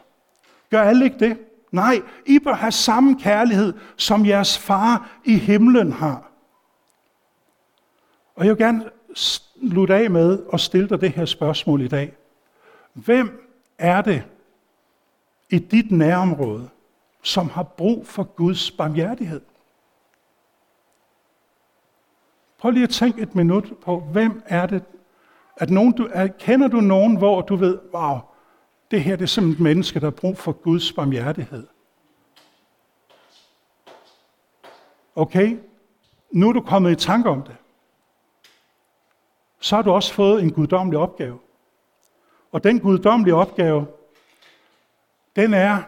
Gør 0.71 0.83
alle 0.83 1.05
ikke 1.05 1.19
det? 1.19 1.39
Nej, 1.73 2.03
I 2.27 2.39
bør 2.39 2.55
have 2.55 2.73
samme 2.73 3.21
kærlighed, 3.21 3.73
som 3.97 4.27
jeres 4.27 4.59
far 4.59 5.11
i 5.25 5.37
himlen 5.37 5.93
har. 5.93 6.31
Og 8.35 8.47
jeg 8.47 8.51
vil 8.57 8.65
gerne 8.65 8.85
slutte 9.15 9.95
af 9.95 10.11
med 10.11 10.39
at 10.53 10.61
stille 10.61 10.89
dig 10.89 11.01
det 11.01 11.11
her 11.11 11.25
spørgsmål 11.25 11.81
i 11.83 11.89
dag. 11.89 12.13
Hvem 12.95 13.51
er 13.79 14.01
det 14.01 14.25
i 15.51 15.59
dit 15.59 15.91
nærområde, 15.91 16.69
som 17.23 17.49
har 17.49 17.63
brug 17.63 18.07
for 18.07 18.23
Guds 18.23 18.71
barmhjertighed? 18.71 19.41
Prøv 22.59 22.71
lige 22.71 22.83
at 22.83 22.91
tænke 22.91 23.23
et 23.23 23.35
minut 23.35 23.73
på, 23.85 24.01
hvem 24.01 24.43
er 24.47 24.67
det? 24.67 24.83
At 25.57 25.71
nogen, 25.71 25.93
du, 25.93 26.09
er, 26.13 26.27
kender 26.27 26.69
du 26.69 26.81
nogen, 26.81 27.17
hvor 27.17 27.41
du 27.41 27.57
ved, 27.57 27.79
wow, 27.95 28.19
det 28.91 29.03
her 29.03 29.17
det 29.17 29.23
er 29.23 29.27
simpelthen 29.27 29.67
et 29.67 29.71
menneske, 29.71 30.01
der 30.01 30.07
har 30.07 30.11
brug 30.11 30.39
for 30.39 30.53
Guds 30.53 30.93
barmhjertighed? 30.93 31.67
Okay, 35.17 35.59
nu 36.31 36.49
er 36.49 36.53
du 36.53 36.61
kommet 36.61 36.91
i 36.91 36.95
tanke 36.95 37.29
om 37.31 37.43
det 37.43 37.57
så 39.61 39.77
har 39.77 39.83
du 39.83 39.91
også 39.91 40.15
fået 40.15 40.43
en 40.43 40.53
guddommelig 40.53 40.99
opgave. 40.99 41.39
Og 42.53 42.65
den 42.65 42.81
guddommelige 42.81 43.35
opgave, 43.35 43.87
den 45.37 45.55
er 45.55 45.83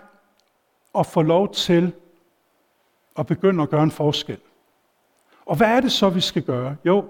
at 0.99 1.07
få 1.07 1.23
lov 1.23 1.55
til 1.55 1.93
at 3.19 3.27
begynde 3.27 3.63
at 3.63 3.71
gøre 3.71 3.83
en 3.83 3.91
forskel. 3.91 4.39
Og 5.47 5.57
hvad 5.57 5.67
er 5.67 5.81
det 5.81 5.93
så, 5.93 6.09
vi 6.09 6.21
skal 6.21 6.43
gøre? 6.43 6.77
Jo, 6.85 7.05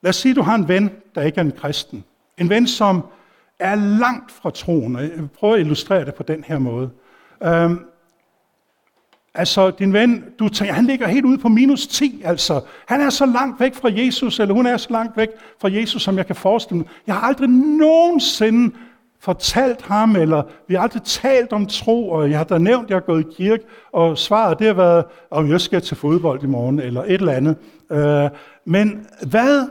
lad 0.00 0.08
os 0.08 0.16
sige, 0.16 0.30
at 0.30 0.36
du 0.36 0.42
har 0.42 0.54
en 0.54 0.68
ven, 0.68 0.90
der 1.14 1.22
ikke 1.22 1.38
er 1.38 1.44
en 1.44 1.52
kristen. 1.52 2.04
En 2.38 2.48
ven, 2.48 2.66
som 2.66 3.06
er 3.58 3.74
langt 3.74 4.32
fra 4.32 4.50
troen. 4.50 4.98
Jeg 4.98 5.30
prøver 5.30 5.54
at 5.54 5.60
illustrere 5.60 6.04
det 6.04 6.14
på 6.14 6.22
den 6.22 6.44
her 6.44 6.58
måde. 6.58 6.90
Øhm, 7.42 7.88
Altså, 9.34 9.70
din 9.70 9.92
ven, 9.92 10.24
du 10.38 10.48
tænker, 10.48 10.74
han 10.74 10.84
ligger 10.84 11.08
helt 11.08 11.24
ude 11.24 11.38
på 11.38 11.48
minus 11.48 11.86
10, 11.86 12.22
altså. 12.24 12.60
Han 12.86 13.00
er 13.00 13.10
så 13.10 13.26
langt 13.26 13.60
væk 13.60 13.74
fra 13.74 13.88
Jesus, 13.92 14.40
eller 14.40 14.54
hun 14.54 14.66
er 14.66 14.76
så 14.76 14.88
langt 14.90 15.16
væk 15.16 15.28
fra 15.60 15.72
Jesus, 15.72 16.02
som 16.02 16.16
jeg 16.16 16.26
kan 16.26 16.36
forestille 16.36 16.78
mig. 16.78 16.86
Jeg 17.06 17.14
har 17.14 17.28
aldrig 17.28 17.48
nogensinde 17.48 18.74
fortalt 19.20 19.82
ham, 19.82 20.16
eller 20.16 20.42
vi 20.66 20.74
har 20.74 20.82
aldrig 20.82 21.02
talt 21.02 21.52
om 21.52 21.66
tro, 21.66 22.10
og 22.10 22.30
jeg 22.30 22.38
har 22.38 22.44
da 22.44 22.58
nævnt, 22.58 22.84
at 22.84 22.90
jeg 22.90 22.96
har 22.96 23.00
gået 23.00 23.26
i 23.30 23.34
kirke, 23.36 23.64
og 23.92 24.18
svaret 24.18 24.58
det 24.58 24.66
har 24.66 24.74
været, 24.74 25.04
om 25.30 25.50
jeg 25.50 25.60
skal 25.60 25.80
til 25.80 25.96
fodbold 25.96 26.42
i 26.42 26.46
morgen, 26.46 26.80
eller 26.80 27.02
et 27.02 27.12
eller 27.12 27.32
andet. 27.32 27.56
Øh, 27.90 28.30
men 28.64 29.06
hvad, 29.26 29.68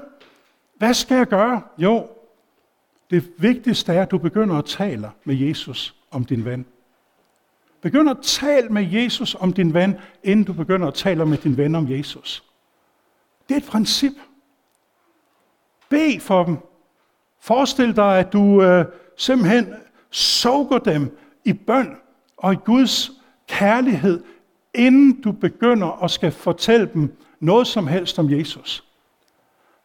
hvad 0.77 0.93
skal 0.93 1.17
jeg 1.17 1.27
gøre? 1.27 1.61
Jo, 1.77 2.07
det 3.09 3.23
vigtigste 3.37 3.93
er, 3.93 4.01
at 4.01 4.11
du 4.11 4.17
begynder 4.17 4.55
at 4.55 4.65
tale 4.65 5.11
med 5.23 5.35
Jesus 5.35 5.95
om 6.11 6.25
din 6.25 6.45
ven. 6.45 6.65
Begynd 7.81 8.09
at 8.09 8.17
tale 8.21 8.69
med 8.69 8.87
Jesus 8.91 9.35
om 9.35 9.53
din 9.53 9.73
ven, 9.73 9.95
inden 10.23 10.45
du 10.45 10.53
begynder 10.53 10.87
at 10.87 10.93
tale 10.93 11.25
med 11.25 11.37
din 11.37 11.57
ven 11.57 11.75
om 11.75 11.91
Jesus. 11.91 12.43
Det 13.49 13.55
er 13.55 13.59
et 13.59 13.67
princip. 13.67 14.13
Bed 15.89 16.19
for 16.19 16.43
dem. 16.43 16.57
Forestil 17.39 17.95
dig, 17.95 18.19
at 18.19 18.33
du 18.33 18.63
øh, 18.63 18.85
simpelthen 19.17 19.73
sover 20.11 20.77
dem 20.77 21.17
i 21.45 21.53
bøn 21.53 21.95
og 22.37 22.53
i 22.53 22.57
Guds 22.65 23.11
kærlighed, 23.47 24.23
inden 24.73 25.21
du 25.21 25.31
begynder 25.31 26.03
at 26.03 26.11
skal 26.11 26.31
fortælle 26.31 26.89
dem 26.93 27.17
noget 27.39 27.67
som 27.67 27.87
helst 27.87 28.19
om 28.19 28.31
Jesus. 28.31 28.83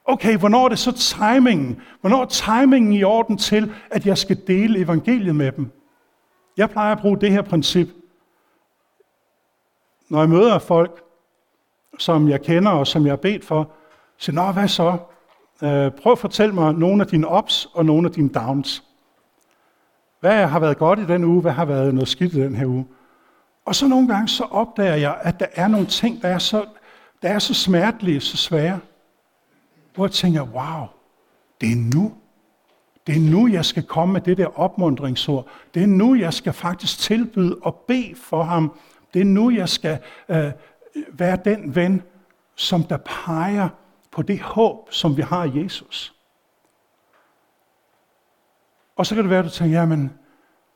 Okay, 0.05 0.39
hvornår 0.39 0.65
er 0.65 0.69
det 0.69 0.79
så 0.79 0.93
timingen? 0.93 1.81
Hvornår 2.01 2.23
er 2.23 2.27
timingen 2.27 2.93
i 2.93 3.03
orden 3.03 3.39
til, 3.39 3.73
at 3.91 4.07
jeg 4.07 4.19
skal 4.19 4.41
dele 4.47 4.79
evangeliet 4.79 5.37
med 5.37 5.53
dem? 5.53 5.71
Jeg 6.57 6.71
plejer 6.71 6.93
at 6.95 7.01
bruge 7.01 7.21
det 7.21 7.31
her 7.31 7.43
princip. 7.43 7.89
Når 10.09 10.19
jeg 10.19 10.29
møder 10.29 10.59
folk, 10.59 11.03
som 11.99 12.29
jeg 12.29 12.43
kender 12.43 12.71
og 12.71 12.87
som 12.87 13.05
jeg 13.05 13.13
har 13.13 13.17
bedt 13.17 13.45
for, 13.45 13.71
så 14.17 14.33
nå, 14.33 14.53
hvad 14.53 14.69
så? 14.69 14.97
Øh, 15.63 15.91
prøv 15.91 16.13
at 16.13 16.19
fortælle 16.19 16.55
mig 16.55 16.75
nogle 16.75 17.03
af 17.03 17.07
dine 17.09 17.27
ups 17.39 17.69
og 17.75 17.87
nogle 17.87 18.09
af 18.09 18.13
dine 18.15 18.29
downs. 18.29 18.92
Hvad 20.23 20.47
har 20.47 20.59
været 20.59 20.79
godt 20.79 20.99
i 20.99 21.07
den 21.07 21.25
uge? 21.25 21.41
Hvad 21.41 21.53
har 21.53 21.65
været 21.65 21.95
noget 21.95 22.09
skidt 22.09 22.35
i 22.35 22.41
den 22.41 22.55
her 22.55 22.67
uge? 22.67 22.87
Og 23.65 23.75
så 23.75 23.89
nogle 23.89 24.09
gange 24.09 24.29
så 24.29 24.45
opdager 24.45 24.95
jeg, 24.95 25.19
at 25.23 25.41
der 25.41 25.47
er 25.55 25.69
nogle 25.69 25.87
ting, 25.87 26.23
der 26.23 26.29
er 26.29 26.39
så, 26.39 26.65
der 27.23 27.29
er 27.29 27.39
så 27.39 27.55
smertelige, 27.55 28.21
så 28.21 28.37
svære. 28.37 28.79
Hvor 29.95 30.05
jeg 30.05 30.13
tænker, 30.13 30.43
wow, 30.43 30.87
det 31.61 31.73
er 31.73 31.77
nu. 31.95 32.13
Det 33.07 33.17
er 33.17 33.21
nu, 33.31 33.49
jeg 33.49 33.65
skal 33.65 33.83
komme 33.83 34.13
med 34.13 34.21
det 34.21 34.37
der 34.37 34.61
opmundringsord. 34.61 35.47
Det 35.75 35.83
er 35.83 35.87
nu, 35.87 36.15
jeg 36.15 36.35
skal 36.35 36.53
faktisk 36.53 36.99
tilbyde 36.99 37.57
og 37.63 37.75
bede 37.89 38.15
for 38.17 38.43
ham. 38.43 38.73
Det 39.15 39.21
er 39.21 39.27
nu, 39.27 39.51
jeg 39.51 39.69
skal 39.69 39.99
øh, 40.29 40.53
være 41.13 41.39
den 41.45 41.75
ven, 41.75 42.03
som 42.55 42.83
der 42.83 42.97
peger 42.97 43.69
på 44.11 44.23
det 44.23 44.41
håb, 44.41 44.89
som 44.91 45.17
vi 45.17 45.23
har 45.23 45.45
i 45.45 45.65
Jesus. 45.65 46.15
Og 48.97 49.07
så 49.07 49.15
kan 49.15 49.25
det 49.25 49.31
være, 49.31 49.39
at 49.39 49.45
du 49.45 49.51
tænker, 49.51 49.81
jamen, 49.81 50.13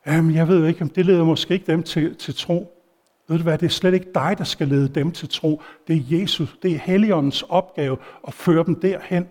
jamen 0.07 0.35
jeg 0.35 0.47
ved 0.47 0.67
ikke, 0.67 0.81
om 0.81 0.89
det 0.89 1.05
leder 1.05 1.23
måske 1.23 1.53
ikke 1.53 1.71
dem 1.71 1.83
til, 1.83 2.15
til 2.15 2.35
tro. 2.35 2.73
Ved 3.27 3.37
du 3.37 3.43
hvad, 3.43 3.57
det 3.57 3.65
er 3.65 3.69
slet 3.69 3.93
ikke 3.93 4.11
dig, 4.15 4.35
der 4.37 4.43
skal 4.43 4.67
lede 4.67 4.87
dem 4.87 5.11
til 5.11 5.29
tro. 5.29 5.61
Det 5.87 5.95
er 5.95 6.19
Jesus, 6.19 6.55
det 6.61 6.71
er 6.71 6.79
Helligåndens 6.79 7.41
opgave 7.41 7.97
at 8.27 8.33
føre 8.33 8.65
dem 8.65 8.79
derhen. 8.79 9.27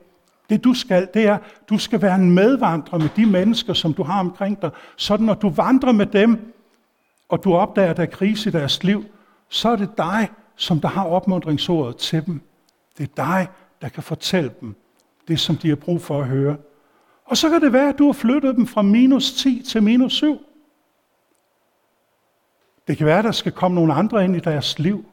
Det 0.51 0.65
du 0.65 0.75
skal, 0.75 1.09
det 1.15 1.27
er, 1.27 1.39
du 1.71 1.79
skal 1.79 2.03
være 2.03 2.15
en 2.15 2.31
medvandrer 2.31 2.99
med 2.99 3.09
de 3.17 3.27
mennesker, 3.27 3.73
som 3.73 3.95
du 3.95 4.03
har 4.03 4.21
omkring 4.21 4.63
dig. 4.63 4.71
Sådan 4.97 5.27
når 5.27 5.35
du 5.35 5.49
vandrer 5.49 5.93
med 5.93 6.07
dem, 6.07 6.55
og 7.29 7.45
du 7.45 7.55
opdager, 7.55 7.91
at 7.91 7.97
der 7.97 8.03
er 8.03 8.07
krise 8.07 8.49
i 8.49 8.53
deres 8.53 8.85
liv, 8.85 9.05
så 9.49 9.69
er 9.69 9.77
det 9.77 9.99
dig, 9.99 10.29
som 10.57 10.81
der 10.81 10.89
har 10.89 11.05
opmundringsordet 11.05 11.97
til 11.97 12.27
dem. 12.27 12.41
Det 12.99 13.11
er 13.11 13.15
dig, 13.25 13.49
der 13.83 13.89
kan 13.89 14.03
fortælle 14.03 14.51
dem 14.61 14.75
det, 15.29 15.41
som 15.41 15.57
de 15.57 15.69
har 15.69 15.77
brug 15.77 16.03
for 16.03 16.21
at 16.21 16.29
høre. 16.29 16.57
Og 17.27 17.37
så 17.37 17.51
kan 17.51 17.61
det 17.61 17.73
være, 17.73 17.89
at 17.89 17.99
du 17.99 18.07
har 18.07 18.13
flyttet 18.13 18.57
dem 18.57 18.67
fra 18.67 18.83
minus 18.83 19.33
10 19.33 19.63
til 19.63 19.83
minus 19.83 20.13
7. 20.13 20.41
Det 22.89 22.97
kan 22.97 23.07
være, 23.07 23.19
at 23.19 23.25
der 23.25 23.33
skal 23.33 23.53
komme 23.53 23.75
nogle 23.75 23.95
andre 23.95 24.25
ind 24.25 24.37
i 24.37 24.41
deres 24.41 24.79
liv. 24.79 25.05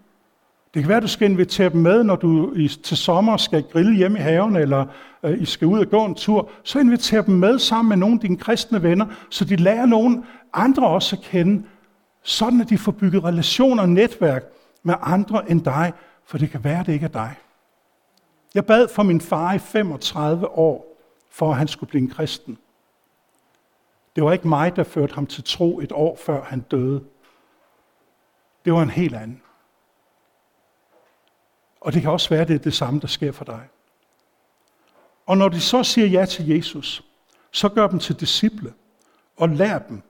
Det 0.73 0.81
kan 0.81 0.89
være, 0.89 0.97
at 0.97 1.03
du 1.03 1.07
skal 1.07 1.29
invitere 1.29 1.69
dem 1.69 1.81
med, 1.81 2.03
når 2.03 2.15
du 2.15 2.53
til 2.83 2.97
sommer 2.97 3.37
skal 3.37 3.63
grille 3.63 3.95
hjemme 3.95 4.19
i 4.19 4.21
haven, 4.21 4.55
eller 4.55 4.85
øh, 5.23 5.41
I 5.41 5.45
skal 5.45 5.67
ud 5.67 5.79
og 5.79 5.89
gå 5.89 6.05
en 6.05 6.15
tur. 6.15 6.49
Så 6.63 6.79
inviter 6.79 7.21
dem 7.21 7.35
med 7.35 7.59
sammen 7.59 7.89
med 7.89 7.97
nogle 7.97 8.13
af 8.15 8.19
dine 8.19 8.37
kristne 8.37 8.83
venner, 8.83 9.05
så 9.29 9.45
de 9.45 9.55
lærer 9.55 9.85
nogle 9.85 10.23
andre 10.53 10.87
også 10.87 11.15
at 11.15 11.21
kende, 11.21 11.63
sådan 12.23 12.61
at 12.61 12.69
de 12.69 12.77
får 12.77 12.91
bygget 12.91 13.23
relationer 13.23 13.83
og 13.83 13.89
netværk 13.89 14.43
med 14.83 14.95
andre 15.01 15.51
end 15.51 15.61
dig, 15.61 15.93
for 16.25 16.37
det 16.37 16.49
kan 16.49 16.63
være, 16.63 16.79
at 16.79 16.85
det 16.85 16.93
ikke 16.93 17.03
er 17.03 17.09
dig. 17.09 17.35
Jeg 18.55 18.65
bad 18.65 18.87
for 18.87 19.03
min 19.03 19.21
far 19.21 19.53
i 19.53 19.59
35 19.59 20.57
år, 20.57 20.92
for 21.33 21.51
at 21.51 21.57
han 21.57 21.67
skulle 21.67 21.89
blive 21.89 22.01
en 22.01 22.09
kristen. 22.09 22.57
Det 24.15 24.23
var 24.23 24.31
ikke 24.31 24.47
mig, 24.47 24.75
der 24.75 24.83
førte 24.83 25.13
ham 25.13 25.27
til 25.27 25.43
tro 25.43 25.79
et 25.79 25.91
år 25.91 26.15
før 26.15 26.43
han 26.43 26.59
døde. 26.59 27.03
Det 28.65 28.73
var 28.73 28.81
en 28.81 28.89
helt 28.89 29.15
anden. 29.15 29.41
Og 31.81 31.93
det 31.93 32.01
kan 32.01 32.11
også 32.11 32.29
være, 32.29 32.41
at 32.41 32.47
det 32.47 32.55
er 32.55 32.59
det 32.59 32.73
samme, 32.73 32.99
der 32.99 33.07
sker 33.07 33.31
for 33.31 33.45
dig. 33.45 33.67
Og 35.25 35.37
når 35.37 35.49
de 35.49 35.61
så 35.61 35.83
siger 35.83 36.07
ja 36.07 36.25
til 36.25 36.47
Jesus, 36.47 37.03
så 37.51 37.69
gør 37.69 37.87
dem 37.87 37.99
til 37.99 38.19
disciple 38.19 38.73
og 39.37 39.49
lær 39.49 39.79
dem 39.79 40.01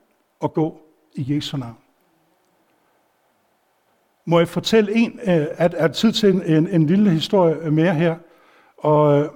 at 0.44 0.54
gå 0.54 0.82
i 1.14 1.36
Jesu 1.36 1.58
navn. 1.58 1.78
Må 4.26 4.40
jeg 4.40 4.48
fortælle 4.48 4.96
en, 4.96 5.20
øh, 5.20 5.48
at 5.52 5.74
er 5.78 5.88
tid 5.88 6.12
til 6.12 6.30
en, 6.30 6.44
en, 6.44 6.68
en 6.68 6.88
lille 6.88 7.10
historie 7.10 7.72
mere 7.72 7.94
her. 7.94 8.18
Og 8.78 9.22
øh, 9.22 9.30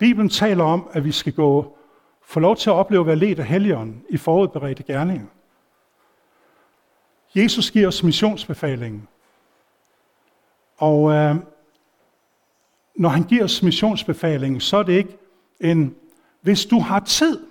Bibelen 0.00 0.28
taler 0.28 0.64
om, 0.64 0.88
at 0.92 1.04
vi 1.04 1.12
skal 1.12 1.32
gå, 1.32 1.76
få 2.22 2.40
lov 2.40 2.56
til 2.56 2.70
at 2.70 2.74
opleve 2.74 3.00
at 3.00 3.06
være 3.06 3.16
ledt 3.16 3.38
af 3.38 3.46
Helligånden 3.46 4.04
i 4.08 4.16
forudberedte 4.16 4.82
gerninger. 4.82 5.26
Jesus 7.34 7.70
giver 7.70 7.88
os 7.88 8.02
missionsbefalingen. 8.02 9.08
Og 10.76 11.12
øh, 11.12 11.36
når 12.94 13.08
han 13.08 13.22
giver 13.22 13.44
os 13.44 13.62
missionsbefalingen, 13.62 14.60
så 14.60 14.76
er 14.76 14.82
det 14.82 14.92
ikke 14.92 15.18
en, 15.60 15.96
hvis 16.40 16.66
du 16.66 16.78
har 16.78 17.00
tid 17.00 17.46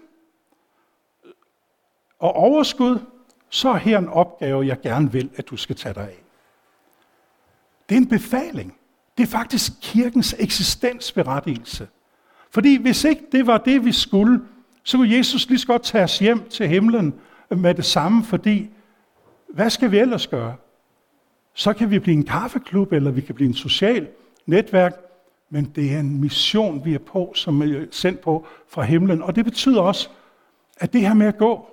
og 2.20 2.34
overskud, 2.36 3.00
så 3.50 3.70
er 3.70 3.78
her 3.78 3.98
en 3.98 4.08
opgave, 4.08 4.68
jeg 4.68 4.82
gerne 4.82 5.12
vil, 5.12 5.30
at 5.36 5.50
du 5.50 5.58
skal 5.58 5.76
tage 5.76 5.94
dig 5.94 6.04
af. 6.04 6.24
Det 7.90 7.96
er 7.96 8.00
en 8.00 8.10
befaling. 8.10 8.78
Det 9.18 9.24
er 9.24 9.28
faktisk 9.28 9.72
kirkens 9.82 10.36
eksistensberettigelse. 10.40 11.88
Fordi 12.52 12.82
hvis 12.82 13.04
ikke 13.04 13.22
det 13.32 13.48
var 13.48 13.58
det, 13.58 13.86
vi 13.86 13.92
skulle, 13.92 14.42
så 14.84 14.98
kunne 14.98 15.18
Jesus 15.18 15.50
lige 15.50 15.60
så 15.60 15.68
godt 15.68 15.84
tage 15.84 16.04
os 16.04 16.20
hjem 16.20 16.50
til 16.50 16.68
himlen 16.68 17.14
med 17.50 17.74
det 17.74 17.86
samme, 17.86 18.24
fordi 18.24 18.70
hvad 19.50 19.70
skal 19.70 19.92
vi 19.92 20.00
ellers 20.00 20.28
gøre? 20.28 20.56
Så 21.54 21.74
kan 21.74 21.92
vi 21.92 22.00
blive 22.00 22.18
en 22.18 22.26
kaffeklub, 22.26 22.94
eller 22.94 23.12
vi 23.12 23.22
kan 23.22 23.36
blive 23.36 23.48
en 23.48 23.54
social 23.56 24.08
netværk, 24.46 24.94
men 25.50 25.72
det 25.76 25.94
er 25.94 26.00
en 26.00 26.22
mission, 26.22 26.86
vi 26.86 26.94
er 26.94 27.00
på, 27.00 27.32
som 27.36 27.62
er 27.62 27.86
sendt 27.92 28.22
på 28.22 28.48
fra 28.68 28.82
himlen. 28.82 29.22
Og 29.22 29.36
det 29.36 29.46
betyder 29.46 29.82
også, 29.82 30.10
at 30.78 30.94
det 30.94 31.02
her 31.02 31.14
med 31.14 31.28
at 31.28 31.38
gå, 31.38 31.70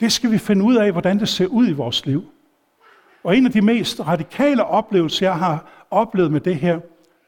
det 0.00 0.12
skal 0.12 0.30
vi 0.30 0.38
finde 0.38 0.64
ud 0.64 0.76
af, 0.76 0.92
hvordan 0.92 1.18
det 1.18 1.28
ser 1.28 1.46
ud 1.46 1.68
i 1.68 1.72
vores 1.72 2.06
liv. 2.06 2.24
Og 3.24 3.36
en 3.36 3.46
af 3.46 3.52
de 3.52 3.62
mest 3.62 4.00
radikale 4.00 4.64
oplevelser, 4.64 5.26
jeg 5.26 5.38
har 5.38 5.86
oplevet 5.90 6.32
med 6.32 6.40
det 6.40 6.56
her, 6.56 6.80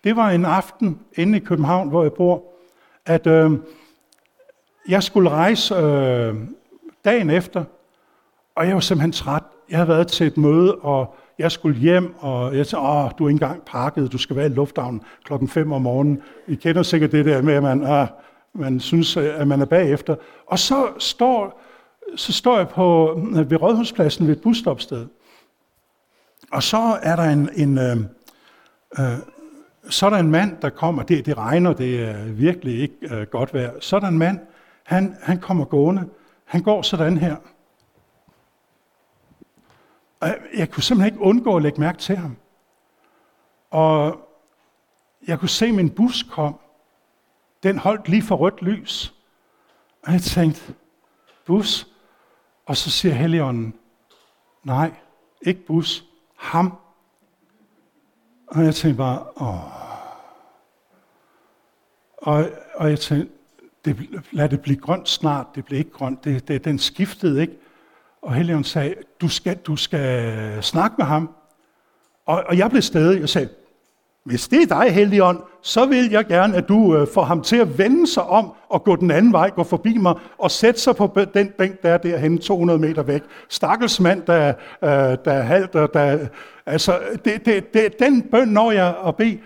det 0.04 0.16
var 0.16 0.30
en 0.30 0.44
aften 0.44 1.00
inde 1.16 1.38
i 1.38 1.40
København, 1.40 1.88
hvor 1.88 2.02
jeg 2.02 2.12
bor, 2.12 2.44
at 3.06 3.26
øh, 3.26 3.52
jeg 4.88 5.02
skulle 5.02 5.30
rejse 5.30 5.74
øh, 5.74 6.34
dagen 7.04 7.30
efter, 7.30 7.64
og 8.54 8.66
jeg 8.66 8.74
var 8.74 8.80
simpelthen 8.80 9.12
træt. 9.12 9.42
Jeg 9.70 9.78
havde 9.78 9.88
været 9.88 10.08
til 10.08 10.26
et 10.26 10.36
møde, 10.36 10.74
og 10.74 11.14
jeg 11.38 11.52
skulle 11.52 11.78
hjem, 11.78 12.14
og 12.18 12.56
jeg 12.56 12.66
sagde, 12.66 12.84
åh, 12.84 13.10
du 13.18 13.24
er 13.24 13.28
ikke 13.28 13.44
engang 13.44 13.62
pakket, 13.62 14.12
du 14.12 14.18
skal 14.18 14.36
være 14.36 14.46
i 14.46 14.48
lufthavnen 14.48 15.02
klokken 15.24 15.48
5 15.48 15.72
om 15.72 15.82
morgenen. 15.82 16.22
I 16.46 16.54
kender 16.54 16.82
sikkert 16.82 17.12
det 17.12 17.24
der 17.24 17.42
med, 17.42 17.54
at 17.54 17.62
man, 17.62 17.84
ah, 17.84 18.06
man 18.54 18.80
synes, 18.80 19.16
at 19.16 19.48
man 19.48 19.60
er 19.60 19.64
bagefter. 19.64 20.16
Og 20.46 20.58
så 20.58 20.88
står, 20.98 21.62
så 22.16 22.32
står 22.32 22.56
jeg 22.56 22.68
på, 22.68 23.18
øh, 23.36 23.50
ved 23.50 23.62
Rådhuspladsen 23.62 24.26
ved 24.26 24.36
et 24.36 24.42
busstopsted. 24.42 25.06
Og 26.52 26.62
så 26.62 26.98
er 27.02 27.16
der 27.16 27.22
en, 27.22 27.48
en 27.54 27.78
øh, 27.78 27.96
øh, 28.98 29.18
så 29.88 30.06
er 30.06 30.10
der 30.10 30.16
en 30.16 30.30
mand, 30.30 30.60
der 30.62 30.70
kommer, 30.70 31.02
det, 31.02 31.26
det 31.26 31.38
regner, 31.38 31.72
det 31.72 32.00
er 32.00 32.24
virkelig 32.24 32.80
ikke 32.80 33.14
øh, 33.14 33.26
godt 33.26 33.54
vejr. 33.54 33.80
Så 33.80 33.96
er 33.96 34.00
der 34.00 34.08
en 34.08 34.18
mand, 34.18 34.40
han, 34.84 35.16
han 35.22 35.40
kommer 35.40 35.64
gående, 35.64 36.08
han 36.44 36.62
går 36.62 36.82
sådan 36.82 37.18
her. 37.18 37.36
Og 40.20 40.28
jeg, 40.28 40.38
jeg 40.56 40.70
kunne 40.70 40.82
simpelthen 40.82 41.14
ikke 41.14 41.24
undgå 41.24 41.56
at 41.56 41.62
lægge 41.62 41.80
mærke 41.80 41.98
til 41.98 42.16
ham. 42.16 42.36
Og 43.70 44.20
jeg 45.26 45.38
kunne 45.38 45.48
se, 45.48 45.66
at 45.66 45.74
min 45.74 45.90
bus 45.90 46.22
kom. 46.22 46.60
Den 47.62 47.78
holdt 47.78 48.08
lige 48.08 48.22
for 48.22 48.36
rødt 48.36 48.62
lys. 48.62 49.14
Og 50.06 50.12
jeg 50.12 50.20
tænkte, 50.20 50.74
bus. 51.46 51.86
Og 52.66 52.76
så 52.76 52.90
siger 52.90 53.14
Helligånden, 53.14 53.74
Nej, 54.62 54.92
ikke 55.42 55.66
bus. 55.66 56.04
Ham. 56.36 56.78
Og 58.48 58.64
jeg 58.64 58.74
tænkte 58.74 58.96
bare, 58.96 59.22
åh. 59.36 59.88
Og, 62.16 62.50
og 62.74 62.90
jeg 62.90 63.00
tænkte, 63.00 63.32
det, 63.84 64.08
lad 64.32 64.48
det 64.48 64.60
blive 64.60 64.78
grønt 64.78 65.08
snart. 65.08 65.46
Det 65.54 65.64
blev 65.64 65.78
ikke 65.78 65.90
grønt. 65.90 66.24
Det, 66.24 66.48
det, 66.48 66.64
den 66.64 66.78
skiftede 66.78 67.40
ikke. 67.40 67.58
Og 68.22 68.34
Helion 68.34 68.64
sagde, 68.64 68.94
du 69.20 69.28
skal, 69.28 69.56
du 69.56 69.76
skal 69.76 70.62
snakke 70.62 70.94
med 70.98 71.06
ham. 71.06 71.34
Og, 72.26 72.44
og 72.46 72.58
jeg 72.58 72.70
blev 72.70 72.82
stadig 72.82 73.22
og 73.22 73.28
sagde, 73.28 73.48
hvis 74.28 74.48
det 74.48 74.62
er 74.62 74.66
dig, 74.66 74.94
Helligånd, 74.94 75.38
så 75.62 75.86
vil 75.86 76.10
jeg 76.10 76.26
gerne, 76.26 76.56
at 76.56 76.68
du 76.68 76.96
øh, 76.96 77.06
får 77.14 77.24
ham 77.24 77.42
til 77.42 77.56
at 77.56 77.78
vende 77.78 78.06
sig 78.06 78.22
om 78.22 78.52
og 78.68 78.84
gå 78.84 78.96
den 78.96 79.10
anden 79.10 79.32
vej, 79.32 79.50
gå 79.50 79.64
forbi 79.64 79.96
mig 79.96 80.14
og 80.38 80.50
sætte 80.50 80.80
sig 80.80 80.96
på 80.96 81.16
den 81.34 81.52
bænk, 81.58 81.82
der 81.82 81.88
er 81.88 81.98
derhen 81.98 82.38
200 82.38 82.78
meter 82.78 83.02
væk. 83.02 83.22
Stakkels 83.48 84.00
mand, 84.00 84.22
der, 84.22 84.48
øh, 84.84 84.90
der 85.24 85.32
er 85.32 85.42
halvt, 85.42 85.74
og 85.74 85.94
der, 85.94 86.18
altså, 86.66 86.98
det, 87.24 87.46
det, 87.46 87.74
det, 87.74 87.98
den 87.98 88.22
bøn 88.22 88.48
når 88.48 88.70
jeg 88.70 88.94
at 89.06 89.16
bede. 89.16 89.38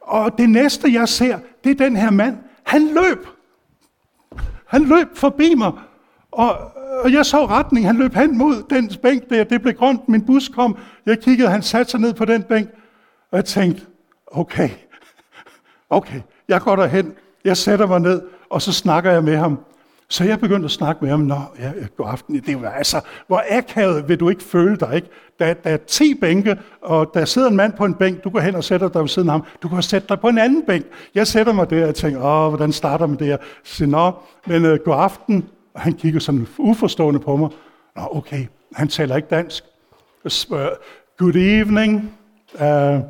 Og 0.00 0.38
det 0.38 0.50
næste, 0.50 0.92
jeg 0.92 1.08
ser, 1.08 1.38
det 1.64 1.70
er 1.70 1.84
den 1.84 1.96
her 1.96 2.10
mand. 2.10 2.36
Han 2.64 2.86
løb. 2.86 3.26
Han 4.66 4.82
løb 4.82 5.08
forbi 5.14 5.54
mig. 5.54 5.72
Og, 6.32 6.58
og 7.04 7.12
jeg 7.12 7.26
så 7.26 7.46
retning. 7.46 7.86
Han 7.86 7.96
løb 7.96 8.14
hen 8.14 8.38
mod 8.38 8.62
den 8.70 8.90
bænk 9.02 9.30
der. 9.30 9.44
Det 9.44 9.62
blev 9.62 9.74
grønt. 9.74 10.08
Min 10.08 10.26
bus 10.26 10.48
kom. 10.48 10.76
Jeg 11.06 11.18
kiggede, 11.20 11.48
han 11.48 11.62
satte 11.62 11.90
sig 11.90 12.00
ned 12.00 12.14
på 12.14 12.24
den 12.24 12.42
bænk. 12.42 12.68
Og 13.30 13.36
jeg 13.36 13.44
tænkte, 13.44 13.82
okay, 14.26 14.70
okay, 15.90 16.20
jeg 16.48 16.60
går 16.60 16.76
derhen, 16.76 17.14
jeg 17.44 17.56
sætter 17.56 17.86
mig 17.86 18.00
ned, 18.00 18.22
og 18.50 18.62
så 18.62 18.72
snakker 18.72 19.12
jeg 19.12 19.24
med 19.24 19.36
ham. 19.36 19.58
Så 20.08 20.24
jeg 20.24 20.40
begyndte 20.40 20.64
at 20.64 20.70
snakke 20.70 21.04
med 21.04 21.10
ham, 21.10 21.20
nå, 21.20 21.40
ja, 21.58 21.72
god 21.96 22.06
aften, 22.08 22.40
det 22.40 22.62
var 22.62 22.70
altså, 22.70 23.00
hvor 23.26 23.42
akavet 23.50 24.08
vil 24.08 24.20
du 24.20 24.28
ikke 24.28 24.42
føle 24.42 24.76
dig, 24.76 24.94
ikke? 24.94 25.08
Der, 25.38 25.54
der 25.54 25.70
er 25.70 25.76
10 25.76 26.14
bænke, 26.14 26.58
og 26.82 27.10
der 27.14 27.24
sidder 27.24 27.48
en 27.48 27.56
mand 27.56 27.72
på 27.72 27.84
en 27.84 27.94
bænk, 27.94 28.24
du 28.24 28.30
går 28.30 28.40
hen 28.40 28.54
og 28.54 28.64
sætter 28.64 28.88
dig 28.88 29.00
ved 29.00 29.08
siden 29.08 29.28
af 29.28 29.32
ham, 29.32 29.44
du 29.62 29.68
kan 29.68 29.82
sætte 29.82 30.08
dig 30.08 30.20
på 30.20 30.28
en 30.28 30.38
anden 30.38 30.62
bænk. 30.66 30.86
Jeg 31.14 31.26
sætter 31.26 31.52
mig 31.52 31.70
der 31.70 31.88
og 31.88 31.94
tænker, 31.94 32.22
åh, 32.22 32.48
hvordan 32.48 32.72
starter 32.72 33.06
man 33.06 33.18
det 33.18 33.26
her? 33.26 33.36
Så, 33.64 33.86
nå, 33.86 34.12
men 34.46 34.64
øh, 34.64 34.78
god 34.84 34.94
aften, 34.94 35.48
og 35.74 35.80
han 35.80 35.92
kigger 35.92 36.20
sådan 36.20 36.46
uforstående 36.58 37.20
på 37.20 37.36
mig. 37.36 37.50
Nå, 37.96 38.02
okay, 38.10 38.46
han 38.74 38.88
taler 38.88 39.16
ikke 39.16 39.28
dansk. 39.28 39.64
Så, 40.22 40.40
Spørger, 40.40 40.74
good 41.18 41.36
evening, 41.36 42.12
uh, 42.54 43.00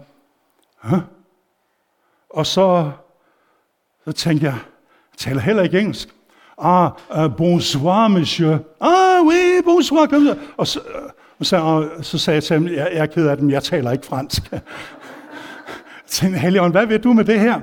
Huh? 0.86 0.98
Og 2.30 2.46
så, 2.46 2.90
så 4.04 4.12
tænkte 4.12 4.46
jeg, 4.46 4.54
jeg 5.12 5.18
taler 5.18 5.40
heller 5.40 5.62
ikke 5.62 5.80
engelsk. 5.80 6.08
Ah, 6.58 6.90
uh, 7.18 7.36
bonsoir, 7.36 8.08
monsieur. 8.08 8.58
Ah, 8.80 9.26
oui, 9.26 9.62
bonsoir. 9.64 10.06
Kom 10.06 10.28
og 10.56 10.66
så, 10.66 10.80
og 11.38 11.46
så, 11.46 11.56
og 11.56 12.04
så 12.04 12.18
sagde 12.18 12.34
jeg 12.34 12.44
til 12.44 12.54
ham, 12.54 12.66
jeg, 12.66 12.88
jeg 12.92 13.02
er 13.02 13.06
ked 13.06 13.26
af 13.26 13.36
dem, 13.36 13.50
jeg 13.50 13.62
taler 13.62 13.92
ikke 13.92 14.06
fransk. 14.06 14.52
jeg 14.52 14.60
tænkte, 16.06 16.70
hvad 16.70 16.86
vil 16.86 17.04
du 17.04 17.12
med 17.12 17.24
det 17.24 17.40
her? 17.40 17.60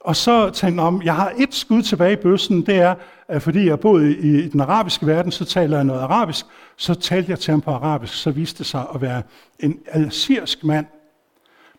Og 0.00 0.16
så 0.16 0.50
tænkte 0.50 0.82
jeg, 0.84 1.00
jeg 1.04 1.14
har 1.14 1.32
et 1.38 1.54
skud 1.54 1.82
tilbage 1.82 2.12
i 2.12 2.16
bøssen, 2.16 2.66
det 2.66 2.76
er, 2.76 2.94
at 3.28 3.42
fordi 3.42 3.66
jeg 3.68 3.80
boede 3.80 4.16
i, 4.18 4.44
i 4.44 4.48
den 4.48 4.60
arabiske 4.60 5.06
verden, 5.06 5.32
så 5.32 5.44
taler 5.44 5.76
jeg 5.76 5.84
noget 5.84 6.00
arabisk. 6.00 6.46
Så 6.76 6.94
talte 6.94 7.30
jeg 7.30 7.38
til 7.38 7.50
ham 7.50 7.60
på 7.60 7.70
arabisk, 7.70 8.14
så 8.14 8.30
viste 8.30 8.58
det 8.58 8.66
sig 8.66 8.84
at 8.94 9.00
være 9.00 9.22
en 9.58 9.78
algerisk 9.86 10.64
mand, 10.64 10.86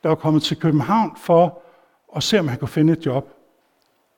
der 0.03 0.09
var 0.09 0.15
kommet 0.15 0.43
til 0.43 0.59
København 0.59 1.11
for 1.17 1.61
at 2.15 2.23
se, 2.23 2.39
om 2.39 2.47
han 2.47 2.57
kunne 2.57 2.67
finde 2.67 2.93
et 2.93 3.05
job. 3.05 3.29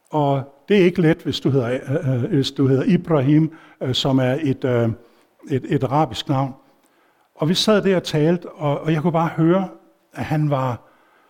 Og 0.10 0.44
det 0.70 0.78
er 0.78 0.86
ikke 0.86 1.02
let, 1.02 1.18
hvis 1.18 1.40
du 1.40 1.50
hedder, 1.50 1.80
øh, 1.90 2.24
øh, 2.24 2.24
hvis 2.24 2.52
du 2.52 2.68
hedder 2.68 2.84
Ibrahim, 2.84 3.58
øh, 3.82 3.96
som 3.96 4.20
er 4.20 4.38
et, 4.42 4.64
øh, 4.64 4.90
et, 5.50 5.66
et 5.70 5.84
arabisk 5.84 6.30
navn. 6.30 6.54
Og 7.36 7.50
vi 7.50 7.54
sad 7.54 7.82
der 7.82 7.96
og 7.96 8.04
talte, 8.04 8.50
og, 8.50 8.80
og 8.80 8.94
jeg 8.94 9.02
kunne 9.02 9.14
bare 9.14 9.28
høre, 9.28 9.70
at 10.14 10.26
han 10.26 10.50
var, 10.50 10.82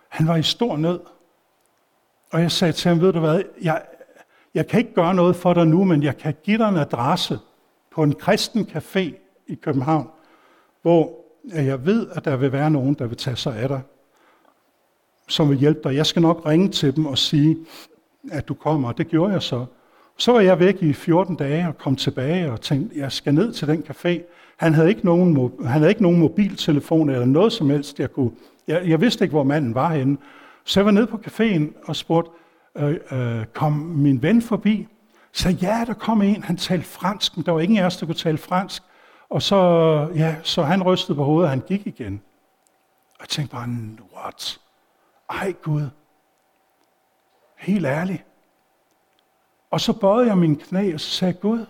han 0.08 0.28
var 0.28 0.36
i 0.36 0.42
stor 0.42 0.76
nød. 0.76 1.00
Og 2.32 2.40
jeg 2.40 2.50
sagde 2.50 2.72
til 2.72 2.88
ham, 2.88 3.00
ved 3.00 3.12
du 3.12 3.20
hvad, 3.20 3.42
jeg, 3.62 3.82
jeg 4.54 4.66
kan 4.66 4.80
ikke 4.80 4.94
gøre 4.94 5.14
noget 5.14 5.36
for 5.36 5.54
dig 5.54 5.66
nu, 5.66 5.84
men 5.84 6.02
jeg 6.02 6.16
kan 6.16 6.34
give 6.42 6.58
dig 6.58 6.68
en 6.68 6.76
adresse 6.76 7.38
på 7.94 8.02
en 8.02 8.14
kristen 8.14 8.68
café 8.76 9.14
i 9.46 9.54
København, 9.54 10.10
hvor 10.82 11.12
jeg 11.54 11.86
ved, 11.86 12.06
at 12.12 12.24
der 12.24 12.36
vil 12.36 12.52
være 12.52 12.70
nogen, 12.70 12.94
der 12.94 13.06
vil 13.06 13.16
tage 13.16 13.36
sig 13.36 13.56
af 13.56 13.68
dig 13.68 13.80
som 15.28 15.50
vil 15.50 15.58
hjælpe 15.58 15.88
dig. 15.88 15.96
Jeg 15.96 16.06
skal 16.06 16.22
nok 16.22 16.46
ringe 16.46 16.68
til 16.68 16.96
dem 16.96 17.06
og 17.06 17.18
sige, 17.18 17.56
at 18.32 18.48
du 18.48 18.54
kommer. 18.54 18.88
Og 18.88 18.98
det 18.98 19.08
gjorde 19.08 19.32
jeg 19.32 19.42
så. 19.42 19.66
Så 20.16 20.32
var 20.32 20.40
jeg 20.40 20.58
væk 20.58 20.82
i 20.82 20.92
14 20.92 21.36
dage 21.36 21.68
og 21.68 21.78
kom 21.78 21.96
tilbage 21.96 22.52
og 22.52 22.60
tænkte, 22.60 22.98
jeg 22.98 23.12
skal 23.12 23.34
ned 23.34 23.52
til 23.52 23.68
den 23.68 23.84
café. 23.90 24.22
Han 24.56 24.74
havde 24.74 24.88
ikke 24.88 25.04
nogen, 25.04 25.52
han 25.60 25.78
havde 25.80 25.88
ikke 25.88 26.02
nogen 26.02 26.18
mobiltelefon 26.18 27.10
eller 27.10 27.26
noget 27.26 27.52
som 27.52 27.70
helst, 27.70 28.00
jeg 28.00 28.12
kunne. 28.12 28.30
Jeg, 28.68 28.88
jeg 28.88 29.00
vidste 29.00 29.24
ikke, 29.24 29.32
hvor 29.32 29.42
manden 29.42 29.74
var 29.74 29.94
henne. 29.94 30.16
Så 30.64 30.80
jeg 30.80 30.84
var 30.84 30.90
nede 30.90 31.06
på 31.06 31.20
caféen 31.26 31.88
og 31.88 31.96
spurgte, 31.96 32.30
øh, 32.78 32.96
øh, 33.12 33.44
kom 33.54 33.72
min 33.72 34.22
ven 34.22 34.42
forbi? 34.42 34.88
Så 35.32 35.48
ja, 35.48 35.84
der 35.86 35.94
kom 35.94 36.22
en, 36.22 36.42
han 36.42 36.56
talte 36.56 36.86
fransk, 36.86 37.36
men 37.36 37.46
der 37.46 37.52
var 37.52 37.60
ingen 37.60 37.78
af 37.78 37.86
os, 37.86 37.96
der 37.96 38.06
kunne 38.06 38.14
tale 38.14 38.38
fransk. 38.38 38.82
Og 39.30 39.42
så, 39.42 39.56
ja, 40.14 40.36
så 40.42 40.62
han 40.62 40.82
rystede 40.82 41.16
på 41.16 41.24
hovedet, 41.24 41.44
og 41.44 41.50
han 41.50 41.62
gik 41.68 41.86
igen. 41.86 42.22
Og 43.14 43.20
jeg 43.20 43.28
tænkte 43.28 43.56
bare, 43.56 43.68
what? 44.16 44.58
Ej 45.40 45.52
Gud, 45.62 45.88
helt 47.56 47.86
ærligt. 47.86 48.24
Og 49.70 49.80
så 49.80 49.92
bøjede 49.92 50.28
jeg 50.28 50.38
min 50.38 50.56
knæ 50.56 50.94
og 50.94 51.00
så 51.00 51.10
sagde, 51.10 51.34
Gud, 51.34 51.66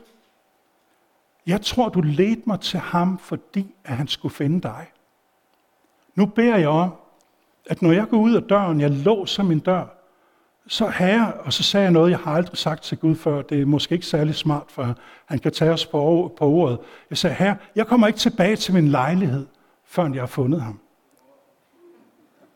jeg 1.46 1.60
tror, 1.60 1.88
du 1.88 2.00
ledte 2.00 2.42
mig 2.46 2.60
til 2.60 2.78
ham, 2.80 3.18
fordi 3.18 3.74
at 3.84 3.96
han 3.96 4.08
skulle 4.08 4.34
finde 4.34 4.62
dig. 4.62 4.86
Nu 6.14 6.26
beder 6.26 6.56
jeg 6.56 6.68
om, 6.68 6.94
at 7.66 7.82
når 7.82 7.92
jeg 7.92 8.08
går 8.08 8.16
ud 8.16 8.34
af 8.34 8.42
døren, 8.42 8.80
jeg 8.80 8.90
låser 8.90 9.42
min 9.42 9.58
dør, 9.58 9.86
så 10.66 10.88
herre, 10.88 11.32
og 11.32 11.52
så 11.52 11.62
sagde 11.62 11.84
jeg 11.84 11.92
noget, 11.92 12.10
jeg 12.10 12.18
har 12.18 12.32
aldrig 12.32 12.58
sagt 12.58 12.82
til 12.82 12.98
Gud 12.98 13.16
før, 13.16 13.42
det 13.42 13.60
er 13.60 13.66
måske 13.66 13.94
ikke 13.94 14.06
særlig 14.06 14.34
smart, 14.34 14.64
for 14.68 14.94
han 15.24 15.38
kan 15.38 15.52
tage 15.52 15.72
os 15.72 15.86
på, 15.86 16.34
på 16.38 16.44
ordet. 16.44 16.78
Jeg 17.10 17.18
sagde, 17.18 17.36
herre, 17.36 17.56
jeg 17.76 17.86
kommer 17.86 18.06
ikke 18.06 18.18
tilbage 18.18 18.56
til 18.56 18.74
min 18.74 18.88
lejlighed, 18.88 19.46
før 19.84 20.12
jeg 20.12 20.22
har 20.22 20.26
fundet 20.26 20.60
ham. 20.62 20.80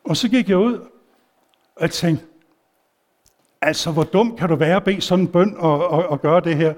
Og 0.03 0.17
så 0.17 0.29
gik 0.29 0.49
jeg 0.49 0.57
ud, 0.57 0.89
og 1.79 1.83
jeg 1.83 1.91
tænkte, 1.91 2.25
altså 3.61 3.91
hvor 3.91 4.03
dum 4.03 4.37
kan 4.37 4.49
du 4.49 4.55
være 4.55 4.75
at 4.75 4.83
bede 4.83 5.01
sådan 5.01 5.25
en 5.25 5.31
bøn 5.31 5.55
og, 5.57 5.87
og, 5.87 6.07
og 6.07 6.21
gøre 6.21 6.41
det 6.41 6.55
her? 6.55 6.73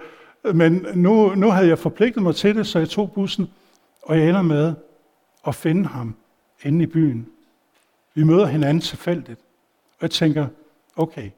Men 0.53 0.87
nu, 0.95 1.35
nu 1.35 1.49
havde 1.49 1.67
jeg 1.67 1.79
forpligtet 1.79 2.23
mig 2.23 2.35
til 2.35 2.55
det, 2.55 2.67
så 2.67 2.79
jeg 2.79 2.89
tog 2.89 3.11
bussen, 3.11 3.49
og 4.01 4.19
jeg 4.19 4.29
ender 4.29 4.41
med 4.41 4.73
at 5.47 5.55
finde 5.55 5.85
ham 5.85 6.15
inde 6.63 6.83
i 6.83 6.87
byen. 6.87 7.27
Vi 8.13 8.23
møder 8.23 8.45
hinanden 8.45 8.81
tilfældigt. 8.81 9.39
Og 9.91 10.01
jeg 10.01 10.11
tænker, 10.11 10.47
okay, 10.95 11.31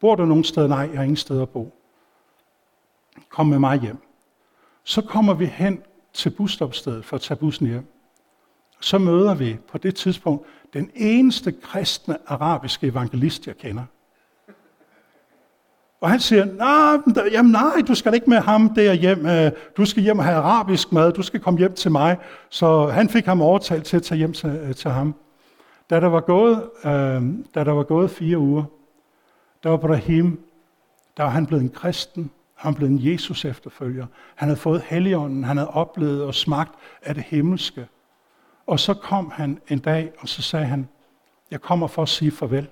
bor 0.00 0.14
du 0.14 0.24
nogen 0.24 0.44
sted? 0.44 0.68
Nej, 0.68 0.78
jeg 0.78 0.96
har 0.96 1.02
ingen 1.02 1.16
sted 1.16 1.42
at 1.42 1.48
bo. 1.48 1.74
Kom 3.28 3.46
med 3.46 3.58
mig 3.58 3.80
hjem. 3.80 3.98
Så 4.84 5.02
kommer 5.02 5.34
vi 5.34 5.46
hen 5.46 5.82
til 6.12 6.30
busstopstedet 6.30 7.04
for 7.04 7.16
at 7.16 7.20
tage 7.20 7.38
bussen 7.38 7.66
hjem. 7.66 7.91
Så 8.82 8.98
møder 8.98 9.34
vi 9.34 9.58
på 9.68 9.78
det 9.78 9.94
tidspunkt 9.94 10.46
den 10.74 10.90
eneste 10.94 11.52
kristne 11.52 12.16
arabiske 12.26 12.86
evangelist, 12.86 13.46
jeg 13.46 13.56
kender. 13.56 13.82
Og 16.00 16.10
han 16.10 16.20
siger, 16.20 16.44
nej, 16.44 17.26
jamen 17.32 17.52
nej, 17.52 17.82
du 17.88 17.94
skal 17.94 18.14
ikke 18.14 18.30
med 18.30 18.38
ham 18.38 18.74
der 18.74 18.92
hjem. 18.92 19.26
Øh, 19.26 19.52
du 19.76 19.84
skal 19.84 20.02
hjem 20.02 20.18
og 20.18 20.24
have 20.24 20.36
arabisk 20.36 20.92
mad. 20.92 21.12
Du 21.12 21.22
skal 21.22 21.40
komme 21.40 21.58
hjem 21.58 21.74
til 21.74 21.90
mig. 21.90 22.16
Så 22.48 22.86
han 22.86 23.08
fik 23.08 23.24
ham 23.24 23.42
overtalt 23.42 23.84
til 23.84 23.96
at 23.96 24.02
tage 24.02 24.18
hjem 24.18 24.32
til, 24.32 24.48
øh, 24.48 24.74
til 24.74 24.90
ham. 24.90 25.14
Da 25.90 26.00
der, 26.00 26.06
var 26.06 26.20
gået, 26.20 26.62
øh, 26.84 27.22
da 27.54 27.64
der 27.64 27.72
var 27.72 27.82
gået 27.82 28.10
fire 28.10 28.38
uger, 28.38 28.64
der 29.62 29.70
var 29.70 29.76
Brahim, 29.76 30.40
der 31.16 31.22
var 31.22 31.30
han 31.30 31.46
blevet 31.46 31.62
en 31.62 31.70
kristen. 31.70 32.30
Han 32.54 32.74
blev 32.74 32.88
en 32.88 32.98
Jesus 33.02 33.44
efterfølger. 33.44 34.06
Han 34.34 34.48
havde 34.48 34.60
fået 34.60 34.82
helligånden. 34.86 35.44
Han 35.44 35.56
havde 35.56 35.70
oplevet 35.70 36.24
og 36.24 36.34
smagt 36.34 36.74
af 37.02 37.14
det 37.14 37.24
himmelske. 37.24 37.86
Og 38.66 38.80
så 38.80 38.94
kom 38.94 39.30
han 39.30 39.60
en 39.68 39.78
dag, 39.78 40.12
og 40.18 40.28
så 40.28 40.42
sagde 40.42 40.66
han, 40.66 40.88
jeg 41.50 41.60
kommer 41.60 41.86
for 41.86 42.02
at 42.02 42.08
sige 42.08 42.30
farvel. 42.30 42.68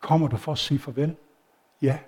Kommer 0.00 0.28
du 0.28 0.36
for 0.36 0.52
at 0.52 0.58
sige 0.58 0.78
farvel? 0.78 1.16
Ja. 1.82 1.98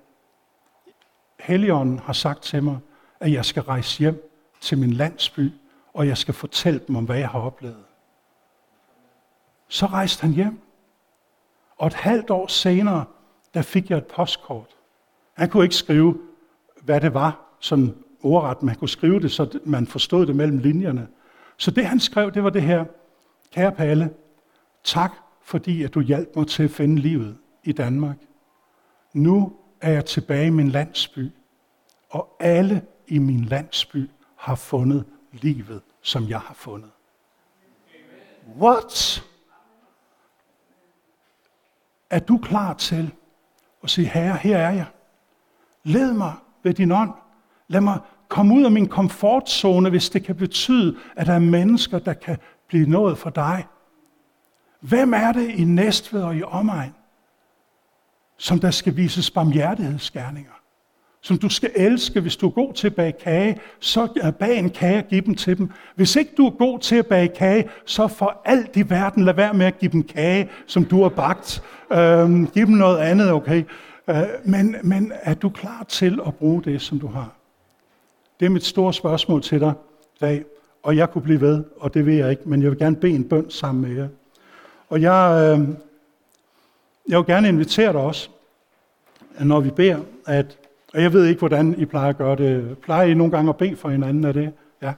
Helligånden 1.40 1.98
har 1.98 2.12
sagt 2.12 2.42
til 2.42 2.62
mig, 2.62 2.78
at 3.20 3.32
jeg 3.32 3.44
skal 3.44 3.62
rejse 3.62 3.98
hjem 3.98 4.30
til 4.60 4.78
min 4.78 4.92
landsby, 4.92 5.52
og 5.94 6.06
jeg 6.06 6.18
skal 6.18 6.34
fortælle 6.34 6.80
dem 6.88 6.96
om, 6.96 7.04
hvad 7.04 7.18
jeg 7.18 7.28
har 7.28 7.40
oplevet. 7.40 7.84
Så 9.68 9.86
rejste 9.86 10.22
han 10.22 10.32
hjem. 10.32 10.60
Og 11.76 11.86
et 11.86 11.94
halvt 11.94 12.30
år 12.30 12.46
senere, 12.46 13.04
der 13.54 13.62
fik 13.62 13.90
jeg 13.90 13.98
et 13.98 14.06
postkort. 14.06 14.76
Han 15.32 15.48
kunne 15.48 15.64
ikke 15.64 15.74
skrive, 15.74 16.18
hvad 16.82 17.00
det 17.00 17.14
var, 17.14 17.40
sådan 17.60 18.04
ordret, 18.22 18.62
Man 18.62 18.74
kunne 18.74 18.88
skrive 18.88 19.20
det, 19.20 19.32
så 19.32 19.60
man 19.64 19.86
forstod 19.86 20.26
det 20.26 20.36
mellem 20.36 20.58
linjerne. 20.58 21.08
Så 21.56 21.70
det 21.70 21.86
han 21.86 22.00
skrev, 22.00 22.32
det 22.32 22.44
var 22.44 22.50
det 22.50 22.62
her. 22.62 22.84
Kære 23.52 23.72
Palle, 23.72 24.14
tak 24.84 25.12
fordi 25.42 25.82
at 25.82 25.94
du 25.94 26.00
hjalp 26.00 26.36
mig 26.36 26.46
til 26.46 26.62
at 26.62 26.70
finde 26.70 26.96
livet 26.96 27.38
i 27.64 27.72
Danmark. 27.72 28.16
Nu 29.12 29.56
er 29.80 29.92
jeg 29.92 30.04
tilbage 30.04 30.46
i 30.46 30.50
min 30.50 30.68
landsby, 30.68 31.32
og 32.10 32.36
alle 32.40 32.82
i 33.06 33.18
min 33.18 33.44
landsby 33.44 34.10
har 34.36 34.54
fundet 34.54 35.04
livet 35.32 35.82
som 36.02 36.28
jeg 36.28 36.40
har 36.40 36.54
fundet. 36.54 36.90
What? 38.60 39.24
Er 42.10 42.18
du 42.18 42.38
klar 42.38 42.74
til 42.74 43.14
at 43.82 43.90
sige, 43.90 44.08
herre, 44.08 44.36
her 44.36 44.58
er 44.58 44.70
jeg. 44.70 44.86
Led 45.82 46.12
mig 46.12 46.34
ved 46.62 46.74
din 46.74 46.92
ånd. 46.92 47.12
Lad 47.68 47.80
mig 47.80 48.00
komme 48.34 48.54
ud 48.54 48.64
af 48.64 48.70
min 48.70 48.88
komfortzone, 48.88 49.90
hvis 49.90 50.10
det 50.10 50.24
kan 50.24 50.34
betyde, 50.34 50.96
at 51.16 51.26
der 51.26 51.32
er 51.32 51.38
mennesker, 51.38 51.98
der 51.98 52.12
kan 52.12 52.36
blive 52.68 52.88
nået 52.88 53.18
for 53.18 53.30
dig. 53.30 53.66
Hvem 54.80 55.14
er 55.14 55.32
det 55.32 55.50
i 55.50 55.64
Næstved 55.64 56.22
og 56.22 56.36
i 56.36 56.42
omegn, 56.42 56.94
som 58.38 58.58
der 58.58 58.70
skal 58.70 58.96
vises 58.96 59.30
barmhjertighedsgerninger? 59.30 60.50
Som 61.22 61.38
du 61.38 61.48
skal 61.48 61.70
elske, 61.76 62.20
hvis 62.20 62.36
du 62.36 62.46
er 62.46 62.50
god 62.50 62.74
til 62.74 62.86
at 62.86 62.94
bage 62.94 63.12
kage, 63.12 63.60
så 63.80 64.08
øh, 64.24 64.32
bag 64.32 64.58
en 64.58 64.70
kage 64.70 64.98
og 64.98 65.08
giv 65.08 65.22
dem 65.22 65.34
til 65.34 65.58
dem. 65.58 65.70
Hvis 65.96 66.16
ikke 66.16 66.30
du 66.36 66.46
er 66.46 66.50
god 66.50 66.78
til 66.78 66.96
at 66.96 67.06
bage 67.06 67.28
kage, 67.28 67.68
så 67.86 68.08
for 68.08 68.40
alt 68.44 68.76
i 68.76 68.90
verden 68.90 69.24
lad 69.24 69.34
være 69.34 69.54
med 69.54 69.66
at 69.66 69.78
give 69.78 69.92
dem 69.92 70.02
kage, 70.02 70.50
som 70.66 70.84
du 70.84 71.02
har 71.02 71.08
bagt. 71.08 71.62
Øhm, 71.92 72.46
giv 72.46 72.66
dem 72.66 72.74
noget 72.74 72.98
andet, 72.98 73.32
okay? 73.32 73.64
Øh, 74.08 74.16
men, 74.44 74.76
men 74.82 75.12
er 75.22 75.34
du 75.34 75.48
klar 75.48 75.84
til 75.88 76.20
at 76.26 76.34
bruge 76.34 76.62
det, 76.62 76.82
som 76.82 77.00
du 77.00 77.06
har? 77.06 77.43
Det 78.40 78.46
er 78.46 78.50
mit 78.50 78.64
store 78.64 78.92
spørgsmål 78.92 79.42
til 79.42 79.60
dig 79.60 79.72
i 80.14 80.18
dag. 80.20 80.44
Og 80.82 80.96
jeg 80.96 81.10
kunne 81.10 81.22
blive 81.22 81.40
ved, 81.40 81.64
og 81.76 81.94
det 81.94 82.06
vil 82.06 82.14
jeg 82.14 82.30
ikke, 82.30 82.42
men 82.46 82.62
jeg 82.62 82.70
vil 82.70 82.78
gerne 82.78 82.96
bede 82.96 83.12
en 83.12 83.28
bøn 83.28 83.50
sammen 83.50 83.88
med 83.88 83.96
jer. 83.96 84.08
Og 84.88 85.00
jeg, 85.00 85.56
øh, 85.58 85.68
jeg 87.08 87.18
vil 87.18 87.26
gerne 87.26 87.48
invitere 87.48 87.92
dig 87.92 88.00
også, 88.00 88.28
når 89.40 89.60
vi 89.60 89.70
beder, 89.70 89.98
at, 90.26 90.58
og 90.94 91.02
jeg 91.02 91.12
ved 91.12 91.26
ikke, 91.26 91.38
hvordan 91.38 91.74
I 91.78 91.84
plejer 91.84 92.08
at 92.08 92.18
gøre 92.18 92.36
det. 92.36 92.78
Plejer 92.78 93.06
I 93.06 93.14
nogle 93.14 93.30
gange 93.30 93.48
at 93.48 93.56
bede 93.56 93.76
for 93.76 93.88
hinanden 93.88 94.24
af 94.24 94.34
det? 94.34 94.52
Ja. 94.82 94.92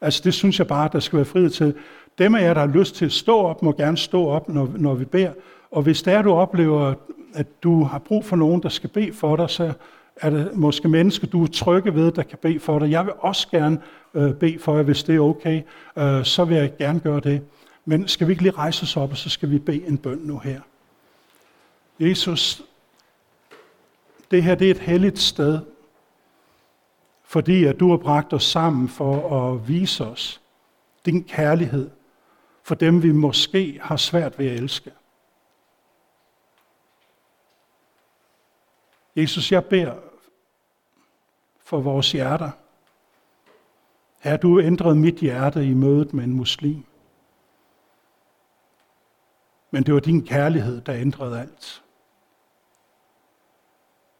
Altså 0.00 0.20
det 0.24 0.34
synes 0.34 0.58
jeg 0.58 0.66
bare, 0.66 0.88
der 0.92 1.00
skal 1.00 1.16
være 1.16 1.24
frihed 1.24 1.50
til. 1.50 1.74
Dem 2.18 2.34
af 2.34 2.42
jer, 2.42 2.54
der 2.54 2.60
har 2.60 2.68
lyst 2.68 2.94
til 2.94 3.04
at 3.04 3.12
stå 3.12 3.38
op, 3.38 3.62
må 3.62 3.72
gerne 3.72 3.96
stå 3.96 4.26
op, 4.26 4.48
når, 4.48 4.68
når 4.76 4.94
vi 4.94 5.04
beder. 5.04 5.32
Og 5.70 5.82
hvis 5.82 6.02
der 6.02 6.22
du 6.22 6.32
oplever, 6.32 6.94
at 7.34 7.46
du 7.62 7.82
har 7.82 7.98
brug 7.98 8.24
for 8.24 8.36
nogen, 8.36 8.62
der 8.62 8.68
skal 8.68 8.90
bede 8.90 9.12
for 9.12 9.36
dig, 9.36 9.50
så 9.50 9.72
er 10.20 10.30
der 10.30 10.54
måske 10.54 10.88
mennesker, 10.88 11.26
du 11.26 11.42
er 11.42 11.46
trygge 11.46 11.94
ved, 11.94 12.12
der 12.12 12.22
kan 12.22 12.38
bede 12.42 12.60
for 12.60 12.78
dig. 12.78 12.90
Jeg 12.90 13.06
vil 13.06 13.12
også 13.18 13.48
gerne 13.48 13.82
øh, 14.14 14.34
bede 14.34 14.58
for 14.58 14.76
jer, 14.76 14.82
hvis 14.82 15.02
det 15.02 15.16
er 15.16 15.20
okay. 15.20 15.62
Øh, 15.98 16.24
så 16.24 16.44
vil 16.44 16.56
jeg 16.56 16.76
gerne 16.76 17.00
gøre 17.00 17.20
det. 17.20 17.42
Men 17.84 18.08
skal 18.08 18.26
vi 18.26 18.32
ikke 18.32 18.42
lige 18.42 18.52
rejse 18.52 18.82
os 18.82 18.96
op, 18.96 19.10
og 19.10 19.16
så 19.16 19.30
skal 19.30 19.50
vi 19.50 19.58
bede 19.58 19.86
en 19.86 19.98
bøn 19.98 20.18
nu 20.18 20.38
her. 20.38 20.60
Jesus, 22.00 22.62
det 24.30 24.42
her 24.42 24.54
det 24.54 24.66
er 24.66 24.70
et 24.70 24.78
helligt 24.78 25.18
sted, 25.18 25.58
fordi 27.24 27.64
at 27.64 27.80
du 27.80 27.90
har 27.90 27.96
bragt 27.96 28.32
os 28.32 28.44
sammen 28.44 28.88
for 28.88 29.50
at 29.50 29.68
vise 29.68 30.06
os 30.06 30.40
din 31.06 31.24
kærlighed 31.24 31.90
for 32.62 32.74
dem, 32.74 33.02
vi 33.02 33.12
måske 33.12 33.80
har 33.82 33.96
svært 33.96 34.38
ved 34.38 34.46
at 34.46 34.56
elske. 34.56 34.90
Jesus, 39.16 39.52
jeg 39.52 39.64
beder 39.64 40.09
for 41.70 41.80
vores 41.80 42.12
hjerter. 42.12 42.50
Er 44.22 44.36
du 44.36 44.60
ændret 44.60 44.96
mit 44.96 45.14
hjerte 45.14 45.66
i 45.66 45.74
mødet 45.74 46.14
med 46.14 46.24
en 46.24 46.32
muslim. 46.32 46.84
Men 49.70 49.82
det 49.82 49.94
var 49.94 50.00
din 50.00 50.26
kærlighed, 50.26 50.80
der 50.80 50.94
ændrede 50.94 51.40
alt. 51.40 51.82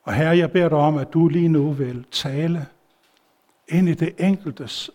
Og 0.03 0.15
herre, 0.15 0.37
jeg 0.37 0.53
beder 0.53 0.69
dig 0.69 0.79
om, 0.79 0.99
at 0.99 1.13
du 1.13 1.29
lige 1.29 1.49
nu 1.49 1.73
vil 1.73 2.05
tale 2.11 2.67
ind 3.69 3.89
i 3.89 3.95
det 3.95 4.15
enkeltes 4.19 4.91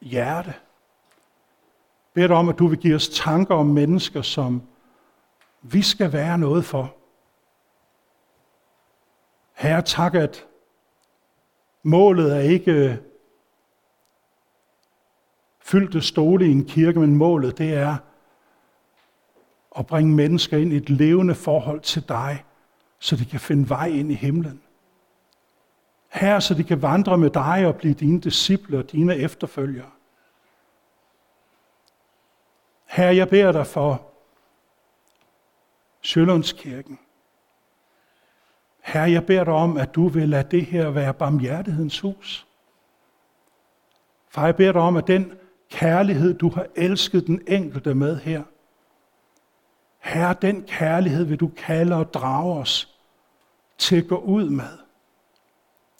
hjerte. 0.00 0.54
Bed 2.14 2.28
dig 2.28 2.36
om, 2.36 2.48
at 2.48 2.58
du 2.58 2.66
vil 2.66 2.78
give 2.78 2.94
os 2.94 3.08
tanker 3.08 3.54
om 3.54 3.66
mennesker, 3.66 4.22
som 4.22 4.62
vi 5.62 5.82
skal 5.82 6.12
være 6.12 6.38
noget 6.38 6.64
for. 6.64 6.94
Herre, 9.52 9.82
tak, 9.82 10.14
at 10.14 10.46
målet 11.82 12.36
er 12.36 12.40
ikke 12.40 12.72
øh, 12.72 12.96
fyldte 15.60 16.02
stole 16.02 16.46
i 16.46 16.50
en 16.50 16.64
kirke, 16.64 17.00
men 17.00 17.16
målet 17.16 17.58
det 17.58 17.74
er 17.74 17.96
at 19.78 19.86
bringe 19.86 20.14
mennesker 20.14 20.56
ind 20.56 20.72
i 20.72 20.76
et 20.76 20.90
levende 20.90 21.34
forhold 21.34 21.80
til 21.80 22.08
dig, 22.08 22.44
så 22.98 23.16
de 23.16 23.24
kan 23.24 23.40
finde 23.40 23.68
vej 23.68 23.86
ind 23.86 24.12
i 24.12 24.14
himlen. 24.14 24.62
Her, 26.08 26.40
så 26.40 26.54
de 26.54 26.64
kan 26.64 26.82
vandre 26.82 27.18
med 27.18 27.30
dig 27.30 27.66
og 27.66 27.76
blive 27.76 27.94
dine 27.94 28.20
disciple 28.20 28.78
og 28.78 28.92
dine 28.92 29.16
efterfølgere. 29.16 29.90
Her, 32.86 33.10
jeg 33.10 33.28
beder 33.28 33.52
dig 33.52 33.66
for 33.66 34.06
Sjølundskirken. 36.02 36.98
Herre, 38.80 39.10
jeg 39.10 39.26
beder 39.26 39.44
dig 39.44 39.54
om, 39.54 39.76
at 39.76 39.94
du 39.94 40.08
vil 40.08 40.28
lade 40.28 40.48
det 40.50 40.66
her 40.66 40.90
være 40.90 41.14
barmhjertighedens 41.14 42.00
hus. 42.00 42.46
Far, 44.28 44.44
jeg 44.44 44.56
beder 44.56 44.72
dig 44.72 44.82
om, 44.82 44.96
at 44.96 45.06
den 45.06 45.32
kærlighed, 45.70 46.34
du 46.34 46.50
har 46.50 46.66
elsket 46.76 47.26
den 47.26 47.42
enkelte 47.46 47.94
med 47.94 48.16
her, 48.16 48.42
Herre, 50.00 50.34
den 50.42 50.62
kærlighed 50.62 51.24
vil 51.24 51.40
du 51.40 51.48
kalde 51.56 51.96
og 51.96 52.14
drage 52.14 52.54
os 52.54 52.98
til 53.78 53.96
at 53.96 54.08
gå 54.08 54.16
ud 54.16 54.50
med 54.50 54.78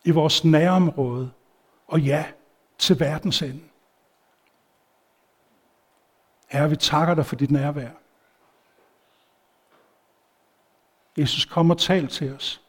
i 0.04 0.10
vores 0.10 0.44
nærområde, 0.44 1.30
og 1.86 2.00
ja, 2.00 2.26
til 2.78 3.00
verdens 3.00 3.42
ende. 3.42 3.60
Herre, 6.48 6.70
vi 6.70 6.76
takker 6.76 7.14
dig 7.14 7.26
for 7.26 7.36
dit 7.36 7.50
nærvær. 7.50 7.90
Jesus, 11.16 11.44
kom 11.44 11.70
og 11.70 11.78
tal 11.78 12.08
til 12.08 12.34
os. 12.34 12.62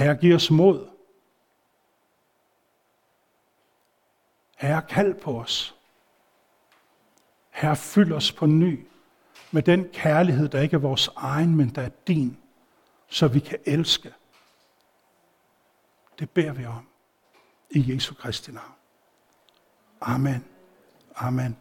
Herre, 0.00 0.16
giv 0.16 0.34
os 0.34 0.50
mod. 0.50 0.88
Herre, 4.56 4.82
kald 4.82 5.14
på 5.14 5.40
os. 5.40 5.76
Herre, 7.50 7.76
fyld 7.76 8.12
os 8.12 8.32
på 8.32 8.46
ny 8.46 8.86
med 9.50 9.62
den 9.62 9.88
kærlighed, 9.92 10.48
der 10.48 10.60
ikke 10.60 10.74
er 10.74 10.80
vores 10.80 11.10
egen, 11.16 11.56
men 11.56 11.68
der 11.68 11.82
er 11.82 11.90
din, 12.06 12.38
så 13.08 13.28
vi 13.28 13.40
kan 13.40 13.58
elske. 13.64 14.14
Det 16.18 16.30
beder 16.30 16.52
vi 16.52 16.66
om 16.66 16.88
i 17.70 17.94
Jesu 17.94 18.14
Kristi 18.14 18.52
navn. 18.52 18.74
Amen. 20.00 20.44
Amen. 21.16 21.56